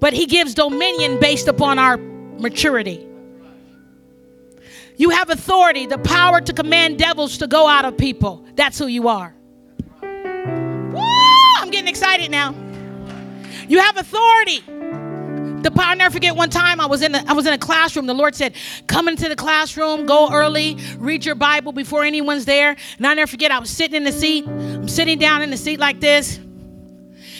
but 0.00 0.12
He 0.12 0.26
gives 0.26 0.54
dominion 0.54 1.20
based 1.20 1.46
upon 1.46 1.78
our 1.78 1.96
maturity. 1.96 3.05
You 4.96 5.10
have 5.10 5.28
authority, 5.30 5.86
the 5.86 5.98
power 5.98 6.40
to 6.40 6.52
command 6.52 6.98
devils 6.98 7.38
to 7.38 7.46
go 7.46 7.66
out 7.66 7.84
of 7.84 7.98
people. 7.98 8.44
That's 8.54 8.78
who 8.78 8.86
you 8.86 9.08
are. 9.08 9.34
Woo! 10.02 11.00
I'm 11.00 11.70
getting 11.70 11.88
excited 11.88 12.30
now. 12.30 12.54
You 13.68 13.80
have 13.80 13.96
authority. 13.98 14.60
The 15.62 15.70
power, 15.74 15.86
I'll 15.86 15.96
never 15.96 16.12
forget 16.12 16.36
one 16.36 16.48
time 16.48 16.80
I 16.80 16.86
was 16.86 17.02
in 17.02 17.14
a, 17.14 17.24
I 17.26 17.32
was 17.32 17.44
in 17.46 17.52
a 17.52 17.58
classroom. 17.58 18.06
The 18.06 18.14
Lord 18.14 18.34
said, 18.34 18.54
Come 18.86 19.08
into 19.08 19.28
the 19.28 19.36
classroom, 19.36 20.06
go 20.06 20.32
early, 20.32 20.78
read 20.96 21.26
your 21.26 21.34
Bible 21.34 21.72
before 21.72 22.04
anyone's 22.04 22.44
there. 22.44 22.76
And 22.96 23.06
I'll 23.06 23.16
never 23.16 23.26
forget, 23.26 23.50
I 23.50 23.58
was 23.58 23.70
sitting 23.70 23.96
in 23.96 24.04
the 24.04 24.12
seat. 24.12 24.46
I'm 24.46 24.88
sitting 24.88 25.18
down 25.18 25.42
in 25.42 25.50
the 25.50 25.56
seat 25.56 25.80
like 25.80 26.00
this. 26.00 26.38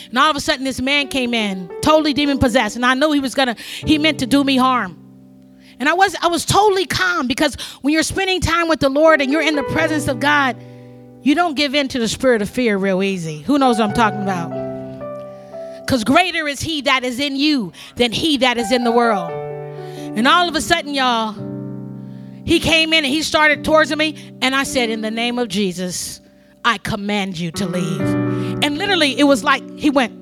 And 0.09 0.17
all 0.17 0.29
of 0.29 0.35
a 0.35 0.39
sudden, 0.39 0.63
this 0.63 0.81
man 0.81 1.07
came 1.07 1.33
in, 1.33 1.69
totally 1.81 2.13
demon 2.13 2.37
possessed. 2.37 2.75
And 2.75 2.85
I 2.85 2.93
knew 2.93 3.11
he 3.13 3.19
was 3.19 3.33
gonna, 3.33 3.55
he 3.57 3.97
meant 3.97 4.19
to 4.19 4.27
do 4.27 4.43
me 4.43 4.57
harm. 4.57 4.96
And 5.79 5.87
I 5.87 5.93
was 5.93 6.15
I 6.21 6.27
was 6.27 6.45
totally 6.45 6.85
calm 6.85 7.27
because 7.27 7.55
when 7.81 7.93
you're 7.93 8.03
spending 8.03 8.41
time 8.41 8.67
with 8.67 8.79
the 8.79 8.89
Lord 8.89 9.21
and 9.21 9.31
you're 9.31 9.41
in 9.41 9.55
the 9.55 9.63
presence 9.63 10.07
of 10.07 10.19
God, 10.19 10.57
you 11.21 11.35
don't 11.35 11.55
give 11.55 11.75
in 11.75 11.87
to 11.89 11.99
the 11.99 12.07
spirit 12.07 12.41
of 12.41 12.49
fear 12.49 12.77
real 12.77 13.03
easy. 13.03 13.41
Who 13.41 13.59
knows 13.59 13.79
what 13.79 13.89
I'm 13.89 13.93
talking 13.93 14.23
about? 14.23 14.67
Because 15.85 16.03
greater 16.03 16.47
is 16.47 16.59
he 16.59 16.81
that 16.81 17.03
is 17.03 17.19
in 17.19 17.35
you 17.35 17.71
than 17.95 18.11
he 18.11 18.37
that 18.37 18.57
is 18.57 18.71
in 18.71 18.83
the 18.83 18.91
world. 18.91 19.31
And 19.31 20.27
all 20.27 20.49
of 20.49 20.55
a 20.55 20.61
sudden, 20.61 20.93
y'all, 20.93 21.33
he 22.43 22.59
came 22.59 22.91
in 22.93 23.05
and 23.05 23.13
he 23.13 23.21
started 23.21 23.63
towards 23.63 23.95
me, 23.95 24.33
and 24.41 24.55
I 24.55 24.63
said, 24.63 24.89
In 24.89 25.01
the 25.01 25.11
name 25.11 25.37
of 25.37 25.47
Jesus, 25.47 26.21
I 26.65 26.77
command 26.77 27.37
you 27.37 27.51
to 27.51 27.65
leave. 27.65 28.01
And 28.63 28.77
literally, 28.77 29.19
it 29.19 29.25
was 29.25 29.43
like 29.43 29.61
he 29.77 29.89
went, 29.89 30.13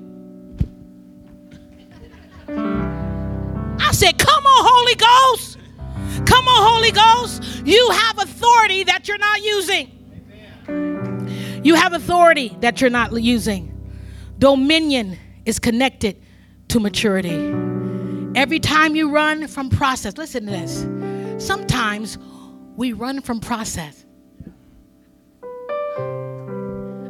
I 2.48 3.92
said, 3.92 4.18
Come 4.18 4.44
on, 4.44 4.64
Holy 4.68 4.94
Ghost. 4.96 5.45
Come 6.26 6.48
on, 6.48 6.74
Holy 6.74 6.90
Ghost. 6.90 7.42
You 7.64 7.90
have 7.90 8.18
authority 8.18 8.84
that 8.84 9.08
you're 9.08 9.18
not 9.18 9.42
using. 9.42 9.92
You 11.64 11.74
have 11.74 11.92
authority 11.92 12.56
that 12.60 12.80
you're 12.80 12.90
not 12.90 13.12
using. 13.20 13.72
Dominion 14.38 15.18
is 15.44 15.58
connected 15.58 16.22
to 16.68 16.80
maturity. 16.80 17.54
Every 18.34 18.60
time 18.60 18.94
you 18.94 19.10
run 19.10 19.46
from 19.48 19.70
process, 19.70 20.16
listen 20.18 20.46
to 20.46 20.52
this. 20.52 20.86
Sometimes 21.44 22.18
we 22.76 22.92
run 22.92 23.20
from 23.20 23.40
process. 23.40 24.04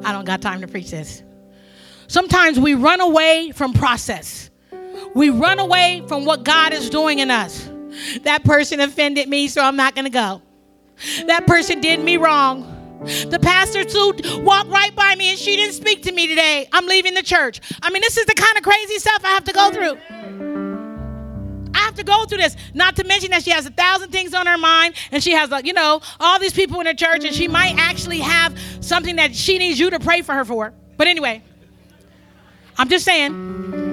I 0.04 0.12
don't 0.12 0.24
got 0.24 0.40
time 0.40 0.60
to 0.60 0.68
preach 0.68 0.90
this. 0.90 1.22
Sometimes 2.06 2.60
we 2.60 2.74
run 2.74 3.00
away 3.00 3.50
from 3.52 3.72
process. 3.72 4.50
We 5.14 5.30
run 5.30 5.58
away 5.58 6.04
from 6.06 6.24
what 6.24 6.44
God 6.44 6.72
is 6.72 6.88
doing 6.88 7.18
in 7.18 7.30
us. 7.30 7.68
That 8.22 8.44
person 8.44 8.80
offended 8.80 9.28
me, 9.28 9.48
so 9.48 9.62
I'm 9.62 9.76
not 9.76 9.94
going 9.94 10.04
to 10.04 10.10
go. 10.10 10.42
That 11.26 11.46
person 11.46 11.80
did 11.80 12.00
me 12.00 12.16
wrong. 12.16 12.72
The 13.28 13.38
pastor 13.40 13.84
too 13.84 14.14
walked 14.42 14.70
right 14.70 14.94
by 14.94 15.14
me 15.16 15.30
and 15.30 15.38
she 15.38 15.54
didn't 15.56 15.74
speak 15.74 16.02
to 16.04 16.12
me 16.12 16.26
today. 16.26 16.66
I'm 16.72 16.86
leaving 16.86 17.14
the 17.14 17.22
church. 17.22 17.60
I 17.82 17.90
mean, 17.90 18.00
this 18.00 18.16
is 18.16 18.24
the 18.26 18.34
kind 18.34 18.56
of 18.56 18.62
crazy 18.62 18.98
stuff 18.98 19.22
I 19.24 19.28
have 19.28 19.44
to 19.44 19.52
go 19.52 19.70
through. 19.70 19.98
I 21.74 21.78
have 21.80 21.94
to 21.96 22.04
go 22.04 22.24
through 22.24 22.38
this. 22.38 22.56
Not 22.72 22.96
to 22.96 23.04
mention 23.04 23.30
that 23.32 23.42
she 23.42 23.50
has 23.50 23.66
a 23.66 23.70
thousand 23.70 24.10
things 24.10 24.32
on 24.32 24.46
her 24.46 24.56
mind 24.56 24.94
and 25.12 25.22
she 25.22 25.32
has, 25.32 25.50
like, 25.50 25.66
you 25.66 25.74
know, 25.74 26.00
all 26.18 26.38
these 26.38 26.54
people 26.54 26.80
in 26.80 26.86
her 26.86 26.94
church 26.94 27.24
and 27.24 27.34
she 27.34 27.48
might 27.48 27.74
actually 27.76 28.20
have 28.20 28.58
something 28.80 29.16
that 29.16 29.36
she 29.36 29.58
needs 29.58 29.78
you 29.78 29.90
to 29.90 30.00
pray 30.00 30.22
for 30.22 30.34
her 30.34 30.44
for. 30.44 30.72
But 30.96 31.06
anyway, 31.06 31.42
I'm 32.78 32.88
just 32.88 33.04
saying. 33.04 33.85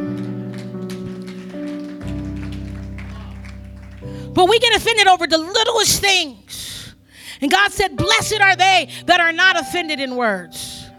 But 4.33 4.49
we 4.49 4.59
get 4.59 4.75
offended 4.75 5.07
over 5.07 5.27
the 5.27 5.37
littlest 5.37 6.01
things. 6.01 6.95
And 7.41 7.51
God 7.51 7.71
said, 7.71 7.97
Blessed 7.97 8.39
are 8.39 8.55
they 8.55 8.89
that 9.05 9.19
are 9.19 9.33
not 9.33 9.59
offended 9.59 9.99
in 9.99 10.15
words. 10.15 10.89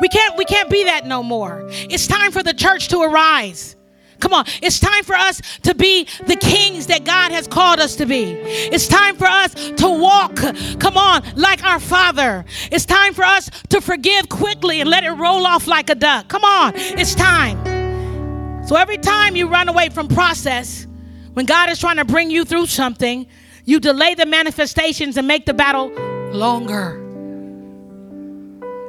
We 0.00 0.08
can't, 0.08 0.36
we 0.36 0.44
can't 0.44 0.70
be 0.70 0.84
that 0.84 1.06
no 1.06 1.22
more. 1.22 1.64
It's 1.70 2.06
time 2.06 2.32
for 2.32 2.42
the 2.42 2.54
church 2.54 2.88
to 2.88 3.00
arise. 3.00 3.76
Come 4.22 4.34
on, 4.34 4.44
it's 4.62 4.78
time 4.78 5.02
for 5.02 5.16
us 5.16 5.42
to 5.62 5.74
be 5.74 6.06
the 6.26 6.36
kings 6.36 6.86
that 6.86 7.04
God 7.04 7.32
has 7.32 7.48
called 7.48 7.80
us 7.80 7.96
to 7.96 8.06
be. 8.06 8.34
It's 8.34 8.86
time 8.86 9.16
for 9.16 9.26
us 9.26 9.52
to 9.52 9.88
walk, 9.88 10.36
come 10.78 10.96
on, 10.96 11.24
like 11.34 11.64
our 11.64 11.80
Father. 11.80 12.44
It's 12.70 12.86
time 12.86 13.14
for 13.14 13.24
us 13.24 13.50
to 13.70 13.80
forgive 13.80 14.28
quickly 14.28 14.80
and 14.80 14.88
let 14.88 15.02
it 15.02 15.10
roll 15.10 15.44
off 15.44 15.66
like 15.66 15.90
a 15.90 15.96
duck. 15.96 16.28
Come 16.28 16.44
on, 16.44 16.72
it's 16.76 17.16
time. 17.16 17.58
So 18.64 18.76
every 18.76 18.98
time 18.98 19.34
you 19.34 19.48
run 19.48 19.68
away 19.68 19.88
from 19.88 20.06
process, 20.06 20.86
when 21.34 21.46
God 21.46 21.70
is 21.70 21.78
trying 21.78 21.96
to 21.96 22.04
bring 22.04 22.30
you 22.30 22.44
through 22.44 22.66
something, 22.66 23.26
you 23.64 23.80
delay 23.80 24.14
the 24.14 24.26
manifestations 24.26 25.16
and 25.16 25.26
make 25.26 25.46
the 25.46 25.54
battle 25.54 25.88
longer. 26.32 26.98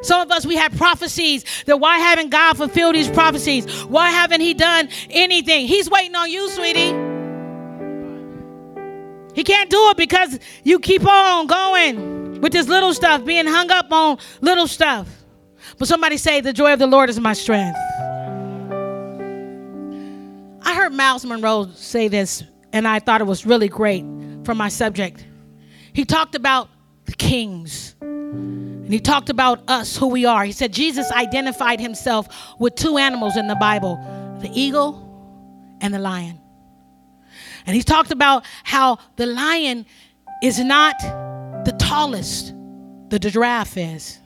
Some 0.01 0.21
of 0.21 0.31
us, 0.31 0.45
we 0.45 0.57
have 0.57 0.75
prophecies 0.75 1.45
that 1.65 1.77
why 1.77 1.97
haven't 1.97 2.29
God 2.29 2.57
fulfilled 2.57 2.95
these 2.95 3.09
prophecies? 3.09 3.85
Why 3.85 4.09
haven't 4.09 4.41
He 4.41 4.53
done 4.53 4.89
anything? 5.09 5.67
He's 5.67 5.89
waiting 5.89 6.15
on 6.15 6.29
you, 6.29 6.49
sweetie. 6.49 6.93
He 9.33 9.43
can't 9.43 9.69
do 9.69 9.89
it 9.89 9.97
because 9.97 10.39
you 10.63 10.79
keep 10.79 11.05
on 11.07 11.47
going 11.47 12.41
with 12.41 12.51
this 12.51 12.67
little 12.67 12.93
stuff, 12.93 13.23
being 13.23 13.47
hung 13.47 13.71
up 13.71 13.91
on 13.91 14.17
little 14.41 14.67
stuff. 14.67 15.07
But 15.79 15.87
somebody 15.87 16.17
say, 16.17 16.41
The 16.41 16.53
joy 16.53 16.73
of 16.73 16.79
the 16.79 16.87
Lord 16.87 17.09
is 17.09 17.19
my 17.19 17.33
strength. 17.33 17.79
I 20.73 20.75
heard 20.75 20.91
Myles 20.91 21.23
Munroe 21.23 21.69
say 21.75 22.07
this, 22.07 22.43
and 22.71 22.87
I 22.87 22.97
thought 22.97 23.21
it 23.21 23.25
was 23.25 23.45
really 23.45 23.67
great 23.67 24.03
for 24.43 24.55
my 24.55 24.69
subject. 24.69 25.23
He 25.93 26.03
talked 26.03 26.33
about 26.33 26.67
the 27.05 27.11
kings, 27.11 27.93
and 28.01 28.91
he 28.91 28.99
talked 28.99 29.29
about 29.29 29.61
us, 29.67 29.95
who 29.95 30.07
we 30.07 30.25
are. 30.25 30.43
He 30.43 30.51
said 30.51 30.73
Jesus 30.73 31.11
identified 31.11 31.79
himself 31.79 32.27
with 32.57 32.73
two 32.73 32.97
animals 32.97 33.37
in 33.37 33.47
the 33.47 33.55
Bible 33.55 33.97
the 34.41 34.49
eagle 34.51 35.77
and 35.79 35.93
the 35.93 35.99
lion. 35.99 36.41
And 37.67 37.75
he 37.75 37.83
talked 37.83 38.09
about 38.09 38.43
how 38.63 38.97
the 39.15 39.27
lion 39.27 39.85
is 40.41 40.57
not 40.57 40.95
the 41.65 41.75
tallest, 41.77 42.51
the 43.09 43.19
giraffe 43.19 43.77
is. 43.77 44.17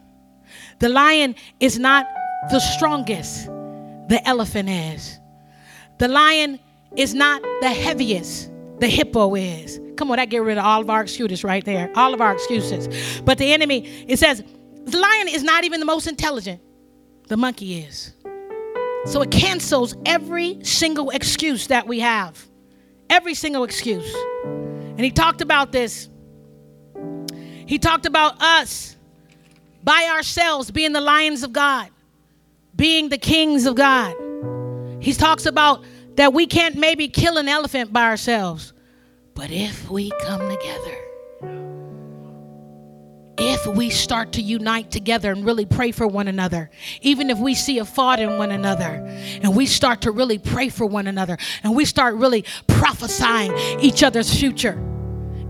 The 0.79 0.87
lion 0.87 1.35
is 1.59 1.77
not 1.77 2.07
the 2.51 2.61
strongest, 2.61 3.47
the 3.47 4.21
elephant 4.23 4.69
is. 4.69 5.16
The 5.99 6.07
lion 6.07 6.59
is 6.95 7.13
not 7.13 7.41
the 7.61 7.69
heaviest, 7.69 8.51
the 8.79 8.87
hippo 8.87 9.35
is. 9.35 9.79
Come 9.95 10.11
on, 10.11 10.17
that 10.17 10.29
get 10.29 10.43
rid 10.43 10.57
of 10.57 10.63
all 10.63 10.81
of 10.81 10.89
our 10.89 11.01
excuses 11.01 11.43
right 11.43 11.65
there. 11.65 11.91
All 11.95 12.13
of 12.13 12.21
our 12.21 12.33
excuses. 12.33 13.21
But 13.21 13.39
the 13.39 13.51
enemy, 13.51 14.05
it 14.07 14.19
says, 14.19 14.43
the 14.85 14.97
lion 14.97 15.27
is 15.27 15.43
not 15.43 15.63
even 15.63 15.79
the 15.79 15.85
most 15.85 16.07
intelligent. 16.07 16.61
The 17.27 17.35
monkey 17.35 17.79
is. 17.79 18.13
So 19.05 19.21
it 19.21 19.31
cancels 19.31 19.95
every 20.05 20.63
single 20.63 21.09
excuse 21.09 21.67
that 21.67 21.87
we 21.87 21.99
have. 21.99 22.47
Every 23.09 23.33
single 23.33 23.63
excuse. 23.63 24.13
And 24.45 24.99
he 24.99 25.11
talked 25.11 25.41
about 25.41 25.71
this. 25.71 26.09
He 27.65 27.79
talked 27.79 28.05
about 28.05 28.41
us 28.41 28.95
by 29.83 30.09
ourselves 30.13 30.71
being 30.71 30.93
the 30.93 31.01
lions 31.01 31.43
of 31.43 31.53
God, 31.53 31.89
being 32.75 33.09
the 33.09 33.17
kings 33.17 33.65
of 33.65 33.75
God. 33.75 34.15
He 34.99 35.13
talks 35.13 35.45
about 35.45 35.83
that 36.15 36.33
we 36.33 36.47
can't 36.47 36.75
maybe 36.75 37.07
kill 37.07 37.37
an 37.37 37.47
elephant 37.47 37.93
by 37.93 38.05
ourselves, 38.05 38.73
but 39.35 39.51
if 39.51 39.89
we 39.89 40.11
come 40.21 40.39
together, 40.39 40.97
if 43.39 43.67
we 43.67 43.91
start 43.91 44.31
to 44.33 44.41
unite 44.41 44.89
together 44.89 45.31
and 45.31 45.45
really 45.45 45.65
pray 45.65 45.91
for 45.91 46.07
one 46.07 46.27
another, 46.27 46.71
even 47.01 47.29
if 47.29 47.37
we 47.37 47.53
see 47.53 47.77
a 47.77 47.85
fault 47.85 48.19
in 48.19 48.37
one 48.39 48.51
another, 48.51 49.05
and 49.43 49.55
we 49.55 49.67
start 49.67 50.01
to 50.01 50.11
really 50.11 50.39
pray 50.39 50.69
for 50.69 50.87
one 50.87 51.05
another, 51.05 51.37
and 51.63 51.75
we 51.75 51.85
start 51.85 52.15
really 52.15 52.43
prophesying 52.65 53.55
each 53.79 54.01
other's 54.01 54.33
future. 54.33 54.73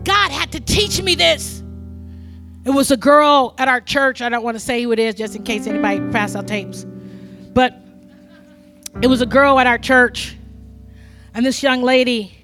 God 0.04 0.32
had 0.32 0.52
to 0.52 0.60
teach 0.60 1.02
me 1.02 1.16
this. 1.16 1.64
It 2.66 2.72
was 2.72 2.92
a 2.92 2.98
girl 2.98 3.56
at 3.58 3.70
our 3.70 3.80
church. 3.80 4.22
I 4.22 4.28
don't 4.28 4.44
want 4.44 4.56
to 4.56 4.60
say 4.60 4.84
who 4.84 4.92
it 4.92 5.00
is 5.00 5.16
just 5.16 5.38
in 5.38 5.44
case 5.44 5.68
anybody 5.68 6.02
pass 6.12 6.36
out 6.36 6.48
tapes. 6.48 6.86
But 7.54 7.82
it 9.02 9.08
was 9.08 9.22
a 9.22 9.26
girl 9.26 9.60
at 9.60 9.68
our 9.68 9.78
church. 9.78 10.36
And 11.34 11.46
this 11.46 11.62
young 11.62 11.84
lady, 11.84 12.36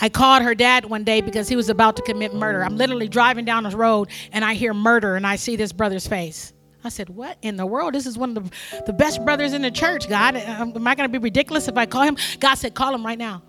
I 0.00 0.08
called 0.08 0.42
her 0.42 0.54
dad 0.54 0.84
one 0.84 1.02
day 1.02 1.20
because 1.20 1.48
he 1.48 1.56
was 1.56 1.68
about 1.68 1.96
to 1.96 2.02
commit 2.02 2.34
murder. 2.34 2.62
I'm 2.64 2.76
literally 2.76 3.08
driving 3.08 3.44
down 3.44 3.64
the 3.64 3.76
road 3.76 4.10
and 4.32 4.44
I 4.44 4.54
hear 4.54 4.72
murder 4.72 5.16
and 5.16 5.26
I 5.26 5.36
see 5.36 5.56
this 5.56 5.72
brother's 5.72 6.06
face. 6.06 6.52
I 6.84 6.88
said, 6.88 7.08
What 7.08 7.38
in 7.42 7.56
the 7.56 7.66
world? 7.66 7.94
This 7.94 8.06
is 8.06 8.16
one 8.16 8.36
of 8.36 8.44
the, 8.44 8.82
the 8.86 8.92
best 8.92 9.24
brothers 9.24 9.54
in 9.54 9.62
the 9.62 9.70
church, 9.70 10.08
God. 10.08 10.36
Um, 10.36 10.72
am 10.76 10.86
I 10.86 10.94
going 10.94 11.10
to 11.10 11.18
be 11.18 11.22
ridiculous 11.22 11.66
if 11.66 11.76
I 11.76 11.86
call 11.86 12.02
him? 12.02 12.16
God 12.38 12.54
said, 12.54 12.74
Call 12.74 12.94
him 12.94 13.04
right 13.04 13.18
now. 13.18 13.42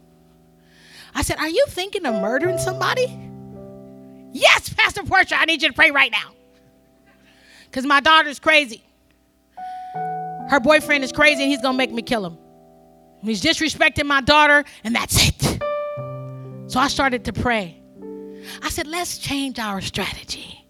I 1.14 1.22
said, 1.22 1.38
Are 1.38 1.50
you 1.50 1.66
thinking 1.68 2.06
of 2.06 2.16
murdering 2.16 2.58
somebody? 2.58 3.20
Yes, 4.32 4.70
Pastor 4.70 5.04
Portia, 5.04 5.36
I 5.40 5.46
need 5.46 5.62
you 5.62 5.68
to 5.68 5.74
pray 5.74 5.92
right 5.92 6.12
now. 6.12 6.32
Because 7.66 7.86
my 7.86 8.00
daughter's 8.00 8.40
crazy. 8.40 8.84
Her 10.50 10.60
boyfriend 10.60 11.04
is 11.04 11.12
crazy 11.12 11.44
and 11.44 11.52
he's 11.52 11.62
going 11.62 11.74
to 11.74 11.78
make 11.78 11.92
me 11.92 12.02
kill 12.02 12.26
him. 12.26 12.38
He's 13.22 13.42
disrespecting 13.42 14.06
my 14.06 14.22
daughter, 14.22 14.64
and 14.84 14.96
that's 14.96 15.28
it. 15.28 15.60
So 16.68 16.80
I 16.80 16.88
started 16.88 17.26
to 17.26 17.34
pray. 17.34 17.82
I 18.62 18.70
said, 18.70 18.86
let's 18.86 19.18
change 19.18 19.58
our 19.58 19.82
strategy. 19.82 20.68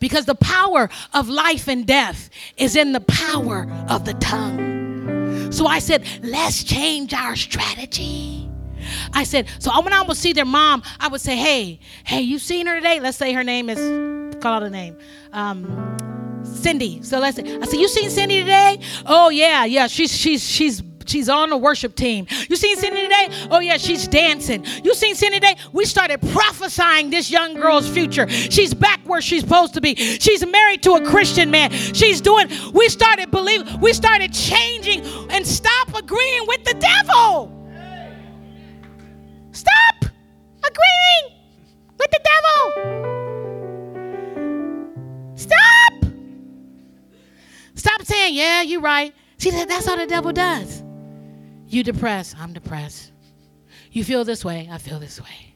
Because 0.00 0.24
the 0.24 0.34
power 0.34 0.90
of 1.12 1.28
life 1.28 1.68
and 1.68 1.86
death 1.86 2.30
is 2.56 2.74
in 2.74 2.92
the 2.92 3.00
power 3.00 3.70
of 3.88 4.04
the 4.04 4.14
tongue. 4.14 5.52
So 5.52 5.66
I 5.66 5.78
said, 5.78 6.04
let's 6.22 6.64
change 6.64 7.14
our 7.14 7.36
strategy. 7.36 8.50
I 9.12 9.22
said, 9.22 9.46
so 9.60 9.80
when 9.80 9.92
I 9.92 10.02
would 10.02 10.16
see 10.16 10.32
their 10.32 10.44
mom, 10.44 10.82
I 10.98 11.08
would 11.08 11.20
say, 11.20 11.36
hey, 11.36 11.78
hey, 12.02 12.22
you 12.22 12.40
seen 12.40 12.66
her 12.66 12.74
today? 12.74 12.98
Let's 12.98 13.16
say 13.16 13.32
her 13.32 13.44
name 13.44 13.70
is, 13.70 13.78
call 14.42 14.54
out 14.54 14.62
a 14.64 14.70
name. 14.70 14.98
Um, 15.32 15.96
Cindy. 16.54 17.02
So 17.02 17.18
let's 17.18 17.36
say, 17.36 17.58
I 17.58 17.64
said, 17.64 17.78
you 17.78 17.88
seen 17.88 18.10
Cindy 18.10 18.40
today? 18.40 18.78
Oh 19.06 19.28
yeah, 19.28 19.64
yeah. 19.64 19.86
She's 19.86 20.16
she's 20.16 20.42
she's 20.42 20.82
she's 21.06 21.28
on 21.28 21.50
the 21.50 21.56
worship 21.56 21.94
team. 21.94 22.26
You 22.48 22.56
seen 22.56 22.76
Cindy 22.76 23.02
today? 23.02 23.28
Oh 23.50 23.60
yeah, 23.60 23.76
she's 23.76 24.08
dancing. 24.08 24.64
You 24.82 24.94
seen 24.94 25.14
Cindy 25.14 25.40
today? 25.40 25.56
We 25.72 25.84
started 25.84 26.20
prophesying 26.32 27.10
this 27.10 27.30
young 27.30 27.54
girl's 27.54 27.88
future. 27.88 28.28
She's 28.28 28.74
back 28.74 29.00
where 29.04 29.20
she's 29.20 29.42
supposed 29.42 29.74
to 29.74 29.80
be. 29.80 29.94
She's 29.94 30.46
married 30.46 30.82
to 30.84 30.92
a 30.92 31.04
Christian 31.04 31.50
man. 31.50 31.70
She's 31.70 32.20
doing. 32.20 32.48
We 32.72 32.88
started 32.88 33.30
believing. 33.30 33.80
We 33.80 33.92
started 33.92 34.32
changing 34.32 35.02
and 35.30 35.46
stop 35.46 35.94
agreeing 35.94 36.46
with 36.46 36.64
the 36.64 36.74
devil. 36.74 37.50
Stop 39.52 40.04
agreeing 40.62 41.38
with 41.98 42.10
the 42.10 42.20
devil. 42.22 43.23
Stop 47.74 48.02
saying, 48.02 48.34
yeah, 48.34 48.62
you're 48.62 48.80
right. 48.80 49.14
See, 49.38 49.50
that's 49.50 49.86
how 49.86 49.96
the 49.96 50.06
devil 50.06 50.32
does. 50.32 50.82
You 51.66 51.82
depressed, 51.82 52.36
I'm 52.38 52.52
depressed. 52.52 53.12
You 53.90 54.04
feel 54.04 54.24
this 54.24 54.44
way, 54.44 54.68
I 54.70 54.78
feel 54.78 54.98
this 54.98 55.20
way. 55.20 55.54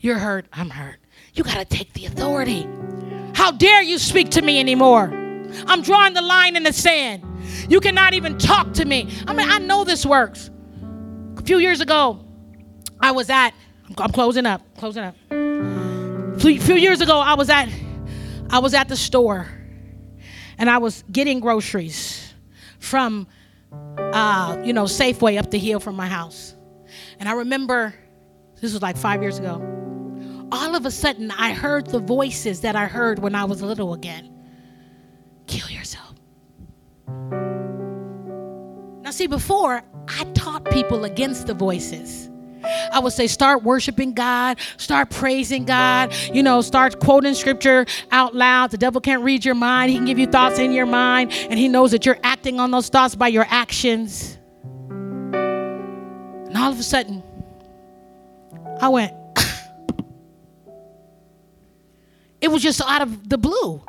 You're 0.00 0.18
hurt, 0.18 0.46
I'm 0.52 0.70
hurt. 0.70 0.98
You 1.34 1.44
got 1.44 1.58
to 1.58 1.64
take 1.64 1.92
the 1.92 2.06
authority. 2.06 2.66
How 3.34 3.50
dare 3.50 3.82
you 3.82 3.98
speak 3.98 4.30
to 4.30 4.42
me 4.42 4.58
anymore? 4.58 5.10
I'm 5.66 5.82
drawing 5.82 6.14
the 6.14 6.22
line 6.22 6.56
in 6.56 6.62
the 6.62 6.72
sand. 6.72 7.24
You 7.68 7.80
cannot 7.80 8.14
even 8.14 8.38
talk 8.38 8.72
to 8.74 8.84
me. 8.84 9.08
I 9.26 9.32
mean, 9.32 9.48
I 9.48 9.58
know 9.58 9.84
this 9.84 10.04
works. 10.04 10.50
A 11.36 11.42
few 11.42 11.58
years 11.58 11.80
ago, 11.80 12.24
I 13.00 13.12
was 13.12 13.30
at, 13.30 13.52
I'm 13.98 14.10
closing 14.12 14.46
up, 14.46 14.62
closing 14.76 15.04
up. 15.04 15.14
A 15.30 16.40
few 16.40 16.76
years 16.76 17.00
ago, 17.00 17.18
I 17.18 17.34
was 17.34 17.48
at, 17.50 17.68
I 18.50 18.58
was 18.58 18.74
at 18.74 18.88
the 18.88 18.96
store, 18.96 19.48
and 20.62 20.70
I 20.70 20.78
was 20.78 21.02
getting 21.10 21.40
groceries 21.40 22.34
from, 22.78 23.26
uh, 23.98 24.62
you 24.64 24.72
know, 24.72 24.84
Safeway 24.84 25.36
up 25.36 25.50
the 25.50 25.58
hill 25.58 25.80
from 25.80 25.96
my 25.96 26.06
house. 26.06 26.54
And 27.18 27.28
I 27.28 27.32
remember, 27.32 27.92
this 28.60 28.72
was 28.72 28.80
like 28.80 28.96
five 28.96 29.22
years 29.22 29.40
ago. 29.40 29.60
All 30.52 30.76
of 30.76 30.86
a 30.86 30.92
sudden, 30.92 31.32
I 31.32 31.52
heard 31.52 31.88
the 31.88 31.98
voices 31.98 32.60
that 32.60 32.76
I 32.76 32.86
heard 32.86 33.18
when 33.18 33.34
I 33.34 33.44
was 33.44 33.60
little 33.60 33.92
again. 33.92 34.32
Kill 35.48 35.68
yourself. 35.68 36.14
Now, 39.02 39.10
see, 39.10 39.26
before 39.26 39.82
I 40.06 40.24
taught 40.34 40.64
people 40.66 41.02
against 41.02 41.48
the 41.48 41.54
voices. 41.54 42.30
I 42.64 42.98
would 42.98 43.12
say 43.12 43.26
start 43.26 43.62
worshiping 43.62 44.12
God, 44.12 44.58
start 44.76 45.10
praising 45.10 45.64
God, 45.64 46.14
you 46.32 46.42
know, 46.42 46.60
start 46.60 47.00
quoting 47.00 47.34
scripture 47.34 47.86
out 48.10 48.34
loud. 48.34 48.70
The 48.70 48.78
devil 48.78 49.00
can't 49.00 49.22
read 49.22 49.44
your 49.44 49.54
mind. 49.54 49.90
He 49.90 49.96
can 49.96 50.06
give 50.06 50.18
you 50.18 50.26
thoughts 50.26 50.58
in 50.58 50.72
your 50.72 50.86
mind, 50.86 51.32
and 51.32 51.58
he 51.58 51.68
knows 51.68 51.90
that 51.92 52.06
you're 52.06 52.18
acting 52.22 52.60
on 52.60 52.70
those 52.70 52.88
thoughts 52.88 53.14
by 53.14 53.28
your 53.28 53.46
actions. 53.48 54.38
And 55.30 56.56
all 56.56 56.70
of 56.70 56.78
a 56.78 56.82
sudden, 56.82 57.22
I 58.80 58.88
went, 58.88 59.14
it 62.40 62.48
was 62.48 62.62
just 62.62 62.80
out 62.82 63.02
of 63.02 63.28
the 63.28 63.38
blue. 63.38 63.82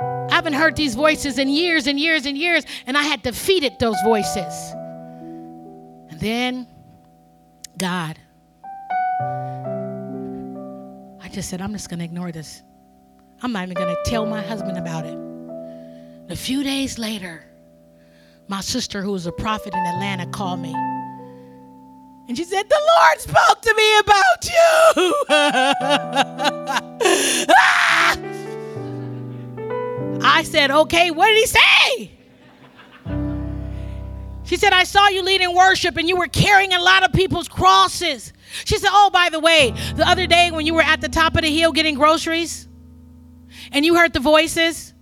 I 0.00 0.34
haven't 0.34 0.54
heard 0.54 0.76
these 0.76 0.94
voices 0.94 1.38
in 1.38 1.48
years 1.48 1.86
and 1.86 1.98
years 1.98 2.26
and 2.26 2.36
years, 2.36 2.64
and 2.86 2.98
I 2.98 3.02
had 3.02 3.22
defeated 3.22 3.78
those 3.78 3.96
voices. 4.04 4.54
And 6.10 6.20
then 6.20 6.66
God, 7.78 8.18
I 11.20 11.28
just 11.30 11.48
said, 11.48 11.60
I'm 11.60 11.72
just 11.72 11.88
going 11.88 12.00
to 12.00 12.04
ignore 12.04 12.32
this. 12.32 12.60
I'm 13.40 13.52
not 13.52 13.62
even 13.62 13.74
going 13.74 13.94
to 13.94 14.02
tell 14.10 14.26
my 14.26 14.42
husband 14.42 14.76
about 14.76 15.06
it. 15.06 15.16
A 16.28 16.34
few 16.34 16.64
days 16.64 16.98
later, 16.98 17.44
my 18.48 18.62
sister, 18.62 19.00
who 19.00 19.12
was 19.12 19.26
a 19.26 19.32
prophet 19.32 19.74
in 19.74 19.78
Atlanta, 19.78 20.26
called 20.26 20.58
me. 20.58 20.74
And 22.28 22.36
she 22.36 22.42
said, 22.42 22.68
The 22.68 22.80
Lord 22.96 23.20
spoke 23.20 23.62
to 23.62 23.72
me 23.74 23.98
about 24.00 24.44
you. 24.44 25.14
ah! 27.50 28.18
I 30.20 30.42
said, 30.42 30.72
Okay, 30.72 31.12
what 31.12 31.28
did 31.28 31.36
he 31.36 31.46
say? 31.46 32.17
She 34.48 34.56
said, 34.56 34.72
I 34.72 34.84
saw 34.84 35.08
you 35.08 35.22
leading 35.22 35.54
worship 35.54 35.98
and 35.98 36.08
you 36.08 36.16
were 36.16 36.26
carrying 36.26 36.72
a 36.72 36.80
lot 36.80 37.04
of 37.04 37.12
people's 37.12 37.48
crosses. 37.48 38.32
She 38.64 38.78
said, 38.78 38.88
Oh, 38.90 39.10
by 39.12 39.28
the 39.28 39.38
way, 39.38 39.74
the 39.94 40.08
other 40.08 40.26
day 40.26 40.50
when 40.50 40.64
you 40.64 40.72
were 40.72 40.80
at 40.80 41.02
the 41.02 41.08
top 41.10 41.36
of 41.36 41.42
the 41.42 41.50
hill 41.54 41.70
getting 41.70 41.94
groceries 41.94 42.66
and 43.72 43.84
you 43.84 43.94
heard 43.94 44.14
the 44.14 44.20
voices. 44.20 44.94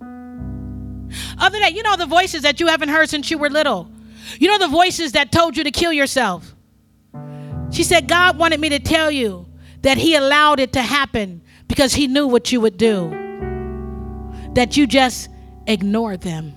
Other 0.00 1.58
that, 1.58 1.74
you 1.74 1.82
know 1.82 1.96
the 1.96 2.06
voices 2.06 2.42
that 2.42 2.60
you 2.60 2.68
haven't 2.68 2.88
heard 2.88 3.10
since 3.10 3.30
you 3.30 3.36
were 3.36 3.50
little. 3.50 3.90
You 4.40 4.48
know 4.48 4.56
the 4.56 4.68
voices 4.68 5.12
that 5.12 5.30
told 5.30 5.54
you 5.54 5.64
to 5.64 5.70
kill 5.70 5.92
yourself. 5.92 6.54
She 7.72 7.82
said, 7.82 8.08
God 8.08 8.38
wanted 8.38 8.58
me 8.58 8.70
to 8.70 8.78
tell 8.78 9.10
you 9.10 9.48
that 9.82 9.98
He 9.98 10.14
allowed 10.14 10.60
it 10.60 10.72
to 10.72 10.80
happen 10.80 11.42
because 11.68 11.92
He 11.92 12.06
knew 12.06 12.26
what 12.26 12.50
you 12.50 12.62
would 12.62 12.78
do, 12.78 13.10
that 14.54 14.78
you 14.78 14.86
just 14.86 15.28
ignored 15.66 16.22
them. 16.22 16.54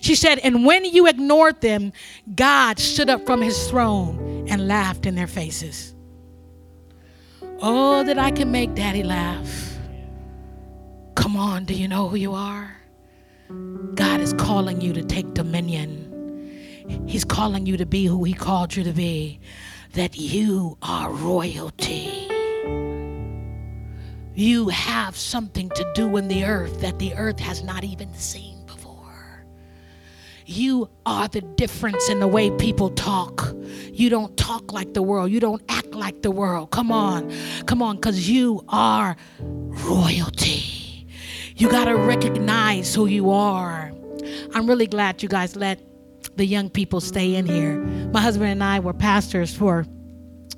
She 0.00 0.14
said, 0.14 0.38
and 0.38 0.64
when 0.64 0.84
you 0.84 1.06
ignored 1.06 1.60
them, 1.60 1.92
God 2.34 2.78
stood 2.78 3.10
up 3.10 3.26
from 3.26 3.40
his 3.40 3.68
throne 3.68 4.46
and 4.48 4.68
laughed 4.68 5.06
in 5.06 5.14
their 5.14 5.26
faces. 5.26 5.94
Oh, 7.60 8.02
that 8.04 8.18
I 8.18 8.30
can 8.30 8.50
make 8.50 8.74
daddy 8.74 9.02
laugh. 9.02 9.78
Come 11.14 11.36
on, 11.36 11.64
do 11.64 11.74
you 11.74 11.88
know 11.88 12.08
who 12.08 12.16
you 12.16 12.32
are? 12.32 12.76
God 13.94 14.20
is 14.20 14.32
calling 14.32 14.80
you 14.80 14.92
to 14.94 15.02
take 15.02 15.34
dominion. 15.34 16.08
He's 17.06 17.24
calling 17.24 17.66
you 17.66 17.76
to 17.76 17.86
be 17.86 18.06
who 18.06 18.24
he 18.24 18.32
called 18.32 18.74
you 18.74 18.82
to 18.84 18.92
be, 18.92 19.40
that 19.92 20.16
you 20.16 20.76
are 20.82 21.10
royalty. 21.12 22.28
You 24.34 24.68
have 24.70 25.16
something 25.16 25.68
to 25.70 25.92
do 25.94 26.16
in 26.16 26.28
the 26.28 26.44
earth 26.44 26.80
that 26.80 26.98
the 26.98 27.14
earth 27.14 27.38
has 27.38 27.62
not 27.62 27.84
even 27.84 28.12
seen. 28.14 28.51
You 30.52 30.90
are 31.06 31.28
the 31.28 31.40
difference 31.40 32.10
in 32.10 32.20
the 32.20 32.28
way 32.28 32.50
people 32.50 32.90
talk. 32.90 33.54
You 33.90 34.10
don't 34.10 34.36
talk 34.36 34.70
like 34.70 34.92
the 34.92 35.02
world. 35.02 35.30
You 35.30 35.40
don't 35.40 35.62
act 35.70 35.94
like 35.94 36.20
the 36.20 36.30
world. 36.30 36.70
Come 36.70 36.92
on. 36.92 37.32
Come 37.64 37.80
on, 37.80 37.96
because 37.96 38.28
you 38.28 38.62
are 38.68 39.16
royalty. 39.40 41.08
You 41.56 41.70
got 41.70 41.86
to 41.86 41.96
recognize 41.96 42.94
who 42.94 43.06
you 43.06 43.30
are. 43.30 43.92
I'm 44.54 44.66
really 44.66 44.86
glad 44.86 45.22
you 45.22 45.28
guys 45.30 45.56
let 45.56 45.80
the 46.36 46.44
young 46.44 46.68
people 46.68 47.00
stay 47.00 47.34
in 47.34 47.46
here. 47.46 47.78
My 48.12 48.20
husband 48.20 48.50
and 48.50 48.62
I 48.62 48.80
were 48.80 48.92
pastors 48.92 49.54
for 49.54 49.86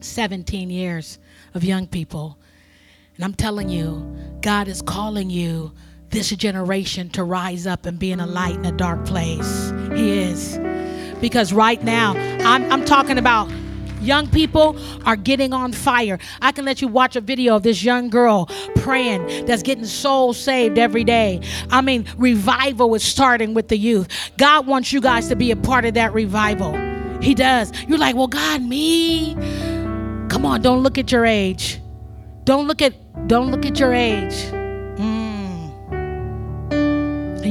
17 0.00 0.70
years 0.70 1.20
of 1.54 1.62
young 1.62 1.86
people. 1.86 2.36
And 3.14 3.24
I'm 3.24 3.34
telling 3.34 3.68
you, 3.68 4.12
God 4.40 4.66
is 4.66 4.82
calling 4.82 5.30
you 5.30 5.72
this 6.14 6.30
generation 6.30 7.10
to 7.10 7.24
rise 7.24 7.66
up 7.66 7.86
and 7.86 7.98
be 7.98 8.12
in 8.12 8.20
a 8.20 8.26
light 8.26 8.54
in 8.54 8.64
a 8.64 8.72
dark 8.72 9.04
place. 9.04 9.72
He 9.94 10.20
is. 10.20 10.58
Because 11.20 11.52
right 11.52 11.82
now, 11.82 12.14
I'm, 12.44 12.70
I'm 12.70 12.84
talking 12.84 13.18
about 13.18 13.50
young 14.00 14.28
people 14.28 14.78
are 15.06 15.16
getting 15.16 15.52
on 15.52 15.72
fire. 15.72 16.20
I 16.40 16.52
can 16.52 16.64
let 16.64 16.80
you 16.80 16.86
watch 16.86 17.16
a 17.16 17.20
video 17.20 17.56
of 17.56 17.64
this 17.64 17.82
young 17.82 18.10
girl 18.10 18.46
praying 18.76 19.46
that's 19.46 19.64
getting 19.64 19.86
souls 19.86 20.38
saved 20.38 20.78
every 20.78 21.02
day. 21.02 21.40
I 21.70 21.80
mean, 21.80 22.06
revival 22.16 22.94
is 22.94 23.02
starting 23.02 23.52
with 23.52 23.68
the 23.68 23.76
youth. 23.76 24.08
God 24.36 24.68
wants 24.68 24.92
you 24.92 25.00
guys 25.00 25.28
to 25.28 25.36
be 25.36 25.50
a 25.50 25.56
part 25.56 25.84
of 25.84 25.94
that 25.94 26.14
revival. 26.14 26.74
He 27.20 27.34
does. 27.34 27.72
You're 27.88 27.98
like, 27.98 28.14
well, 28.14 28.28
God, 28.28 28.62
me. 28.62 29.34
Come 30.28 30.46
on, 30.46 30.62
don't 30.62 30.84
look 30.84 30.96
at 30.96 31.10
your 31.10 31.26
age. 31.26 31.80
Don't 32.44 32.68
look 32.68 32.82
at 32.82 32.94
don't 33.26 33.50
look 33.50 33.64
at 33.66 33.80
your 33.80 33.94
age. 33.94 34.53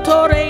Rondoro 0.00 0.49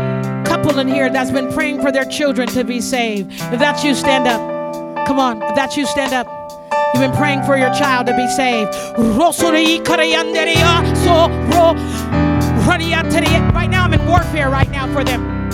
couple 0.61 0.79
in 0.79 0.87
here 0.87 1.09
that's 1.09 1.31
been 1.31 1.51
praying 1.51 1.81
for 1.81 1.91
their 1.91 2.05
children 2.05 2.47
to 2.47 2.63
be 2.63 2.79
saved, 2.79 3.31
if 3.31 3.59
that's 3.59 3.83
you, 3.83 3.95
stand 3.95 4.27
up. 4.27 5.07
Come 5.07 5.19
on, 5.19 5.41
if 5.41 5.55
that's 5.55 5.75
you, 5.75 5.87
stand 5.87 6.13
up. 6.13 6.27
You've 6.93 7.01
been 7.01 7.17
praying 7.17 7.43
for 7.43 7.57
your 7.57 7.73
child 7.73 8.05
to 8.07 8.15
be 8.15 8.27
saved. 8.27 8.71
Right 13.55 13.69
now, 13.69 13.85
I'm 13.85 13.93
in 13.93 14.05
warfare 14.05 14.51
right 14.51 14.69
now 14.69 14.85
for 14.93 15.03
them. 15.03 15.49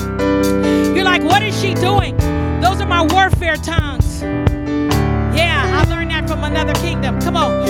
You're 0.94 1.06
like, 1.06 1.24
what 1.24 1.42
is 1.42 1.58
she 1.60 1.74
doing? 1.74 2.18
Those 2.60 2.82
are 2.82 2.88
my 2.88 3.06
warfare 3.06 3.56
tongues. 3.56 4.22
Yeah, 4.22 5.82
I 5.82 5.90
learned 5.90 6.12
that 6.12 6.28
from 6.28 6.44
another 6.44 6.74
kingdom. 6.82 7.22
Come 7.22 7.38
on. 7.38 7.68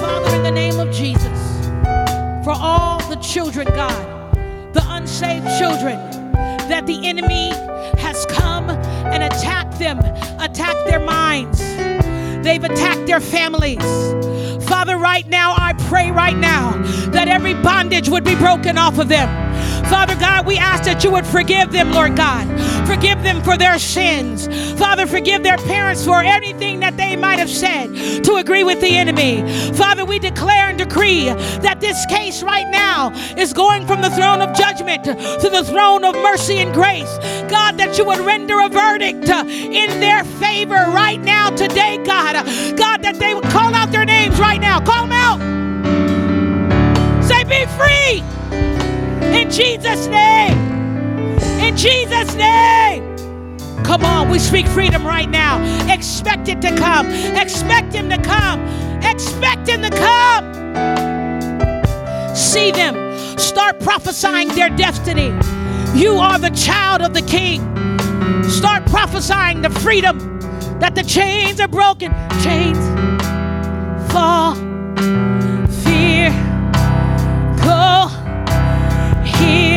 Father, 0.00 0.36
in 0.36 0.42
the 0.42 0.50
name 0.50 0.78
of 0.80 0.90
Jesus, 0.92 1.66
for 2.44 2.52
all 2.52 2.98
the 3.08 3.16
children, 3.16 3.66
God, 3.68 4.34
the 4.72 4.82
unsaved 4.88 5.46
children, 5.58 5.96
that 6.68 6.86
the 6.86 7.06
enemy 7.06 7.50
has 7.98 8.26
come 8.26 8.70
and 8.70 9.22
attacked 9.22 9.78
them, 9.78 9.98
attacked 10.40 10.86
their 10.86 11.00
minds. 11.00 11.60
They've 12.44 12.62
attacked 12.62 13.06
their 13.06 13.20
families. 13.20 13.82
Father, 14.66 14.96
right 14.96 15.26
now, 15.28 15.54
I 15.56 15.74
pray 15.88 16.10
right 16.10 16.36
now 16.36 16.72
that 17.10 17.28
every 17.28 17.54
bondage 17.54 18.08
would 18.08 18.24
be 18.24 18.34
broken 18.34 18.78
off 18.78 18.98
of 18.98 19.08
them. 19.08 19.28
Father 19.88 20.16
God, 20.16 20.46
we 20.46 20.58
ask 20.58 20.84
that 20.84 21.04
you 21.04 21.10
would 21.12 21.26
forgive 21.26 21.72
them, 21.72 21.92
Lord 21.92 22.16
God. 22.16 22.46
Forgive 22.86 23.22
them 23.22 23.42
for 23.42 23.56
their 23.56 23.78
sins. 23.78 24.46
Father, 24.78 25.06
forgive 25.06 25.42
their 25.42 25.58
parents 25.58 26.04
for 26.04 26.22
anything 26.22 26.80
that 26.80 26.96
they 26.96 27.16
might 27.16 27.38
have 27.38 27.50
said 27.50 27.94
to 28.24 28.36
agree 28.36 28.64
with 28.64 28.80
the 28.80 28.96
enemy. 28.96 29.42
Father, 29.72 30.04
we 30.04 30.18
declare 30.18 30.68
and 30.68 30.78
decree 30.78 31.26
that 31.26 31.80
this 31.80 32.04
case 32.06 32.42
right 32.42 32.68
now 32.70 33.12
is 33.36 33.52
going 33.52 33.86
from 33.86 34.02
the 34.02 34.10
throne 34.10 34.40
of 34.40 34.56
judgment 34.56 35.04
to 35.04 35.14
the 35.50 35.64
throne 35.64 36.04
of 36.04 36.14
mercy 36.14 36.58
and 36.58 36.74
grace. 36.74 37.18
God, 37.48 37.76
that 37.78 37.96
you 37.98 38.04
would 38.04 38.20
render 38.20 38.60
a 38.60 38.68
verdict 38.68 39.28
in 39.28 40.00
their 40.00 40.24
favor 40.24 40.74
right 40.74 41.20
now, 41.20 41.50
today, 41.50 41.98
God. 42.04 42.34
God, 42.76 43.02
that 43.02 43.16
they 43.18 43.34
would 43.34 43.44
call 43.44 43.74
out 43.74 43.90
their 43.90 44.04
names 44.04 44.38
right 44.38 44.60
now. 44.60 44.80
Call 44.80 45.06
them 45.06 45.12
out. 45.12 45.40
Say, 47.24 47.44
be 47.44 47.66
free. 47.76 48.85
In 49.46 49.52
Jesus' 49.52 50.08
name. 50.08 50.58
In 51.60 51.76
Jesus' 51.76 52.34
name. 52.34 53.16
Come 53.84 54.04
on, 54.04 54.28
we 54.28 54.40
speak 54.40 54.66
freedom 54.66 55.06
right 55.06 55.30
now. 55.30 55.62
Expect 55.88 56.48
it 56.48 56.60
to 56.62 56.74
come. 56.74 57.06
Expect 57.06 57.92
him 57.92 58.10
to 58.10 58.20
come. 58.22 58.60
Expect 59.04 59.68
him 59.68 59.82
to 59.82 59.90
come. 59.90 60.44
See 62.34 62.72
them. 62.72 63.16
Start 63.38 63.78
prophesying 63.78 64.48
their 64.48 64.68
destiny. 64.68 65.32
You 65.94 66.16
are 66.16 66.40
the 66.40 66.50
child 66.50 67.02
of 67.02 67.14
the 67.14 67.22
king. 67.22 67.60
Start 68.50 68.84
prophesying 68.86 69.62
the 69.62 69.70
freedom 69.70 70.40
that 70.80 70.96
the 70.96 71.04
chains 71.04 71.60
are 71.60 71.68
broken. 71.68 72.12
Chains 72.42 72.78
fall. 74.10 74.56
Here 79.38 79.75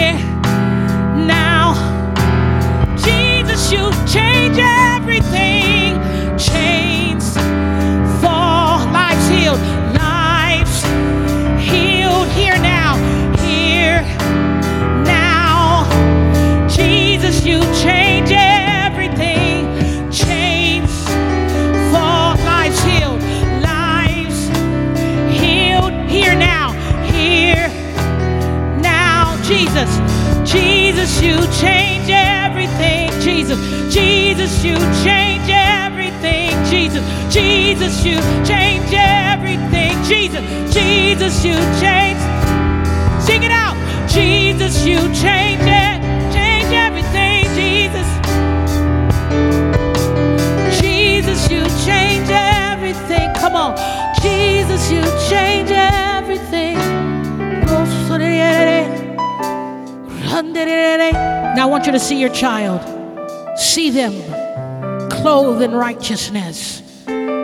Jesus, 31.10 31.22
you 31.24 31.60
change 31.60 32.10
everything. 32.10 33.10
Jesus, 33.22 33.60
Jesus, 33.94 34.64
you 34.64 34.76
change 35.04 35.50
everything. 35.50 36.52
Jesus, 36.70 37.04
Jesus, 37.34 38.06
you 38.06 38.16
change 38.46 38.94
everything. 38.94 39.92
Jesus, 40.04 40.44
Jesus, 40.74 41.44
you 41.44 41.56
change. 41.82 42.20
Sing 43.24 43.44
it 43.44 43.52
out. 43.52 43.76
Jesus, 44.08 44.86
you 44.86 45.00
change 45.14 45.62
it. 45.62 46.00
Change 46.32 46.72
everything, 46.74 47.46
Jesus. 47.56 48.08
Jesus, 50.80 51.50
you 51.50 51.64
change 51.86 52.30
everything. 52.30 53.34
Come 53.36 53.56
on. 53.56 53.76
Jesus, 54.22 54.92
you 54.92 55.02
change 55.28 55.72
everything. 55.72 56.79
Now 60.54 61.64
I 61.64 61.66
want 61.66 61.86
you 61.86 61.92
to 61.92 62.00
see 62.00 62.20
your 62.20 62.30
child. 62.30 62.80
See 63.60 63.90
them 63.90 64.14
clothed 65.10 65.62
in 65.62 65.72
righteousness. 65.72 66.82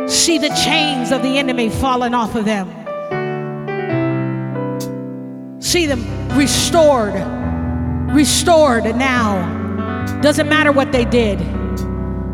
See 0.07 0.37
the 0.37 0.49
chains 0.63 1.11
of 1.11 1.23
the 1.23 1.37
enemy 1.37 1.69
falling 1.69 2.13
off 2.13 2.35
of 2.35 2.45
them. 2.45 2.69
See 5.61 5.85
them 5.85 6.05
restored. 6.37 7.15
Restored 8.13 8.83
now. 8.95 10.21
Doesn't 10.21 10.47
matter 10.47 10.71
what 10.71 10.91
they 10.91 11.05
did. 11.05 11.39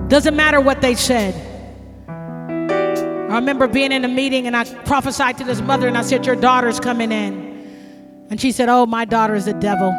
Doesn't 0.09 0.35
matter 0.35 0.59
what 0.59 0.81
they 0.81 0.95
said. 0.95 1.33
I 2.07 3.35
remember 3.35 3.67
being 3.67 3.93
in 3.93 4.03
a 4.03 4.09
meeting 4.09 4.45
and 4.45 4.57
I 4.57 4.65
prophesied 4.83 5.37
to 5.37 5.45
this 5.45 5.61
mother 5.61 5.87
and 5.87 5.97
I 5.97 6.01
said, 6.01 6.25
Your 6.25 6.35
daughter's 6.35 6.79
coming 6.79 7.11
in. 7.11 8.27
And 8.29 8.39
she 8.39 8.51
said, 8.51 8.67
Oh, 8.67 8.85
my 8.85 9.05
daughter 9.05 9.35
is 9.35 9.45
the 9.45 9.53
devil. 9.53 9.91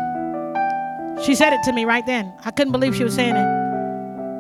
She 1.21 1.35
said 1.35 1.53
it 1.53 1.63
to 1.65 1.73
me 1.73 1.85
right 1.85 2.05
then. 2.07 2.33
I 2.45 2.51
couldn't 2.51 2.73
believe 2.73 2.97
she 2.97 3.05
was 3.05 3.15
saying 3.15 3.37
it. 3.37 3.63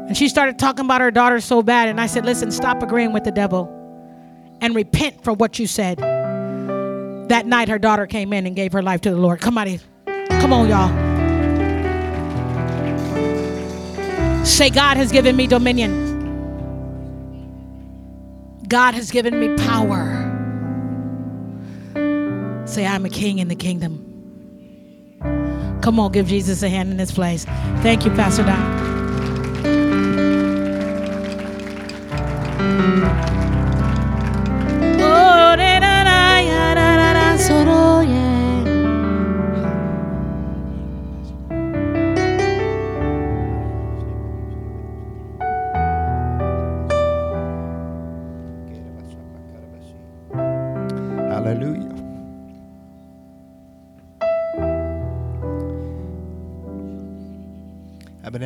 And 0.08 0.16
she 0.16 0.28
started 0.28 0.58
talking 0.58 0.84
about 0.84 1.00
her 1.00 1.10
daughter 1.10 1.40
so 1.40 1.62
bad. 1.62 1.88
And 1.88 2.00
I 2.00 2.06
said, 2.06 2.24
Listen, 2.24 2.50
stop 2.50 2.82
agreeing 2.82 3.12
with 3.12 3.24
the 3.24 3.30
devil 3.30 3.68
and 4.60 4.74
repent 4.74 5.22
for 5.22 5.32
what 5.32 5.58
you 5.58 5.66
said. 5.66 5.98
That 7.28 7.46
night, 7.46 7.68
her 7.68 7.78
daughter 7.78 8.06
came 8.06 8.32
in 8.32 8.46
and 8.46 8.54
gave 8.56 8.72
her 8.72 8.82
life 8.82 9.00
to 9.02 9.10
the 9.10 9.16
Lord. 9.16 9.40
Come 9.40 9.58
on, 9.58 9.78
come 10.28 10.52
on, 10.52 10.68
y'all. 10.68 11.12
Say, 14.44 14.70
God 14.70 14.96
has 14.96 15.12
given 15.12 15.36
me 15.36 15.46
dominion. 15.46 16.10
God 18.68 18.94
has 18.94 19.10
given 19.10 19.38
me 19.38 19.56
power. 19.56 20.28
Say, 22.66 22.86
I'm 22.86 23.04
a 23.04 23.10
king 23.10 23.38
in 23.38 23.48
the 23.48 23.54
kingdom. 23.54 24.11
Come 25.82 25.98
on, 25.98 26.12
give 26.12 26.28
Jesus 26.28 26.62
a 26.62 26.68
hand 26.68 26.90
in 26.92 26.96
this 26.96 27.10
place. 27.10 27.44
Thank 27.82 28.04
you, 28.04 28.12
Pastor 28.12 28.44
Don. 28.44 28.82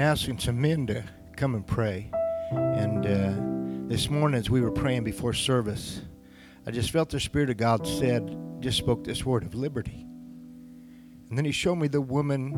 Asking 0.06 0.38
some 0.38 0.60
men 0.60 0.86
to 0.86 1.02
come 1.34 1.56
and 1.56 1.66
pray. 1.66 2.08
And 2.52 3.04
uh, 3.04 3.88
this 3.88 4.08
morning, 4.08 4.38
as 4.38 4.48
we 4.48 4.60
were 4.60 4.70
praying 4.70 5.02
before 5.02 5.32
service, 5.32 6.00
I 6.64 6.70
just 6.70 6.92
felt 6.92 7.10
the 7.10 7.18
Spirit 7.18 7.50
of 7.50 7.56
God 7.56 7.84
said, 7.84 8.38
just 8.60 8.78
spoke 8.78 9.02
this 9.02 9.26
word 9.26 9.42
of 9.42 9.56
liberty. 9.56 10.06
And 11.28 11.36
then 11.36 11.44
He 11.44 11.50
showed 11.50 11.74
me 11.74 11.88
the 11.88 12.00
woman 12.00 12.52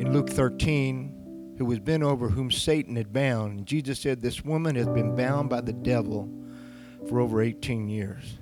in 0.00 0.12
Luke 0.12 0.30
13 0.30 1.54
who 1.58 1.64
was 1.64 1.78
bent 1.78 2.02
over, 2.02 2.28
whom 2.28 2.50
Satan 2.50 2.96
had 2.96 3.12
bound. 3.12 3.58
And 3.58 3.66
Jesus 3.66 4.00
said, 4.00 4.20
This 4.20 4.44
woman 4.44 4.74
has 4.74 4.88
been 4.88 5.14
bound 5.14 5.48
by 5.48 5.60
the 5.60 5.72
devil 5.72 6.28
for 7.08 7.20
over 7.20 7.40
18 7.40 7.88
years. 7.88 8.36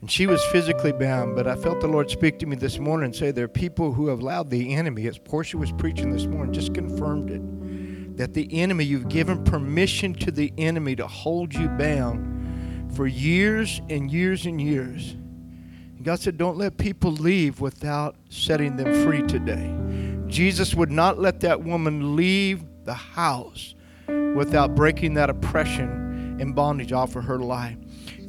And 0.00 0.10
she 0.10 0.26
was 0.26 0.42
physically 0.46 0.92
bound, 0.92 1.36
but 1.36 1.46
I 1.46 1.56
felt 1.56 1.80
the 1.80 1.88
Lord 1.88 2.10
speak 2.10 2.38
to 2.38 2.46
me 2.46 2.56
this 2.56 2.78
morning 2.78 3.06
and 3.06 3.16
say 3.16 3.30
there 3.30 3.44
are 3.44 3.48
people 3.48 3.92
who 3.92 4.08
have 4.08 4.20
allowed 4.20 4.48
the 4.48 4.74
enemy, 4.74 5.06
as 5.06 5.18
Portia 5.18 5.58
was 5.58 5.72
preaching 5.72 6.10
this 6.10 6.26
morning, 6.26 6.54
just 6.54 6.72
confirmed 6.72 7.30
it, 7.30 8.16
that 8.16 8.32
the 8.32 8.48
enemy, 8.58 8.84
you've 8.84 9.08
given 9.08 9.44
permission 9.44 10.14
to 10.14 10.30
the 10.30 10.52
enemy 10.56 10.96
to 10.96 11.06
hold 11.06 11.52
you 11.54 11.68
bound 11.68 12.94
for 12.96 13.06
years 13.06 13.82
and 13.90 14.10
years 14.10 14.46
and 14.46 14.60
years. 14.60 15.12
And 15.12 16.04
God 16.04 16.18
said, 16.18 16.38
Don't 16.38 16.56
let 16.56 16.78
people 16.78 17.12
leave 17.12 17.60
without 17.60 18.16
setting 18.30 18.76
them 18.76 19.04
free 19.04 19.22
today. 19.22 19.76
Jesus 20.28 20.74
would 20.74 20.90
not 20.90 21.18
let 21.18 21.40
that 21.40 21.62
woman 21.62 22.16
leave 22.16 22.64
the 22.84 22.94
house 22.94 23.74
without 24.34 24.74
breaking 24.74 25.14
that 25.14 25.28
oppression 25.28 26.38
and 26.40 26.54
bondage 26.54 26.92
off 26.92 27.16
of 27.16 27.24
her 27.24 27.38
life. 27.38 27.76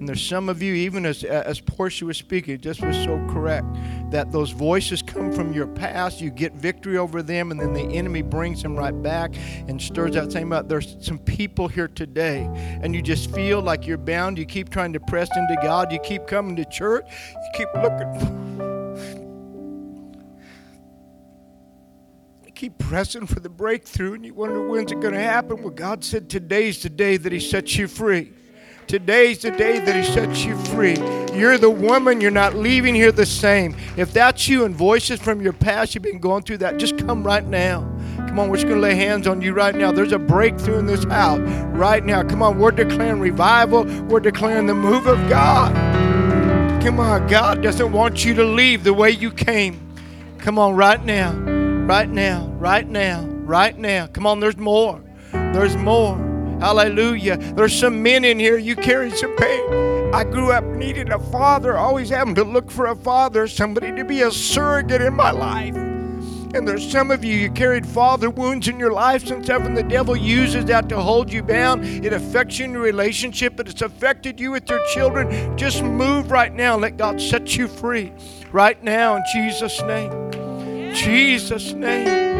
And 0.02 0.08
there's 0.08 0.26
some 0.26 0.50
of 0.50 0.64
you, 0.64 0.74
even 0.74 1.06
as, 1.06 1.24
as 1.24 1.62
Portia 1.62 2.06
was 2.06 2.18
speaking, 2.18 2.60
just 2.60 2.84
was 2.84 2.96
so 3.04 3.24
correct 3.30 3.68
that 4.10 4.32
those 4.32 4.50
voices 4.50 5.04
come 5.04 5.32
from 5.32 5.54
your 5.54 5.68
past. 5.68 6.20
You 6.20 6.32
get 6.32 6.54
victory 6.54 6.98
over 6.98 7.22
them, 7.22 7.52
and 7.52 7.60
then 7.60 7.72
the 7.72 7.84
enemy 7.84 8.24
brings 8.24 8.64
them 8.64 8.76
right 8.76 9.00
back 9.04 9.36
and 9.68 9.80
stirs 9.80 10.16
that 10.16 10.32
same 10.32 10.54
up. 10.54 10.68
There's 10.68 10.98
some 11.02 11.20
people 11.20 11.68
here 11.68 11.88
today, 11.88 12.50
and 12.82 12.96
you 12.96 13.04
just 13.04 13.30
feel 13.30 13.62
like 13.62 13.86
you're 13.86 14.00
bound. 14.00 14.40
You 14.40 14.46
keep 14.48 14.70
trying 14.70 14.92
to 14.94 15.00
press 15.00 15.30
into 15.38 15.56
God. 15.62 15.92
You 15.92 16.00
keep 16.00 16.26
coming 16.26 16.56
to 16.56 16.66
church. 16.66 17.06
You 17.36 17.50
keep 17.54 17.68
looking. 17.76 18.58
You 22.44 22.52
keep 22.56 22.76
pressing 22.80 23.28
for 23.28 23.40
the 23.40 23.50
breakthrough 23.50 24.16
and 24.16 24.26
you 24.26 24.34
wonder 24.34 24.68
when's 24.68 24.92
it 24.92 25.00
going 25.00 25.14
to 25.14 25.20
happen. 25.20 25.62
Well, 25.62 25.70
God 25.70 26.04
said 26.04 26.28
today's 26.28 26.82
the 26.82 26.90
day 26.90 27.18
that 27.18 27.32
He 27.32 27.40
sets 27.40 27.78
you 27.78 27.88
free. 27.88 28.34
Today's 28.92 29.40
the 29.40 29.52
day 29.52 29.80
that 29.80 29.96
He 29.96 30.04
sets 30.04 30.44
you 30.44 30.54
free. 30.66 30.98
You're 31.34 31.58
the 31.58 31.70
woman, 31.70 32.20
you're 32.20 32.30
not 32.30 32.56
leaving 32.56 32.94
here 32.94 33.14
the 33.14 33.26
same. 33.26 33.74
If 33.96 34.12
that's 34.12 34.50
you 34.50 34.66
and 34.66 34.76
voices 34.76 35.18
from 35.22 35.40
your 35.40 35.54
past, 35.54 35.96
you've 35.96 36.04
been 36.04 36.20
going 36.20 36.44
through 36.44 36.58
that, 36.58 36.76
just 36.76 36.98
come 36.98 37.24
right 37.24 37.46
now. 37.46 37.90
Come 38.18 38.38
on, 38.38 38.50
we're 38.50 38.58
just 38.58 38.68
going 38.68 38.82
to 38.82 38.86
lay 38.86 38.96
hands 38.96 39.28
on 39.28 39.42
you 39.42 39.54
right 39.54 39.74
now. 39.74 39.94
There's 39.94 40.12
a 40.12 40.20
breakthrough 40.20 40.78
in 40.78 40.88
this 40.88 41.06
house 41.06 41.40
right 41.70 42.04
now. 42.04 42.22
Come 42.24 42.44
on, 42.44 42.60
we're 42.60 42.72
declaring 42.72 43.22
revival, 43.22 43.86
we're 44.10 44.20
declaring 44.20 44.66
the 44.66 44.76
move 44.76 45.08
of 45.08 45.18
God. 45.30 45.74
Come 46.84 47.00
on, 47.00 47.28
God 47.28 47.64
doesn't 47.64 47.94
want 47.94 48.26
you 48.26 48.34
to 48.34 48.44
leave 48.44 48.84
the 48.84 48.94
way 48.94 49.10
you 49.10 49.32
came. 49.32 49.80
Come 50.38 50.60
on, 50.60 50.76
right 50.76 51.02
now, 51.02 51.32
right 51.32 52.10
now, 52.10 52.48
right 52.60 52.90
now, 52.90 53.24
right 53.24 53.78
now. 53.78 54.08
Come 54.08 54.28
on, 54.28 54.42
there's 54.42 54.58
more. 54.58 55.02
There's 55.32 55.78
more. 55.78 56.31
Hallelujah. 56.62 57.38
There's 57.38 57.78
some 57.78 58.04
men 58.04 58.24
in 58.24 58.38
here, 58.38 58.56
you 58.56 58.76
carry 58.76 59.10
some 59.10 59.36
pain. 59.36 60.14
I 60.14 60.24
grew 60.24 60.52
up 60.52 60.64
needing 60.64 61.12
a 61.12 61.18
father, 61.18 61.76
always 61.76 62.10
having 62.10 62.36
to 62.36 62.44
look 62.44 62.70
for 62.70 62.86
a 62.86 62.96
father, 62.96 63.48
somebody 63.48 63.96
to 63.96 64.06
be 64.06 64.22
a 64.22 64.30
surrogate 64.30 65.02
in 65.02 65.16
my 65.16 65.32
life. 65.32 65.76
And 66.54 66.68
there's 66.68 66.88
some 66.88 67.10
of 67.10 67.24
you, 67.24 67.34
you 67.34 67.50
carried 67.50 67.88
father 67.88 68.30
wounds 68.30 68.68
in 68.68 68.78
your 68.78 68.92
life 68.92 69.26
since 69.26 69.50
ever. 69.50 69.74
The 69.74 69.82
devil 69.82 70.16
uses 70.16 70.66
that 70.66 70.88
to 70.90 71.00
hold 71.00 71.34
you 71.34 71.42
down. 71.42 71.84
It 71.84 72.14
affects 72.14 72.60
you 72.60 72.66
in 72.66 72.74
your 72.74 72.84
relationship, 72.84 73.56
but 73.56 73.68
it's 73.68 73.82
affected 73.82 74.40
you 74.40 74.52
with 74.52 74.70
your 74.70 74.86
children. 74.94 75.58
Just 75.58 75.82
move 75.82 76.30
right 76.30 76.54
now. 76.54 76.78
Let 76.78 76.98
God 76.98 77.20
set 77.20 77.58
you 77.58 77.68
free 77.68 78.14
right 78.52 78.84
now 78.84 79.16
in 79.16 79.24
Jesus' 79.34 79.82
name. 79.82 80.94
Jesus' 80.94 81.74
name. 81.74 82.32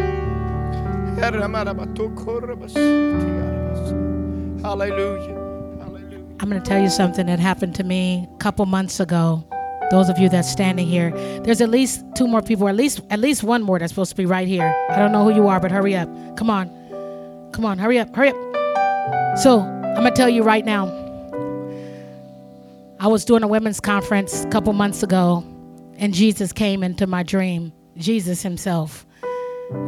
Hallelujah. 4.62 5.34
Hallelujah. 5.80 6.18
I'm 6.40 6.48
going 6.48 6.62
to 6.62 6.68
tell 6.68 6.80
you 6.80 6.88
something 6.88 7.26
that 7.26 7.38
happened 7.40 7.74
to 7.76 7.84
me 7.84 8.28
a 8.32 8.38
couple 8.38 8.64
months 8.66 9.00
ago. 9.00 9.44
Those 9.90 10.08
of 10.08 10.18
you 10.18 10.28
that's 10.28 10.50
standing 10.50 10.86
here, 10.86 11.10
there's 11.42 11.60
at 11.60 11.68
least 11.68 12.04
two 12.16 12.26
more 12.26 12.40
people, 12.40 12.68
at 12.68 12.76
least 12.76 13.00
at 13.10 13.18
least 13.18 13.42
one 13.42 13.62
more 13.62 13.78
that's 13.78 13.92
supposed 13.92 14.10
to 14.10 14.16
be 14.16 14.24
right 14.24 14.48
here. 14.48 14.74
I 14.88 14.96
don't 14.96 15.12
know 15.12 15.24
who 15.24 15.34
you 15.34 15.48
are, 15.48 15.60
but 15.60 15.70
hurry 15.70 15.94
up. 15.94 16.08
Come 16.36 16.48
on. 16.48 16.70
Come 17.52 17.66
on, 17.66 17.78
hurry 17.78 17.98
up. 17.98 18.14
Hurry 18.16 18.30
up. 18.30 19.38
So, 19.38 19.60
I'm 19.60 19.96
going 19.96 20.04
to 20.04 20.16
tell 20.16 20.28
you 20.28 20.42
right 20.42 20.64
now. 20.64 20.86
I 23.00 23.08
was 23.08 23.24
doing 23.24 23.42
a 23.42 23.48
women's 23.48 23.80
conference 23.80 24.44
a 24.44 24.48
couple 24.48 24.72
months 24.72 25.02
ago, 25.02 25.44
and 25.96 26.14
Jesus 26.14 26.52
came 26.52 26.82
into 26.82 27.06
my 27.06 27.22
dream. 27.22 27.72
Jesus 27.96 28.42
himself. 28.42 29.04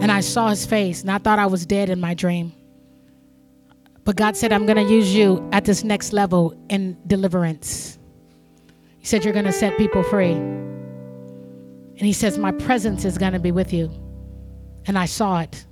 And 0.01 0.11
I 0.11 0.21
saw 0.21 0.51
his 0.51 0.67
face, 0.67 1.01
and 1.01 1.11
I 1.11 1.19
thought 1.19 1.39
I 1.39 1.47
was 1.47 1.65
dead 1.65 1.89
in 1.89 2.01
my 2.01 2.13
dream. 2.15 2.53
But 4.05 4.17
God 4.17 4.37
said, 4.37 4.53
I'm 4.53 4.67
going 4.67 4.77
to 4.77 4.93
use 4.93 5.15
you 5.15 5.49
at 5.53 5.65
this 5.65 5.83
next 5.83 6.13
level 6.13 6.55
in 6.69 6.97
deliverance. 7.07 7.99
He 8.99 9.07
said, 9.07 9.25
You're 9.25 9.33
going 9.33 9.47
to 9.47 9.53
set 9.53 9.77
people 9.79 10.03
free. 10.03 10.33
And 10.33 12.01
He 12.01 12.13
says, 12.13 12.39
My 12.39 12.53
presence 12.53 13.05
is 13.05 13.17
going 13.17 13.33
to 13.33 13.39
be 13.39 13.51
with 13.51 13.73
you. 13.73 13.91
And 14.87 14.99
I 14.99 15.07
saw 15.07 15.41
it. 15.41 15.65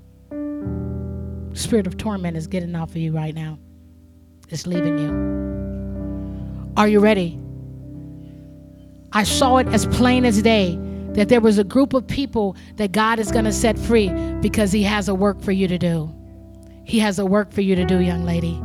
Spirit 1.55 1.87
of 1.87 1.99
torment 1.99 2.37
is 2.37 2.47
getting 2.47 2.74
off 2.74 2.91
of 2.91 2.97
you 2.97 3.12
right 3.12 3.35
now, 3.35 3.59
it's 4.49 4.66
leaving 4.66 4.99
you. 4.99 6.72
Are 6.76 6.89
you 6.89 7.01
ready? 7.01 7.39
I 9.12 9.24
saw 9.24 9.59
it 9.59 9.66
as 9.68 9.87
plain 9.89 10.24
as 10.24 10.41
day 10.41 10.78
that 11.12 11.28
there 11.28 11.43
was 11.43 11.59
a 11.59 11.64
group 11.64 11.93
of 11.93 12.07
people 12.07 12.57
that 12.76 12.93
God 12.93 13.18
is 13.18 13.30
going 13.30 13.45
to 13.45 13.53
set 13.53 13.78
free 13.78 14.09
because 14.41 14.72
He 14.72 14.83
has 14.85 15.09
a 15.09 15.14
work 15.14 15.43
for 15.43 15.53
you 15.53 15.68
to 15.68 15.76
do. 15.76 16.11
He 16.85 16.99
has 16.99 17.18
a 17.18 17.26
work 17.26 17.53
for 17.53 17.61
you 17.61 17.74
to 17.76 17.85
do, 17.85 18.01
young 18.01 18.24
lady. 18.24 18.61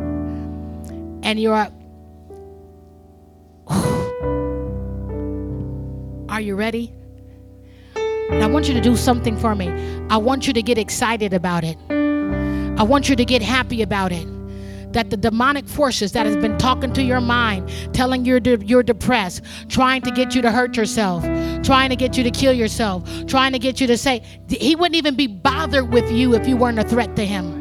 And 1.24 1.40
you're 1.40 1.56
Are 6.30 6.42
you 6.42 6.56
ready? 6.56 6.94
And 8.30 8.44
I 8.44 8.48
want 8.48 8.68
you 8.68 8.74
to 8.74 8.82
do 8.82 8.96
something 8.96 9.38
for 9.38 9.56
me. 9.56 9.70
I 10.10 10.18
want 10.18 10.48
you 10.48 10.54
to 10.54 10.62
get 10.62 10.78
excited 10.78 11.34
about 11.34 11.64
it. 11.64 11.78
I 11.90 12.84
want 12.84 13.10
you 13.10 13.16
to 13.16 13.26
get 13.26 13.42
happy 13.42 13.82
about 13.82 14.12
it. 14.12 14.28
That 14.94 15.10
the 15.10 15.18
demonic 15.18 15.68
forces 15.68 16.12
that 16.12 16.26
has 16.26 16.36
been 16.38 16.58
talking 16.58 16.94
to 16.94 17.04
your 17.04 17.22
mind, 17.22 17.70
telling 17.94 18.26
you 18.26 18.40
de- 18.40 18.66
you're 18.66 18.84
depressed, 18.84 19.44
trying 19.70 20.02
to 20.04 20.12
get 20.12 20.36
you 20.36 20.42
to 20.42 20.52
hurt 20.52 20.78
yourself, 20.78 21.24
trying 21.64 21.90
to 21.90 21.96
get 21.96 22.18
you 22.18 22.24
to 22.24 22.32
kill 22.32 22.54
yourself, 22.54 23.04
trying 23.28 23.52
to 23.54 23.60
get 23.60 23.82
you 23.82 23.88
to 23.88 23.98
say, 23.98 24.22
he 24.50 24.76
wouldn't 24.76 24.96
even 24.96 25.16
be 25.16 25.28
bothered 25.28 25.92
with 25.92 26.10
you 26.12 26.36
if 26.36 26.48
you 26.48 26.56
weren't 26.56 26.80
a 26.80 26.84
threat 26.84 27.16
to 27.16 27.26
him. 27.26 27.57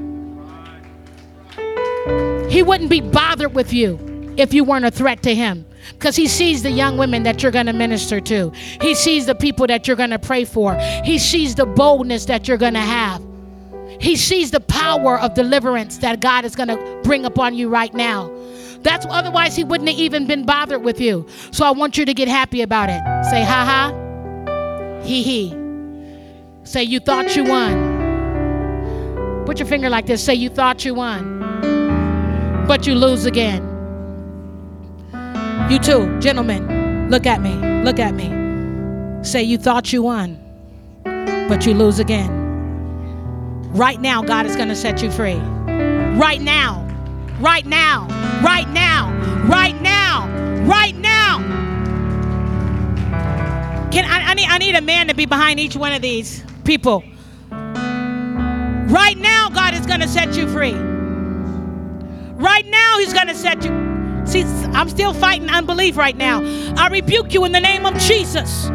He 2.49 2.63
wouldn't 2.63 2.91
be 2.91 3.01
bothered 3.01 3.55
with 3.55 3.73
you 3.73 4.35
if 4.37 4.53
you 4.55 4.65
weren't 4.65 4.85
a 4.85 4.91
threat 4.91 5.23
to 5.25 5.35
him 5.35 5.65
because 5.93 6.17
he 6.17 6.27
sees 6.27 6.63
the 6.63 6.71
young 6.71 6.97
women 6.97 7.23
that 7.25 7.43
you're 7.43 7.53
going 7.53 7.67
to 7.67 7.73
minister 7.73 8.21
to. 8.21 8.51
He 8.81 8.95
sees 8.95 9.27
the 9.27 9.35
people 9.35 9.67
that 9.67 9.87
you're 9.87 9.97
going 9.97 10.11
to 10.11 10.19
pray 10.19 10.45
for. 10.45 10.75
He 11.05 11.19
sees 11.19 11.55
the 11.55 11.67
boldness 11.67 12.27
that 12.27 12.49
you're 12.49 12.57
going 12.57 12.75
to 12.75 12.81
have. 12.81 13.23
He 14.01 14.17
sees 14.17 14.51
the 14.51 14.61
power 14.61 15.19
of 15.19 15.35
deliverance 15.35 15.99
that 15.99 16.21
God 16.21 16.45
is 16.45 16.55
going 16.55 16.69
to 16.69 17.01
bring 17.03 17.25
upon 17.25 17.55
you 17.55 17.69
right 17.69 17.93
now. 17.95 18.31
That's 18.81 19.07
otherwise 19.09 19.57
he 19.57 19.65
wouldn't 19.65 19.89
have 19.89 19.99
even 19.99 20.27
been 20.27 20.45
bothered 20.45 20.83
with 20.83 21.01
you. 21.01 21.27
So 21.51 21.65
I 21.65 21.71
want 21.71 21.97
you 21.97 22.05
to 22.05 22.15
get 22.15 22.29
happy 22.29 22.63
about 22.63 22.91
it. 22.91 23.01
Say 23.31 23.43
ha 23.43 23.65
ha. 23.65 25.03
He 25.03 25.23
he. 25.23 25.51
Say 26.65 26.83
you 26.83 27.01
thought 27.01 27.35
you 27.35 27.45
won. 27.45 27.97
Put 29.47 29.59
your 29.59 29.69
finger 29.69 29.89
like 29.89 30.07
this. 30.07 30.23
Say 30.23 30.35
you 30.35 30.51
thought 30.51 30.85
you 30.85 30.95
won. 30.95 31.36
But 32.67 32.87
you 32.87 32.95
lose 32.95 33.27
again. 33.27 33.63
You 35.71 35.79
too, 35.79 36.19
gentlemen. 36.21 37.09
Look 37.11 37.27
at 37.27 37.41
me. 37.41 37.55
Look 37.85 38.01
at 38.01 38.15
me. 38.15 39.25
Say 39.25 39.43
you 39.43 39.59
thought 39.59 39.93
you 39.93 40.03
won. 40.03 40.39
But 41.05 41.65
you 41.65 41.75
lose 41.75 42.01
again. 42.01 42.31
Right 43.73 44.01
now, 44.01 44.23
God 44.23 44.47
is 44.47 44.57
going 44.57 44.69
to 44.69 44.77
set 44.77 45.03
you 45.03 45.11
free. 45.11 45.37
Right 45.37 46.41
now. 46.41 46.83
Right 47.41 47.67
now. 47.67 48.09
Right 48.43 48.69
now. 48.71 49.13
Right 49.45 49.81
now. 49.81 50.27
Right 50.65 50.97
now. 50.97 51.39
Can 53.93 54.05
I, 54.05 54.31
I 54.31 54.35
need 54.35 54.47
I 54.49 54.59
need 54.59 54.75
a 54.75 54.81
man 54.81 55.09
to 55.09 55.15
be 55.15 55.27
behind 55.27 55.61
each 55.61 55.77
one 55.77 55.93
of 55.93 56.03
these 56.03 56.45
people. 56.65 57.05
Right 57.51 59.17
now, 59.17 59.51
God 59.51 59.75
is 59.75 59.87
going 59.87 60.01
to 60.01 60.09
set 60.09 60.37
you 60.37 60.49
free. 60.49 60.96
Right 62.37 62.67
now, 62.67 62.99
He's 62.99 63.13
going 63.13 63.29
to 63.29 63.35
set 63.35 63.65
you. 63.65 63.87
See, 64.27 64.43
I'm 64.73 64.89
still 64.89 65.15
fighting 65.15 65.49
unbelief 65.49 65.97
right 65.97 66.17
now. 66.17 66.43
I 66.77 66.89
rebuke 66.89 67.33
you 67.33 67.45
in 67.45 67.53
the 67.53 67.61
name 67.61 67.87
of 67.87 67.95
Jesus. 67.97 68.67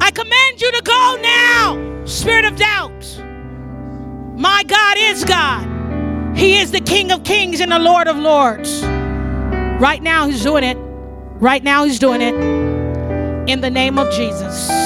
I 0.00 0.10
command 0.14 0.60
you 0.60 0.72
to 0.72 0.82
go 0.82 1.18
now, 1.20 2.04
spirit 2.06 2.44
of 2.44 2.56
doubt. 2.56 3.22
My 4.36 4.62
God 4.64 4.96
is 4.98 5.24
God. 5.24 6.36
He 6.36 6.58
is 6.58 6.70
the 6.70 6.80
King 6.80 7.12
of 7.12 7.24
kings 7.24 7.60
and 7.60 7.70
the 7.70 7.78
Lord 7.78 8.08
of 8.08 8.16
lords. 8.16 8.82
Right 8.82 10.02
now, 10.02 10.26
He's 10.26 10.42
doing 10.42 10.64
it. 10.64 10.78
Right 11.40 11.62
now, 11.62 11.84
He's 11.84 11.98
doing 11.98 12.22
it. 12.22 12.34
In 13.50 13.60
the 13.60 13.70
name 13.70 13.98
of 13.98 14.10
Jesus. 14.12 14.79